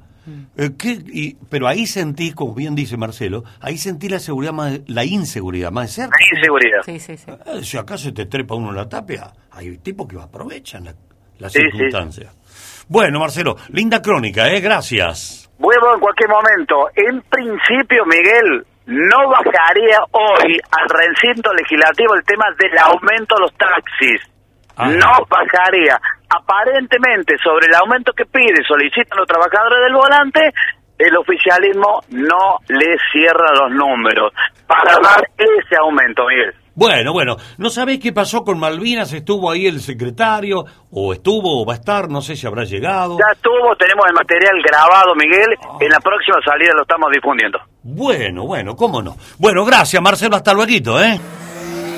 Eh, 0.57 0.71
¿qué- 0.79 1.03
y- 1.13 1.37
pero 1.49 1.67
ahí 1.67 1.85
sentí, 1.87 2.31
como 2.33 2.55
bien 2.55 2.75
dice 2.77 2.97
Marcelo, 2.97 3.43
ahí 3.61 3.77
sentí 3.77 4.09
la 4.09 4.21
seguridad 4.21 4.53
más, 4.53 4.81
la 4.87 5.05
inseguridad 5.05 5.73
más 5.73 5.89
de 5.89 6.03
cerca. 6.03 6.17
La 6.21 6.39
inseguridad. 6.39 6.79
Sí, 6.85 6.99
sí, 7.01 7.17
sí. 7.17 7.31
Eh, 7.47 7.65
si 7.65 7.77
acaso 7.77 8.13
te 8.15 8.27
trepa 8.27 8.55
uno 8.55 8.71
en 8.71 8.77
la 8.77 8.89
tapia, 8.89 9.33
hay 9.51 9.79
tipos 9.79 10.07
que 10.07 10.17
aprovechan 10.21 10.85
la, 10.85 10.95
la 11.39 11.49
Sí, 11.51 11.59
sí. 11.59 11.71
circunstancia. 11.73 12.31
Bueno, 12.87 13.19
Marcelo, 13.19 13.57
linda 13.71 14.01
crónica, 14.01 14.49
¿eh? 14.53 14.61
Gracias. 14.61 15.51
Vuelvo 15.59 15.95
en 15.95 16.01
cualquier 16.01 16.29
momento. 16.29 16.89
En 16.95 17.23
principio, 17.23 18.05
Miguel, 18.07 18.65
no 18.87 19.29
bajaría 19.29 19.99
hoy 20.11 20.59
al 20.71 20.89
recinto 20.89 21.53
legislativo 21.55 22.15
el 22.15 22.25
tema 22.25 22.45
del 22.59 22.77
aumento 22.79 23.37
de 23.37 23.41
los 23.43 23.55
taxis. 23.55 24.21
No 24.79 25.27
bajaría. 25.29 26.01
Aparentemente, 26.29 27.37
sobre 27.43 27.67
el 27.67 27.75
aumento 27.75 28.13
que 28.13 28.25
pide 28.25 28.61
y 28.61 28.65
solicitan 28.65 29.19
los 29.19 29.27
trabajadores 29.27 29.81
del 29.85 29.95
volante, 29.95 30.41
el 30.99 31.17
oficialismo 31.17 32.01
no 32.11 32.59
le 32.69 32.97
cierra 33.13 33.53
los 33.61 33.71
números 33.73 34.33
para 34.67 34.95
dar 35.03 35.23
ese 35.37 35.77
aumento, 35.79 36.27
Miguel. 36.27 36.55
Bueno, 36.75 37.13
bueno, 37.13 37.37
¿no 37.59 37.69
sabés 37.69 37.99
qué 37.99 38.13
pasó 38.13 38.45
con 38.45 38.59
Malvinas? 38.59 39.13
¿Estuvo 39.13 39.51
ahí 39.51 39.67
el 39.67 39.81
secretario? 39.81 40.65
¿O 40.91 41.13
estuvo 41.13 41.61
o 41.61 41.67
va 41.67 41.75
a 41.75 41.77
estar? 41.77 42.09
No 42.09 42.23
sé 42.23 42.35
si 42.35 42.47
habrá 42.47 42.65
llegado. 42.65 43.19
Ya 43.19 43.31
estuvo, 43.35 43.77
tenemos 43.77 44.07
el 44.07 44.15
material 44.15 44.55
grabado, 44.63 45.15
Miguel. 45.15 45.55
En 45.81 45.91
la 45.91 46.01
próxima 46.01 46.39
salida 46.43 46.73
lo 46.75 46.83
estamos 46.83 47.11
difundiendo. 47.13 47.59
Bueno, 47.83 48.47
bueno, 48.47 48.75
cómo 48.75 49.03
no. 49.03 49.17
Bueno, 49.39 49.67
gracias, 49.67 50.03
Marcelo, 50.03 50.37
hasta 50.37 50.55
luego, 50.55 50.99
¿eh? 50.99 51.21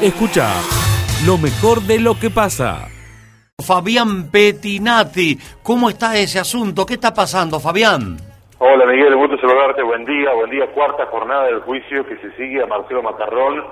Escucha 0.02 0.50
lo 1.24 1.38
mejor 1.38 1.80
de 1.82 2.00
lo 2.00 2.18
que 2.18 2.30
pasa. 2.30 2.88
Fabián 3.64 4.30
Petinati, 4.32 5.38
¿cómo 5.62 5.88
está 5.88 6.16
ese 6.16 6.40
asunto? 6.40 6.84
¿Qué 6.84 6.94
está 6.94 7.14
pasando, 7.14 7.60
Fabián? 7.60 8.16
Hola 8.58 8.86
Miguel, 8.86 9.14
gusto 9.14 9.36
saludarte, 9.38 9.82
buen 9.82 10.04
día, 10.04 10.32
buen 10.34 10.50
día, 10.50 10.66
cuarta 10.74 11.06
jornada 11.06 11.44
del 11.44 11.60
juicio 11.60 12.04
que 12.06 12.16
se 12.16 12.34
sigue 12.36 12.62
a 12.62 12.66
Marcelo 12.66 13.02
Macarrón 13.02 13.62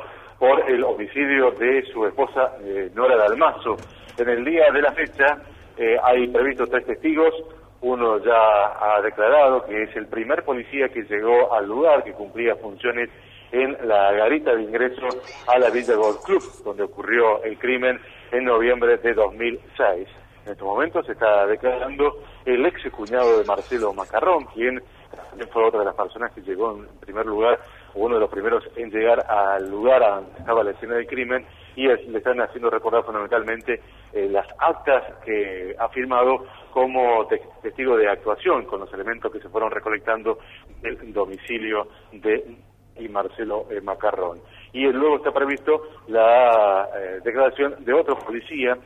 por 0.43 0.69
el 0.69 0.83
homicidio 0.83 1.53
de 1.53 1.85
su 1.93 2.05
esposa 2.05 2.57
eh, 2.65 2.91
Nora 2.97 3.17
Dalmazo. 3.17 3.77
En 4.19 4.29
el 4.29 4.45
día 4.45 4.73
de 4.73 4.83
la 4.83 4.91
fecha 4.91 5.39
eh, 5.77 5.97
hay 6.03 6.27
previstos 6.27 6.69
tres 6.69 6.85
testigos, 6.85 7.33
uno 7.81 8.19
ya 8.19 8.35
ha 8.35 9.01
declarado 9.03 9.65
que 9.65 9.85
es 9.85 9.95
el 9.95 10.09
primer 10.09 10.43
policía 10.43 10.89
que 10.89 11.05
llegó 11.05 11.55
al 11.55 11.69
lugar, 11.69 12.03
que 12.03 12.13
cumplía 12.13 12.57
funciones 12.57 13.09
en 13.53 13.77
la 13.87 14.11
garita 14.11 14.53
de 14.57 14.65
ingreso 14.65 15.07
a 15.47 15.61
la 15.61 15.71
Villa 15.71 15.95
Golf 15.95 16.25
Club, 16.25 16.43
donde 16.65 16.83
ocurrió 16.83 17.41
el 17.45 17.57
crimen 17.57 18.01
en 18.33 18.43
noviembre 18.43 18.97
de 18.97 19.15
2006. 19.15 20.09
En 20.45 20.53
estos 20.53 20.67
momentos 20.67 21.07
se 21.07 21.13
está 21.13 21.47
declarando 21.47 22.19
el 22.45 22.67
ex 22.67 22.91
cuñado 22.91 23.39
de 23.39 23.45
Marcelo 23.45 23.95
Macarrón, 23.95 24.47
quien 24.47 24.83
también 25.15 25.49
fue 25.51 25.65
otra 25.65 25.81
de 25.81 25.87
las 25.87 25.95
personas 25.95 26.33
que 26.33 26.41
llegó 26.41 26.73
en 26.73 26.89
primer 26.99 27.27
lugar, 27.27 27.61
o 27.95 28.01
uno 28.01 28.15
de 28.17 28.21
los 28.21 28.31
primeros 28.31 28.65
en 28.77 28.91
llegar 28.91 29.25
al 29.29 29.71
lugar 29.71 30.01
donde 30.03 30.39
estaba 30.39 30.65
la 30.65 30.71
escena 30.73 30.95
del 30.97 31.07
crimen, 31.07 31.47
y 31.77 31.89
es- 31.89 32.07
le 32.09 32.19
están 32.19 32.41
haciendo 32.41 32.69
recordar 32.71 33.05
fundamentalmente 33.05 33.81
eh, 34.13 34.29
las 34.31 34.47
actas 34.59 35.03
que 35.25 35.75
ha 35.79 35.89
firmado 35.89 36.45
como 36.71 37.27
te- 37.29 37.41
testigo 37.63 37.97
de 37.97 38.09
actuación, 38.09 38.65
con 38.67 38.81
los 38.81 38.93
elementos 38.93 39.33
que 39.33 39.41
se 39.41 39.49
fueron 39.49 39.71
recolectando 39.71 40.39
del 40.83 41.13
domicilio 41.13 41.89
de 42.13 42.57
y 42.99 43.09
Marcelo 43.09 43.67
eh, 43.71 43.81
Macarrón. 43.81 44.41
Y 44.75 44.87
luego 44.93 45.17
está 45.17 45.33
previsto 45.33 45.83
la 46.09 46.89
eh, 46.95 47.21
declaración 47.25 47.83
de 47.85 47.93
otro 47.95 48.19
policía, 48.19 48.77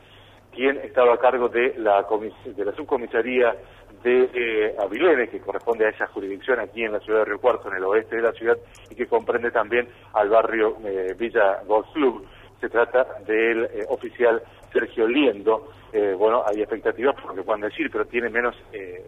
quien 0.53 0.77
estaba 0.77 1.13
a 1.13 1.17
cargo 1.17 1.49
de 1.49 1.73
la, 1.77 2.05
de 2.45 2.65
la 2.65 2.71
subcomisaría 2.71 3.53
de 4.03 4.29
eh, 4.33 4.75
Avilene, 4.79 5.27
que 5.27 5.39
corresponde 5.39 5.85
a 5.85 5.89
esa 5.89 6.07
jurisdicción 6.07 6.59
aquí 6.59 6.83
en 6.83 6.93
la 6.93 6.99
ciudad 6.99 7.19
de 7.19 7.25
Río 7.25 7.39
Cuarto, 7.39 7.69
en 7.69 7.77
el 7.77 7.83
oeste 7.83 8.17
de 8.17 8.21
la 8.21 8.31
ciudad, 8.31 8.57
y 8.89 8.95
que 8.95 9.07
comprende 9.07 9.51
también 9.51 9.87
al 10.13 10.29
barrio 10.29 10.77
eh, 10.85 11.15
Villa 11.17 11.61
Golf 11.65 11.87
Club. 11.93 12.25
Se 12.59 12.69
trata 12.69 13.05
del 13.25 13.65
eh, 13.65 13.85
oficial 13.89 14.41
Sergio 14.73 15.07
Liendo. 15.07 15.71
Eh, 15.93 16.15
bueno, 16.17 16.43
hay 16.45 16.61
expectativas 16.61 17.15
porque 17.21 17.43
puedan 17.43 17.61
decir, 17.61 17.89
pero 17.91 18.05
tiene 18.05 18.29
menos, 18.29 18.55
eh, 18.73 19.05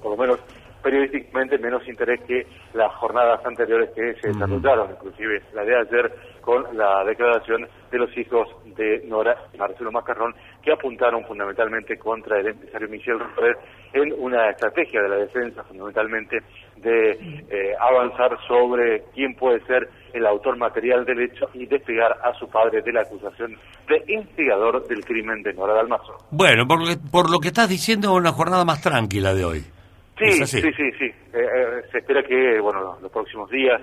por 0.00 0.12
lo 0.12 0.16
menos 0.16 0.40
periodísticamente, 0.82 1.58
menos 1.58 1.86
interés 1.88 2.20
que 2.26 2.46
las 2.74 2.92
jornadas 2.96 3.44
anteriores 3.44 3.90
que 3.94 4.14
se 4.20 4.28
desarrollaron, 4.28 4.90
inclusive 4.90 5.42
la 5.54 5.64
de 5.64 5.76
ayer, 5.76 6.12
con 6.40 6.76
la 6.76 7.04
declaración 7.04 7.68
de 7.90 7.98
los 7.98 8.16
hijos 8.18 8.48
de 8.76 9.02
Nora 9.06 9.36
y 9.52 9.58
Marcelo 9.58 9.92
Macarrón, 9.92 10.34
que 10.62 10.72
apuntaron 10.72 11.24
fundamentalmente 11.24 11.96
contra 11.98 12.40
el 12.40 12.48
empresario 12.48 12.88
Michel 12.88 13.18
Roper 13.18 13.56
en 13.92 14.12
una 14.18 14.50
estrategia 14.50 15.02
de 15.02 15.08
la 15.08 15.16
defensa, 15.16 15.62
fundamentalmente 15.64 16.38
de 16.76 17.10
eh, 17.12 17.74
avanzar 17.78 18.36
sobre 18.48 19.04
quién 19.14 19.34
puede 19.34 19.64
ser 19.66 19.88
el 20.12 20.26
autor 20.26 20.56
material 20.56 21.04
del 21.04 21.20
hecho 21.22 21.48
y 21.54 21.66
despegar 21.66 22.12
a 22.22 22.34
su 22.38 22.48
padre 22.48 22.82
de 22.82 22.92
la 22.92 23.02
acusación 23.02 23.56
de 23.88 24.02
instigador 24.12 24.86
del 24.86 25.04
crimen 25.04 25.42
de 25.42 25.52
Nora 25.54 25.74
Dalmazo. 25.74 26.16
Bueno, 26.30 26.66
por 26.66 26.80
lo 26.80 26.86
que, 26.86 26.96
por 27.10 27.30
lo 27.30 27.38
que 27.38 27.48
estás 27.48 27.68
diciendo, 27.68 28.12
una 28.14 28.32
jornada 28.32 28.64
más 28.64 28.80
tranquila 28.80 29.34
de 29.34 29.44
hoy. 29.44 29.64
Sí, 30.30 30.46
sí, 30.46 30.72
sí, 30.72 30.92
sí. 30.98 31.04
Eh, 31.04 31.14
eh, 31.32 31.82
se 31.90 31.98
espera 31.98 32.22
que, 32.22 32.60
bueno, 32.60 32.98
los, 33.00 33.10
próximos 33.10 33.50
días, 33.50 33.80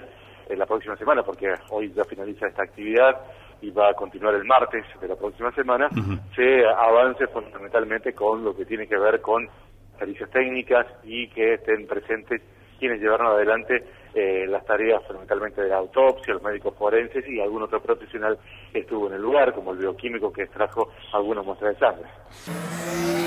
eh, 0.48 0.56
la 0.56 0.66
próxima 0.66 0.96
semana, 0.98 1.24
porque 1.24 1.54
hoy 1.70 1.92
ya 1.94 2.04
finaliza 2.06 2.48
esta 2.48 2.64
actividad 2.64 3.20
y 3.62 3.72
va 3.72 3.90
a 3.90 3.94
continuar 3.94 4.36
el 4.36 4.46
martes 4.46 4.86
de 5.02 5.08
la 5.08 5.16
próxima 5.16 5.52
semana, 5.52 5.90
se 6.36 6.66
avance 6.66 7.28
fundamentalmente 7.28 8.14
con 8.14 8.44
lo 8.44 8.56
que 8.56 8.66
tiene 8.66 8.88
que 8.88 8.98
ver 8.98 9.20
con 9.20 9.50
servicios 9.98 10.30
técnicas 10.30 10.88
y 11.04 11.28
que 11.28 11.56
estén 11.56 11.86
presentes 11.86 12.42
quienes 12.80 13.02
llevaron 13.02 13.28
adelante 13.28 13.84
eh, 14.16 14.46
las 14.48 14.66
tareas 14.66 15.04
fundamentalmente 15.06 15.62
de 15.62 15.70
la 15.70 15.78
autopsia, 15.78 16.34
los 16.34 16.42
médicos 16.42 16.74
forenses 16.78 17.24
y 17.28 17.40
algún 17.40 17.62
otro 17.62 17.82
profesional 17.82 18.40
que 18.72 18.80
estuvo 18.80 19.08
en 19.08 19.14
el 19.14 19.22
lugar, 19.22 19.54
como 19.54 19.74
el 19.74 19.78
bioquímico 19.78 20.32
que 20.34 20.44
extrajo 20.44 20.90
algunas 21.14 21.46
muestras 21.46 21.74
de 21.74 21.80
sangre. 21.80 22.10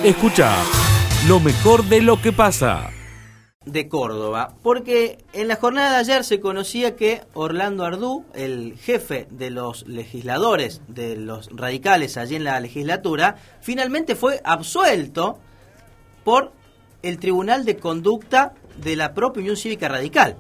Escucha 0.03 0.51
lo 1.29 1.39
mejor 1.39 1.85
de 1.85 2.03
lo 2.03 2.17
que 2.21 2.33
pasa. 2.33 2.91
De 3.65 3.89
Córdoba, 3.89 4.55
porque 4.63 5.19
en 5.33 5.49
la 5.49 5.57
jornada 5.57 5.93
de 5.93 5.97
ayer 5.99 6.25
se 6.25 6.41
conocía 6.41 6.97
que 6.97 7.23
Orlando 7.35 7.85
Ardú, 7.85 8.25
el 8.35 8.77
jefe 8.79 9.27
de 9.31 9.51
los 9.51 9.87
legisladores 9.87 10.83
de 10.89 11.17
los 11.17 11.49
radicales 11.53 12.17
allí 12.17 12.37
en 12.37 12.45
la 12.45 12.59
legislatura, 12.61 13.37
finalmente 13.61 14.17
fue 14.17 14.41
absuelto 14.45 15.39
por 16.25 16.53
el 17.03 17.19
Tribunal 17.19 17.65
de 17.65 17.77
Conducta 17.77 18.55
de 18.77 18.97
la 18.97 19.15
propia 19.15 19.41
Unión 19.41 19.57
Cívica 19.57 19.89
Radical. 19.89 20.37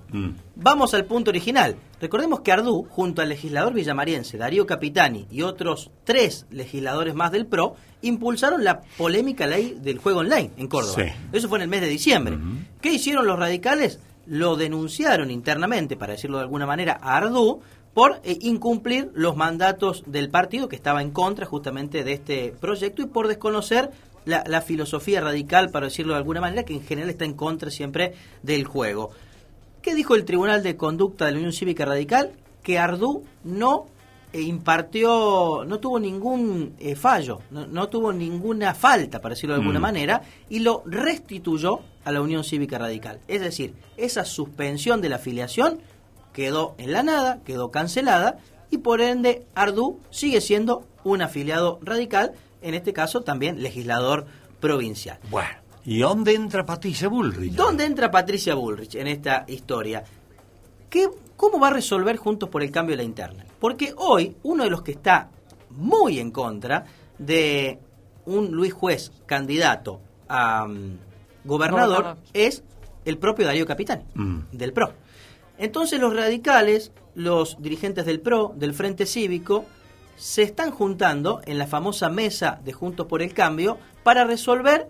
Vamos 0.56 0.94
al 0.94 1.04
punto 1.04 1.30
original. 1.30 1.76
Recordemos 2.00 2.40
que 2.40 2.52
Ardú, 2.52 2.86
junto 2.90 3.22
al 3.22 3.28
legislador 3.28 3.72
villamariense 3.72 4.36
Darío 4.36 4.66
Capitani 4.66 5.26
y 5.30 5.42
otros 5.42 5.90
tres 6.04 6.46
legisladores 6.50 7.14
más 7.14 7.32
del 7.32 7.46
PRO, 7.46 7.76
impulsaron 8.02 8.64
la 8.64 8.80
polémica 8.98 9.46
ley 9.46 9.78
del 9.80 9.98
juego 9.98 10.20
online 10.20 10.50
en 10.56 10.68
Córdoba. 10.68 11.04
Sí. 11.04 11.12
Eso 11.32 11.48
fue 11.48 11.58
en 11.58 11.62
el 11.62 11.68
mes 11.68 11.80
de 11.80 11.88
diciembre. 11.88 12.38
¿Qué 12.80 12.92
hicieron 12.92 13.26
los 13.26 13.38
radicales? 13.38 14.00
Lo 14.26 14.56
denunciaron 14.56 15.30
internamente, 15.30 15.96
para 15.96 16.12
decirlo 16.12 16.38
de 16.38 16.44
alguna 16.44 16.66
manera, 16.66 16.98
a 17.00 17.16
Ardú 17.16 17.60
por 17.94 18.20
eh, 18.24 18.38
incumplir 18.40 19.10
los 19.14 19.36
mandatos 19.36 20.04
del 20.06 20.30
partido 20.30 20.68
que 20.68 20.76
estaba 20.76 21.02
en 21.02 21.10
contra 21.10 21.46
justamente 21.46 22.04
de 22.04 22.12
este 22.12 22.54
proyecto 22.58 23.02
y 23.02 23.06
por 23.06 23.28
desconocer 23.28 23.90
la, 24.24 24.44
la 24.46 24.60
filosofía 24.62 25.20
radical, 25.20 25.70
para 25.70 25.86
decirlo 25.86 26.12
de 26.14 26.18
alguna 26.18 26.40
manera, 26.40 26.64
que 26.64 26.74
en 26.74 26.82
general 26.82 27.10
está 27.10 27.24
en 27.24 27.34
contra 27.34 27.70
siempre 27.70 28.14
del 28.42 28.64
juego. 28.64 29.10
¿Qué 29.80 29.94
dijo 29.94 30.14
el 30.14 30.24
Tribunal 30.24 30.62
de 30.62 30.76
Conducta 30.76 31.26
de 31.26 31.32
la 31.32 31.38
Unión 31.38 31.52
Cívica 31.52 31.84
Radical? 31.84 32.32
Que 32.62 32.78
Ardú 32.78 33.24
no 33.42 33.86
eh, 34.32 34.40
impartió, 34.40 35.64
no 35.66 35.78
tuvo 35.78 35.98
ningún 35.98 36.74
eh, 36.78 36.94
fallo, 36.94 37.40
no, 37.50 37.66
no 37.66 37.88
tuvo 37.88 38.12
ninguna 38.12 38.74
falta, 38.74 39.20
para 39.20 39.34
decirlo 39.34 39.54
de 39.54 39.60
alguna 39.60 39.78
Mm. 39.80 39.82
manera, 39.82 40.22
y 40.48 40.60
lo 40.60 40.82
restituyó 40.86 41.80
a 42.04 42.12
la 42.12 42.20
Unión 42.20 42.44
Cívica 42.44 42.78
Radical. 42.78 43.18
Es 43.28 43.40
decir, 43.40 43.74
esa 43.96 44.24
suspensión 44.24 45.00
de 45.00 45.08
la 45.08 45.16
afiliación 45.16 45.80
quedó 46.32 46.74
en 46.78 46.92
la 46.92 47.02
nada, 47.02 47.40
quedó 47.44 47.70
cancelada, 47.70 48.38
y 48.70 48.78
por 48.78 49.02
ende 49.02 49.44
Ardú 49.54 49.98
sigue 50.10 50.40
siendo 50.40 50.86
un 51.04 51.20
afiliado 51.20 51.78
radical, 51.82 52.32
en 52.62 52.74
este 52.74 52.92
caso 52.92 53.20
también 53.22 53.62
legislador 53.62 54.26
provincial. 54.60 55.18
Bueno, 55.30 55.50
¿y 55.84 55.98
dónde 55.98 56.34
entra 56.34 56.64
Patricia 56.64 57.08
Bullrich? 57.08 57.52
¿Dónde 57.54 57.84
entra 57.84 58.10
Patricia 58.10 58.54
Bullrich 58.54 58.94
en 58.94 59.06
esta 59.08 59.44
historia? 59.48 60.04
¿Qué, 60.88 61.08
¿Cómo 61.36 61.58
va 61.58 61.68
a 61.68 61.72
resolver 61.72 62.16
Juntos 62.16 62.48
por 62.48 62.62
el 62.62 62.70
Cambio 62.70 62.96
la 62.96 63.02
interna? 63.02 63.44
Porque 63.58 63.94
hoy 63.96 64.36
uno 64.42 64.64
de 64.64 64.70
los 64.70 64.82
que 64.82 64.92
está 64.92 65.30
muy 65.70 66.18
en 66.18 66.30
contra 66.30 66.84
de 67.18 67.78
un 68.26 68.50
Luis 68.52 68.72
Juez 68.72 69.10
candidato 69.26 70.00
a 70.28 70.66
mm, 70.66 70.98
gobernador, 71.44 71.96
Gobernador. 71.96 72.16
es 72.34 72.62
el 73.04 73.18
propio 73.18 73.46
Darío 73.46 73.66
Capitán, 73.66 74.04
Mm. 74.14 74.38
del 74.52 74.72
PRO. 74.72 74.92
Entonces 75.58 75.98
los 76.00 76.14
radicales, 76.14 76.92
los 77.14 77.56
dirigentes 77.60 78.06
del 78.06 78.20
PRO, 78.20 78.52
del 78.56 78.74
Frente 78.74 79.06
Cívico, 79.06 79.64
se 80.16 80.42
están 80.42 80.70
juntando 80.70 81.40
en 81.46 81.58
la 81.58 81.66
famosa 81.66 82.08
mesa 82.08 82.60
de 82.64 82.72
Juntos 82.72 83.06
por 83.06 83.22
el 83.22 83.34
Cambio 83.34 83.78
para 84.02 84.24
resolver 84.24 84.88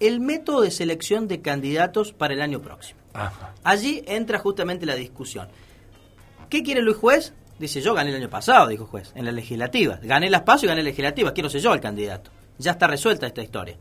el 0.00 0.20
método 0.20 0.62
de 0.62 0.70
selección 0.70 1.28
de 1.28 1.40
candidatos 1.40 2.12
para 2.12 2.34
el 2.34 2.42
año 2.42 2.60
próximo. 2.60 3.00
Ajá. 3.12 3.54
Allí 3.62 4.02
entra 4.06 4.38
justamente 4.38 4.86
la 4.86 4.96
discusión. 4.96 5.48
¿Qué 6.48 6.62
quiere 6.62 6.82
Luis 6.82 6.96
Juez? 6.96 7.34
Dice, 7.58 7.80
yo 7.80 7.94
gané 7.94 8.10
el 8.10 8.16
año 8.16 8.30
pasado, 8.30 8.66
dijo 8.66 8.86
Juez, 8.86 9.12
en 9.14 9.24
la 9.24 9.32
legislativa. 9.32 9.98
Gané 10.02 10.28
las 10.28 10.42
pasos 10.42 10.64
y 10.64 10.66
gané 10.66 10.82
la 10.82 10.88
legislativa, 10.90 11.32
quiero 11.32 11.48
ser 11.48 11.60
yo 11.60 11.72
el 11.72 11.80
candidato. 11.80 12.30
Ya 12.58 12.72
está 12.72 12.86
resuelta 12.86 13.26
esta 13.26 13.42
historia. 13.42 13.76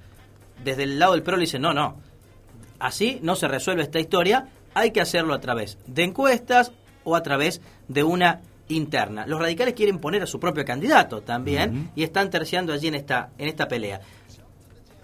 Desde 0.63 0.83
el 0.83 0.99
lado 0.99 1.13
del 1.13 1.23
PRO 1.23 1.37
le 1.37 1.41
dice, 1.41 1.59
no, 1.59 1.73
no, 1.73 1.97
así 2.79 3.19
no 3.23 3.35
se 3.35 3.47
resuelve 3.47 3.83
esta 3.83 3.99
historia, 3.99 4.49
hay 4.73 4.91
que 4.91 5.01
hacerlo 5.01 5.33
a 5.33 5.41
través 5.41 5.77
de 5.87 6.03
encuestas 6.03 6.71
o 7.03 7.15
a 7.15 7.23
través 7.23 7.61
de 7.87 8.03
una 8.03 8.41
interna. 8.75 9.25
Los 9.25 9.39
radicales 9.39 9.73
quieren 9.73 9.99
poner 9.99 10.23
a 10.23 10.27
su 10.27 10.39
propio 10.39 10.65
candidato 10.65 11.21
también 11.21 11.91
y 11.95 12.03
están 12.03 12.29
terciando 12.29 12.73
allí 12.73 12.87
en 12.87 12.95
esta, 12.95 13.29
en 13.37 13.47
esta 13.47 13.67
pelea. 13.67 14.01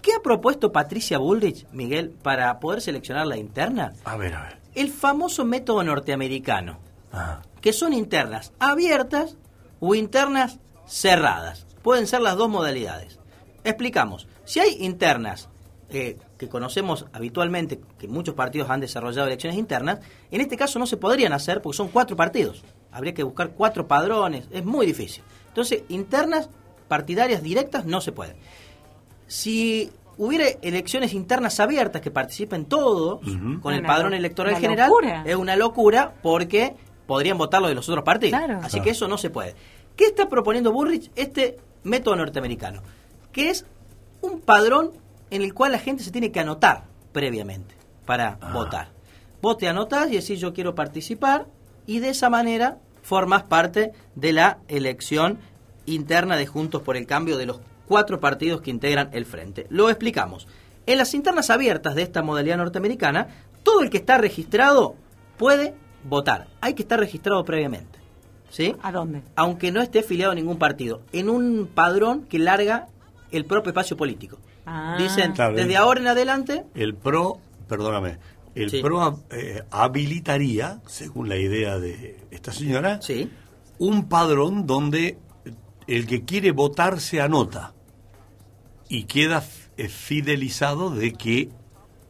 ¿Qué 0.02 0.12
ha 0.14 0.22
propuesto 0.22 0.72
Patricia 0.72 1.18
Bullrich, 1.18 1.66
Miguel, 1.72 2.10
para 2.10 2.58
poder 2.58 2.80
seleccionar 2.80 3.26
la 3.26 3.36
interna? 3.36 3.92
A 4.04 4.16
ver, 4.16 4.34
a 4.34 4.42
ver. 4.44 4.58
El 4.74 4.88
famoso 4.90 5.44
método 5.44 5.82
norteamericano, 5.82 6.78
Ajá. 7.12 7.42
que 7.60 7.72
son 7.72 7.92
internas 7.92 8.52
abiertas 8.58 9.36
o 9.78 9.94
internas 9.94 10.58
cerradas. 10.86 11.66
Pueden 11.82 12.06
ser 12.06 12.20
las 12.22 12.36
dos 12.36 12.48
modalidades. 12.48 13.18
Explicamos. 13.64 14.26
Si 14.44 14.58
hay 14.60 14.76
internas 14.80 15.48
eh, 15.90 16.16
que 16.38 16.48
conocemos 16.48 17.06
habitualmente, 17.12 17.80
que 17.98 18.08
muchos 18.08 18.34
partidos 18.34 18.70
han 18.70 18.80
desarrollado 18.80 19.26
elecciones 19.26 19.58
internas, 19.58 19.98
en 20.30 20.40
este 20.40 20.56
caso 20.56 20.78
no 20.78 20.86
se 20.86 20.96
podrían 20.96 21.32
hacer 21.32 21.60
porque 21.60 21.76
son 21.76 21.88
cuatro 21.88 22.16
partidos. 22.16 22.62
Habría 22.92 23.14
que 23.14 23.22
buscar 23.22 23.50
cuatro 23.50 23.86
padrones, 23.86 24.44
es 24.50 24.64
muy 24.64 24.86
difícil. 24.86 25.22
Entonces, 25.48 25.82
internas 25.88 26.48
partidarias 26.88 27.42
directas 27.42 27.84
no 27.84 28.00
se 28.00 28.12
pueden. 28.12 28.36
Si 29.26 29.90
hubiera 30.18 30.46
elecciones 30.62 31.12
internas 31.14 31.60
abiertas 31.60 32.02
que 32.02 32.10
participen 32.10 32.64
todos 32.66 33.20
con 33.62 33.72
el 33.74 33.80
Una 33.80 33.86
padrón 33.88 34.14
electoral 34.14 34.56
general, 34.56 34.88
locura. 34.88 35.22
es 35.26 35.36
una 35.36 35.56
locura 35.56 36.14
porque 36.22 36.74
podrían 37.06 37.38
votar 37.38 37.62
lo 37.62 37.68
de 37.68 37.74
los 37.74 37.88
otros 37.88 38.04
partidos. 38.04 38.38
Claro. 38.38 38.58
Así 38.60 38.70
Claro. 38.72 38.84
que 38.84 38.90
eso 38.90 39.08
no 39.08 39.18
se 39.18 39.30
puede. 39.30 39.54
¿Qué 39.96 40.06
está 40.06 40.28
proponiendo 40.28 40.72
Bullrich? 40.72 41.10
Este 41.16 41.58
método 41.84 42.16
norteamericano, 42.16 42.82
que 43.32 43.50
es 43.50 43.64
un 44.20 44.40
padrón 44.40 44.90
en 45.30 45.42
el 45.42 45.54
cual 45.54 45.72
la 45.72 45.78
gente 45.78 46.02
se 46.02 46.10
tiene 46.10 46.30
que 46.32 46.40
anotar 46.40 46.84
previamente 47.12 47.74
para 48.04 48.36
votar. 48.52 48.88
Vos 49.40 49.56
te 49.58 49.68
anotás 49.68 50.08
y 50.10 50.16
decís 50.16 50.40
yo 50.40 50.52
quiero 50.52 50.74
participar 50.74 51.46
y 51.90 51.98
de 51.98 52.10
esa 52.10 52.30
manera 52.30 52.78
formas 53.02 53.42
parte 53.42 53.90
de 54.14 54.32
la 54.32 54.58
elección 54.68 55.40
interna 55.86 56.36
de 56.36 56.46
Juntos 56.46 56.82
por 56.82 56.96
el 56.96 57.04
Cambio 57.04 57.36
de 57.36 57.46
los 57.46 57.58
cuatro 57.88 58.20
partidos 58.20 58.60
que 58.60 58.70
integran 58.70 59.08
el 59.10 59.26
frente. 59.26 59.66
Lo 59.70 59.90
explicamos. 59.90 60.46
En 60.86 60.98
las 60.98 61.14
internas 61.14 61.50
abiertas 61.50 61.96
de 61.96 62.02
esta 62.02 62.22
modalidad 62.22 62.58
norteamericana, 62.58 63.26
todo 63.64 63.80
el 63.82 63.90
que 63.90 63.96
está 63.96 64.18
registrado 64.18 64.94
puede 65.36 65.74
votar. 66.04 66.46
Hay 66.60 66.74
que 66.74 66.82
estar 66.82 67.00
registrado 67.00 67.44
previamente. 67.44 67.98
¿Sí? 68.50 68.76
¿A 68.82 68.92
dónde? 68.92 69.22
Aunque 69.34 69.72
no 69.72 69.82
esté 69.82 69.98
afiliado 69.98 70.30
a 70.30 70.36
ningún 70.36 70.58
partido. 70.58 71.02
En 71.10 71.28
un 71.28 71.68
padrón 71.74 72.22
que 72.22 72.38
larga 72.38 72.86
el 73.32 73.46
propio 73.46 73.70
espacio 73.70 73.96
político. 73.96 74.38
Ah. 74.64 74.94
Dicen, 74.96 75.32
Claro, 75.32 75.56
desde 75.56 75.76
ahora 75.76 75.98
en 75.98 76.06
adelante, 76.06 76.66
El 76.76 76.94
PRO, 76.94 77.40
perdóname, 77.68 78.18
el 78.54 78.70
Sí. 78.70 78.82
PRO 78.82 79.24
eh, 79.30 79.62
habilitaría, 79.70 80.80
según 80.86 81.28
la 81.28 81.36
idea 81.36 81.78
de 81.78 82.18
esta 82.30 82.52
señora, 82.52 83.00
un 83.78 84.08
padrón 84.08 84.66
donde 84.66 85.18
el 85.86 86.06
que 86.06 86.24
quiere 86.24 86.52
votar 86.52 87.00
se 87.00 87.20
anota 87.20 87.72
y 88.88 89.04
queda 89.04 89.42
eh, 89.76 89.88
fidelizado 89.88 90.90
de 90.90 91.12
que 91.12 91.48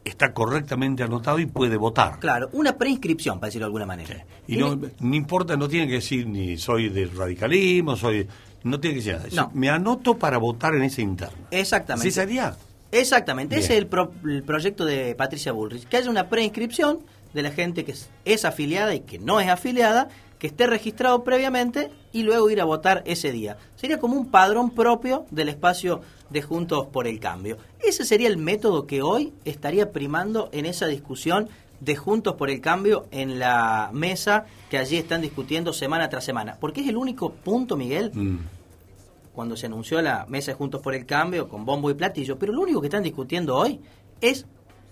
está 0.03 0.33
correctamente 0.33 1.03
anotado 1.03 1.37
y 1.39 1.45
puede 1.45 1.77
votar. 1.77 2.19
claro, 2.19 2.49
una 2.53 2.75
preinscripción, 2.75 3.39
para 3.39 3.47
decirlo 3.49 3.65
de 3.65 3.67
alguna 3.67 3.85
manera. 3.85 4.25
Y 4.47 4.57
no, 4.57 4.75
no 4.75 5.15
importa, 5.15 5.55
no 5.55 5.67
tiene 5.69 5.87
que 5.87 5.93
decir 5.93 6.25
ni 6.27 6.57
soy 6.57 6.89
del 6.89 7.15
radicalismo, 7.15 7.95
soy... 7.95 8.27
No 8.63 8.79
tiene 8.79 8.95
que 8.95 9.01
decir 9.03 9.15
nada. 9.15 9.29
No. 9.47 9.51
Me 9.59 9.69
anoto 9.69 10.17
para 10.19 10.37
votar 10.37 10.75
en 10.75 10.83
esa 10.83 11.01
interna. 11.01 11.47
Exactamente. 11.49 12.07
¿Así 12.09 12.13
sería? 12.15 12.55
Exactamente, 12.91 13.57
ese 13.57 13.73
es 13.73 13.79
el, 13.79 13.87
pro- 13.87 14.11
el 14.25 14.43
proyecto 14.43 14.85
de 14.85 15.15
Patricia 15.15 15.51
Bullrich, 15.51 15.87
que 15.87 15.97
haya 15.97 16.09
una 16.09 16.27
preinscripción 16.29 16.99
de 17.33 17.41
la 17.43 17.51
gente 17.51 17.85
que 17.85 17.93
es, 17.93 18.09
es 18.25 18.43
afiliada 18.45 18.93
y 18.93 19.01
que 19.01 19.17
no 19.19 19.39
es 19.39 19.47
afiliada, 19.49 20.09
que 20.39 20.47
esté 20.47 20.65
registrado 20.67 21.23
previamente 21.23 21.89
y 22.11 22.23
luego 22.23 22.49
ir 22.49 22.59
a 22.59 22.65
votar 22.65 23.03
ese 23.05 23.31
día. 23.31 23.57
Sería 23.75 23.99
como 23.99 24.15
un 24.17 24.29
padrón 24.31 24.71
propio 24.71 25.25
del 25.31 25.49
espacio 25.49 26.01
de 26.29 26.41
Juntos 26.41 26.87
por 26.87 27.07
el 27.07 27.19
Cambio. 27.19 27.57
Ese 27.79 28.03
sería 28.05 28.27
el 28.27 28.37
método 28.37 28.87
que 28.87 29.01
hoy 29.01 29.31
estaría 29.45 29.91
primando 29.91 30.49
en 30.51 30.65
esa 30.65 30.87
discusión 30.87 31.47
de 31.79 31.95
Juntos 31.95 32.35
por 32.35 32.49
el 32.49 32.59
Cambio 32.59 33.05
en 33.11 33.37
la 33.39 33.89
mesa 33.93 34.45
que 34.69 34.77
allí 34.79 34.97
están 34.97 35.21
discutiendo 35.21 35.73
semana 35.73 36.09
tras 36.09 36.23
semana. 36.25 36.57
Porque 36.59 36.81
es 36.81 36.87
el 36.87 36.97
único 36.97 37.31
punto, 37.31 37.77
Miguel, 37.77 38.11
Mm. 38.13 38.37
Cuando 39.33 39.55
se 39.55 39.65
anunció 39.67 40.01
la 40.01 40.25
mesa 40.27 40.51
de 40.51 40.57
Juntos 40.57 40.81
por 40.81 40.93
el 40.93 41.05
Cambio 41.05 41.47
con 41.47 41.65
bombo 41.65 41.89
y 41.89 41.93
platillo, 41.93 42.37
pero 42.37 42.53
lo 42.53 42.61
único 42.61 42.81
que 42.81 42.87
están 42.87 43.03
discutiendo 43.03 43.55
hoy 43.55 43.79
es 44.19 44.45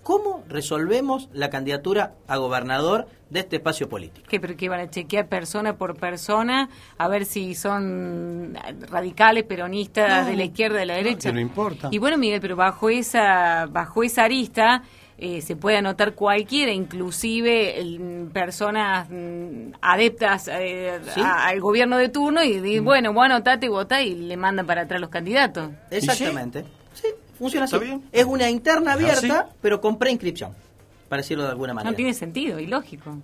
cómo 0.03 0.43
resolvemos 0.47 1.29
la 1.33 1.49
candidatura 1.49 2.15
a 2.27 2.37
gobernador 2.37 3.07
de 3.29 3.41
este 3.41 3.57
espacio 3.57 3.89
político. 3.89 4.25
¿Qué, 4.29 4.39
pero 4.39 4.55
que 4.55 4.69
van 4.69 4.79
a 4.79 4.89
chequear 4.89 5.27
persona 5.27 5.77
por 5.77 5.97
persona 5.97 6.69
a 6.97 7.07
ver 7.07 7.25
si 7.25 7.53
son 7.53 8.57
radicales, 8.89 9.43
peronistas, 9.43 10.23
No, 10.23 10.31
de 10.31 10.37
la 10.37 10.45
izquierda, 10.45 10.79
de 10.79 10.85
la 10.85 10.95
derecha? 10.95 11.29
que 11.29 11.33
no 11.33 11.41
importa. 11.41 11.89
Y 11.91 11.99
bueno, 11.99 12.17
Miguel, 12.17 12.41
pero 12.41 12.55
bajo 12.55 12.89
esa, 12.89 13.67
bajo 13.69 14.01
esa 14.01 14.23
arista 14.23 14.83
eh, 15.21 15.41
se 15.41 15.55
puede 15.55 15.77
anotar 15.77 16.13
cualquiera, 16.13 16.71
inclusive 16.71 17.79
el- 17.79 18.29
personas 18.33 19.07
mm, 19.09 19.73
adeptas 19.81 20.49
eh, 20.51 20.99
¿Sí? 21.13 21.21
a- 21.21 21.47
al 21.47 21.59
gobierno 21.59 21.97
de 21.97 22.09
turno 22.09 22.43
y 22.43 22.59
di, 22.59 22.79
bueno, 22.79 23.13
vos 23.13 23.25
anotate 23.25 23.65
y 23.65 23.69
votá 23.69 24.01
y 24.01 24.15
le 24.15 24.37
mandan 24.37 24.65
para 24.65 24.81
atrás 24.81 25.01
los 25.01 25.09
candidatos. 25.09 25.69
Exactamente. 25.91 26.65
Sí, 26.93 27.07
funciona 27.37 27.65
así. 27.65 27.75
¿Está 27.75 27.85
bien? 27.85 28.03
Es 28.11 28.25
una 28.25 28.49
interna 28.49 28.93
abierta, 28.93 29.39
¿Ah, 29.41 29.45
sí? 29.49 29.55
pero 29.61 29.81
con 29.81 29.97
preinscripción, 29.97 30.53
para 31.07 31.21
decirlo 31.21 31.43
de 31.43 31.49
alguna 31.51 31.73
manera. 31.73 31.91
No 31.91 31.95
tiene 31.95 32.13
sentido, 32.13 32.59
ilógico. 32.59 33.17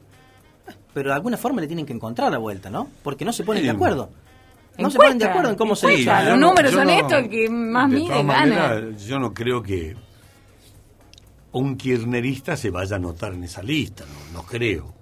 Pero 0.94 1.10
de 1.10 1.16
alguna 1.16 1.38
forma 1.38 1.62
le 1.62 1.68
tienen 1.68 1.86
que 1.86 1.94
encontrar 1.94 2.32
la 2.32 2.38
vuelta, 2.38 2.70
¿no? 2.70 2.88
Porque 3.04 3.26
no 3.26 3.34
se 3.34 3.44
ponen 3.44 3.62
Sí. 3.62 3.68
de 3.68 3.74
acuerdo. 3.74 4.10
No 4.78 4.90
se 4.90 4.98
ponen 4.98 5.18
de 5.18 5.26
acuerdo 5.26 5.50
en 5.52 5.56
cómo 5.56 5.76
se 5.76 5.88
elige. 5.88 6.12
Los 6.26 6.38
números 6.40 6.72
son 6.72 6.90
estos, 6.90 7.28
que 7.30 7.50
más 7.50 7.90
de 7.90 7.96
mide 7.96 8.10
todas 8.10 8.26
gana. 8.28 8.40
maneras, 8.70 9.06
yo 9.06 9.20
no 9.20 9.34
creo 9.34 9.62
que 9.64 9.96
un 11.60 11.78
kirchnerista 11.78 12.58
se 12.58 12.70
vaya 12.70 12.96
a 12.96 13.00
anotar 13.00 13.34
en 13.34 13.44
esa 13.44 13.64
lista, 13.64 14.06
no, 14.06 14.40
no 14.40 14.46
creo. 14.46 14.94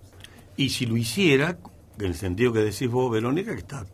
Y 0.55 0.69
si 0.69 0.85
lo 0.85 0.97
hiciera, 0.97 1.57
en 1.97 2.05
el 2.05 2.15
sentido 2.15 2.53
que 2.53 2.59
decís 2.59 2.89
vos, 2.89 3.11
Verónica, 3.11 3.53
que 3.53 3.59
está, 3.61 3.85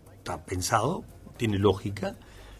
pensado, 0.45 1.03
tiene 1.38 1.57
lógica, 1.57 2.16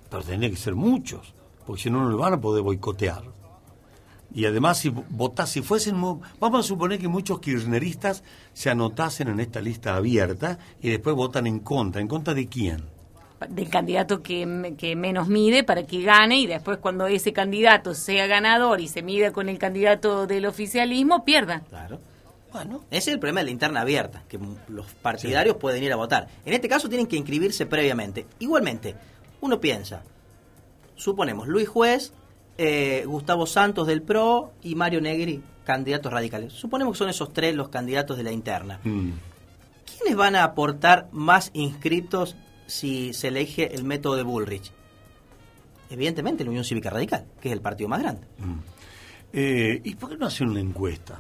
pero 0.10 0.24
tendría 0.24 0.50
que 0.50 0.56
ser 0.56 0.76
muchos, 0.76 1.34
porque 1.66 1.84
si 1.84 1.90
no, 1.90 2.02
no 2.02 2.10
lo 2.10 2.18
van 2.18 2.34
a 2.34 2.42
poder 2.42 2.64
boicotear. 2.64 3.24
Y 4.34 4.46
además, 4.46 4.78
si 4.78 4.90
votás, 4.90 5.50
si 5.50 5.62
fuesen, 5.62 5.98
mo- 5.98 6.22
vamos 6.40 6.66
a 6.66 6.68
suponer 6.68 7.00
que 7.00 7.08
muchos 7.08 7.40
kirchneristas 7.40 8.24
se 8.54 8.70
anotasen 8.70 9.28
en 9.28 9.40
esta 9.40 9.60
lista 9.60 9.96
abierta 9.96 10.60
y 10.82 10.90
después 10.90 11.16
votan 11.16 11.48
en 11.48 11.60
contra. 11.60 12.00
¿En 12.02 12.08
contra 12.08 12.34
de 12.34 12.48
quién? 12.48 12.84
Del 13.48 13.70
candidato 13.70 14.22
que, 14.22 14.76
que 14.78 14.96
menos 14.96 15.28
mide 15.28 15.64
para 15.64 15.84
que 15.84 16.02
gane 16.02 16.40
y 16.40 16.48
después 16.48 16.80
cuando 16.80 17.08
ese 17.08 17.32
candidato 17.32 17.94
sea 17.94 18.28
ganador 18.28 18.82
y 18.82 18.88
se 18.88 19.02
mida 19.02 19.32
con 19.32 19.48
el 19.48 19.58
candidato 19.58 20.28
del 20.28 20.46
oficialismo, 20.46 21.24
pierda. 21.24 21.62
Claro. 21.70 22.00
Bueno, 22.52 22.84
ese 22.90 23.12
es 23.12 23.14
el 23.14 23.20
problema 23.20 23.42
de 23.42 23.46
la 23.46 23.52
interna 23.52 23.82
abierta, 23.82 24.24
que 24.28 24.40
los 24.68 24.88
partidarios 24.96 25.58
pueden 25.58 25.84
ir 25.84 25.94
a 25.94 25.96
votar. 25.96 26.28
En 26.46 26.54
este 26.54 26.68
caso 26.68 26.90
tienen 26.90 27.06
que 27.06 27.16
inscribirse 27.16 27.66
previamente. 27.68 28.26
Igualmente, 28.40 28.96
uno 29.42 29.62
piensa, 29.62 30.04
suponemos, 30.96 31.48
Luis 31.48 31.70
Juez, 31.70 32.12
eh, 32.58 33.04
Gustavo 33.06 33.46
Santos 33.46 33.86
del 33.86 34.02
PRO 34.02 34.52
y 34.64 34.74
Mario 34.74 35.00
Negri, 35.00 35.44
candidatos 35.64 36.12
radicales. 36.12 36.54
Suponemos 36.54 36.94
que 36.94 36.98
son 36.98 37.10
esos 37.10 37.32
tres 37.32 37.56
los 37.56 37.70
candidatos 37.70 38.18
de 38.18 38.24
la 38.24 38.32
interna. 38.32 38.80
Mm. 38.84 39.12
¿Quiénes 39.86 40.18
van 40.18 40.36
a 40.36 40.44
aportar 40.44 41.08
más 41.12 41.52
inscritos 41.54 42.36
si 42.70 43.14
se 43.14 43.28
elige 43.30 43.74
el 43.76 43.84
método 43.84 44.16
de 44.16 44.24
Bullrich? 44.24 44.72
Evidentemente 45.90 46.44
la 46.44 46.50
Unión 46.52 46.64
Cívica 46.64 46.90
Radical, 46.90 47.26
que 47.42 47.50
es 47.50 47.54
el 47.54 47.62
partido 47.62 47.90
más 47.90 48.02
grande. 48.02 48.22
Eh, 49.34 49.82
¿Y 49.84 49.96
por 49.96 50.10
qué 50.10 50.18
no 50.18 50.28
hacen 50.28 50.50
una 50.50 50.60
encuesta? 50.60 51.20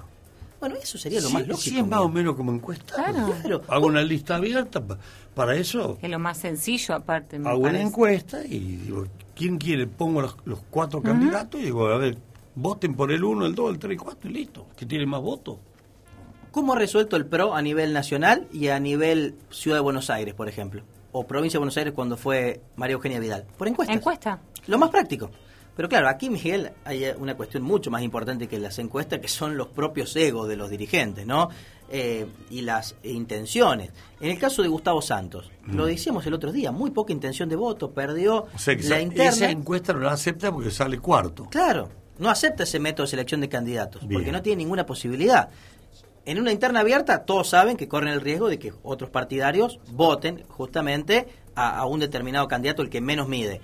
Bueno, 0.59 0.75
eso 0.75 0.97
sería 0.97 1.21
lo 1.21 1.27
Sí, 1.29 1.33
más 1.33 1.47
lógico. 1.47 1.61
sí, 1.75 1.79
es 1.79 1.87
más 1.87 2.01
o 2.01 2.09
menos 2.09 2.35
como 2.35 2.51
encuesta. 2.51 2.93
Claro. 2.95 3.61
Hago 3.69 3.87
una 3.87 4.01
lista 4.01 4.35
abierta 4.35 4.85
pa- 4.85 4.99
para 5.33 5.55
eso. 5.55 5.97
Es 6.01 6.09
lo 6.09 6.19
más 6.19 6.37
sencillo 6.37 6.95
aparte. 6.95 7.39
me 7.39 7.49
Hago 7.49 7.59
una 7.61 7.81
encuesta 7.81 8.45
y 8.45 8.59
digo, 8.59 9.05
¿quién 9.35 9.57
quiere? 9.57 9.87
Pongo 9.87 10.21
los, 10.21 10.35
los 10.45 10.59
cuatro 10.69 11.01
candidatos 11.01 11.61
y 11.61 11.65
digo, 11.65 11.87
a 11.87 11.97
ver, 11.97 12.17
voten 12.55 12.93
por 12.93 13.11
el 13.11 13.23
uno, 13.23 13.45
el 13.45 13.55
dos, 13.55 13.71
el 13.71 13.79
tres 13.79 13.93
y 13.93 13.97
cuatro 13.97 14.29
y 14.29 14.33
listo. 14.33 14.67
Que 14.75 14.85
tiene 14.85 15.05
más 15.05 15.21
votos. 15.21 15.57
¿Cómo 16.51 16.73
ha 16.73 16.77
resuelto 16.77 17.15
el 17.15 17.25
PRO 17.25 17.55
a 17.55 17.61
nivel 17.61 17.93
nacional 17.93 18.47
y 18.51 18.67
a 18.69 18.79
nivel 18.79 19.35
Ciudad 19.51 19.77
de 19.77 19.81
Buenos 19.81 20.09
Aires, 20.09 20.33
por 20.33 20.49
ejemplo? 20.49 20.83
O 21.11 21.25
Provincia 21.27 21.57
de 21.57 21.59
Buenos 21.59 21.77
Aires 21.77 21.93
cuando 21.93 22.17
fue 22.17 22.61
María 22.75 22.93
Eugenia 22.95 23.19
Vidal. 23.19 23.45
Por 23.57 23.67
encuestas. 23.67 23.95
Encuesta. 23.97 24.39
Lo 24.67 24.77
más 24.77 24.89
práctico. 24.89 25.29
Pero 25.75 25.87
claro, 25.87 26.09
aquí, 26.09 26.29
Miguel, 26.29 26.71
hay 26.83 27.05
una 27.17 27.35
cuestión 27.37 27.63
mucho 27.63 27.89
más 27.89 28.01
importante 28.01 28.47
que 28.47 28.59
las 28.59 28.77
encuestas, 28.79 29.19
que 29.19 29.29
son 29.29 29.55
los 29.55 29.67
propios 29.67 30.13
egos 30.17 30.49
de 30.49 30.57
los 30.57 30.69
dirigentes, 30.69 31.25
¿no? 31.25 31.49
Eh, 31.89 32.27
y 32.49 32.61
las 32.61 32.95
intenciones. 33.03 33.91
En 34.19 34.29
el 34.29 34.37
caso 34.37 34.61
de 34.61 34.67
Gustavo 34.67 35.01
Santos, 35.01 35.49
lo 35.67 35.85
decíamos 35.85 36.25
el 36.27 36.33
otro 36.33 36.51
día, 36.51 36.71
muy 36.71 36.91
poca 36.91 37.13
intención 37.13 37.47
de 37.47 37.55
voto, 37.55 37.91
perdió 37.91 38.47
O 38.53 38.59
sea, 38.59 38.75
que 38.75 38.83
la 38.83 38.97
esa, 38.97 39.01
interna. 39.01 39.29
esa 39.31 39.49
encuesta 39.51 39.93
no 39.93 39.99
la 40.01 40.11
acepta 40.11 40.51
porque 40.51 40.69
sale 40.69 40.99
cuarto. 40.99 41.45
Claro, 41.49 41.87
no 42.17 42.29
acepta 42.29 42.63
ese 42.63 42.79
método 42.79 43.05
de 43.05 43.11
selección 43.11 43.39
de 43.39 43.47
candidatos, 43.47 44.01
Bien. 44.01 44.13
porque 44.19 44.31
no 44.33 44.41
tiene 44.41 44.57
ninguna 44.63 44.85
posibilidad. 44.85 45.49
En 46.25 46.39
una 46.39 46.51
interna 46.51 46.81
abierta, 46.81 47.25
todos 47.25 47.49
saben 47.49 47.75
que 47.77 47.87
corren 47.87 48.13
el 48.13 48.21
riesgo 48.21 48.49
de 48.49 48.59
que 48.59 48.73
otros 48.83 49.09
partidarios 49.09 49.79
voten 49.91 50.43
justamente 50.49 51.27
a, 51.55 51.77
a 51.79 51.85
un 51.85 51.99
determinado 51.99 52.47
candidato, 52.47 52.81
el 52.81 52.89
que 52.89 53.01
menos 53.01 53.27
mide. 53.27 53.61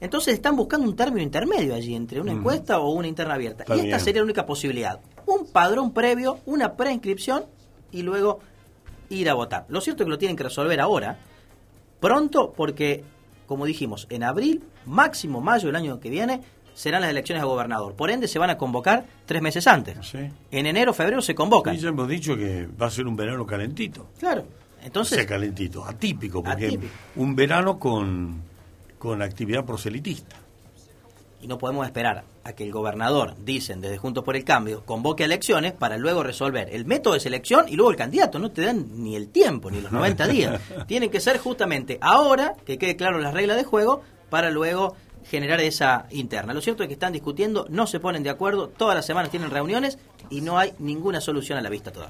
Entonces 0.00 0.34
están 0.34 0.56
buscando 0.56 0.88
un 0.88 0.96
término 0.96 1.22
intermedio 1.22 1.74
allí, 1.74 1.94
entre 1.94 2.20
una 2.20 2.32
Mm. 2.32 2.38
encuesta 2.38 2.78
o 2.80 2.90
una 2.90 3.06
interna 3.06 3.34
abierta. 3.34 3.62
Está 3.64 3.74
y 3.76 3.80
esta 3.80 3.86
bien. 3.88 4.00
sería 4.00 4.20
la 4.22 4.24
única 4.24 4.46
posibilidad. 4.46 4.98
Un 5.26 5.46
padrón 5.52 5.92
previo, 5.92 6.38
una 6.46 6.74
preinscripción 6.74 7.44
y 7.92 8.02
luego 8.02 8.40
ir 9.10 9.28
a 9.28 9.34
votar. 9.34 9.66
Lo 9.68 9.80
cierto 9.80 10.02
es 10.02 10.06
que 10.06 10.10
lo 10.10 10.18
tienen 10.18 10.36
que 10.36 10.42
resolver 10.44 10.80
ahora, 10.80 11.18
pronto, 12.00 12.52
porque, 12.56 13.04
como 13.46 13.66
dijimos, 13.66 14.06
en 14.10 14.22
abril, 14.24 14.64
máximo 14.86 15.40
mayo 15.40 15.66
del 15.66 15.76
año 15.76 16.00
que 16.00 16.08
viene, 16.10 16.40
serán 16.74 17.02
las 17.02 17.10
elecciones 17.10 17.42
a 17.42 17.46
gobernador. 17.46 17.94
Por 17.94 18.10
ende, 18.10 18.28
se 18.28 18.38
van 18.38 18.50
a 18.50 18.58
convocar 18.58 19.04
tres 19.26 19.42
meses 19.42 19.66
antes. 19.66 19.96
En 20.50 20.66
enero, 20.66 20.92
febrero 20.94 21.22
se 21.22 21.34
convocan. 21.34 21.74
Y 21.74 21.78
ya 21.78 21.88
hemos 21.88 22.08
dicho 22.08 22.36
que 22.36 22.66
va 22.80 22.86
a 22.86 22.90
ser 22.90 23.06
un 23.06 23.16
verano 23.16 23.46
calentito. 23.46 24.06
Claro. 24.18 24.44
Entonces, 24.82 25.18
o 25.18 25.20
sea, 25.20 25.26
calentito, 25.26 25.84
atípico, 25.84 26.42
porque 26.42 26.66
Atípico. 26.68 26.92
un 27.16 27.36
verano 27.36 27.78
con, 27.78 28.40
con 28.98 29.20
actividad 29.20 29.64
proselitista. 29.64 30.36
y 31.42 31.46
no 31.46 31.58
podemos 31.58 31.84
esperar 31.86 32.24
a 32.44 32.52
que 32.54 32.64
el 32.64 32.72
gobernador, 32.72 33.34
dicen 33.44 33.82
desde 33.82 33.98
Juntos 33.98 34.24
por 34.24 34.36
el 34.36 34.44
Cambio, 34.44 34.82
convoque 34.86 35.24
a 35.24 35.26
elecciones 35.26 35.72
para 35.74 35.98
luego 35.98 36.22
resolver 36.22 36.68
el 36.72 36.86
método 36.86 37.12
de 37.12 37.20
selección 37.20 37.66
y 37.68 37.76
luego 37.76 37.90
el 37.90 37.96
candidato. 37.98 38.38
No 38.38 38.50
te 38.50 38.62
dan 38.62 38.86
ni 39.04 39.16
el 39.16 39.28
tiempo, 39.28 39.70
ni 39.70 39.82
los 39.82 39.92
90 39.92 40.26
días. 40.28 40.60
Tienen 40.86 41.10
que 41.10 41.20
ser 41.20 41.36
justamente 41.36 41.98
ahora, 42.00 42.54
que 42.64 42.78
quede 42.78 42.96
claro 42.96 43.18
las 43.18 43.34
reglas 43.34 43.58
de 43.58 43.64
juego, 43.64 44.00
para 44.30 44.50
luego 44.50 44.96
generar 45.24 45.60
esa 45.60 46.06
interna. 46.10 46.54
Lo 46.54 46.60
cierto 46.60 46.82
es 46.82 46.88
que 46.88 46.94
están 46.94 47.12
discutiendo, 47.12 47.66
no 47.68 47.86
se 47.86 48.00
ponen 48.00 48.22
de 48.22 48.30
acuerdo, 48.30 48.68
todas 48.68 48.94
las 48.94 49.06
semanas 49.06 49.30
tienen 49.30 49.50
reuniones 49.50 49.98
y 50.30 50.40
no 50.40 50.58
hay 50.58 50.72
ninguna 50.78 51.20
solución 51.20 51.58
a 51.58 51.62
la 51.62 51.70
vista 51.70 51.90
todavía. 51.90 52.08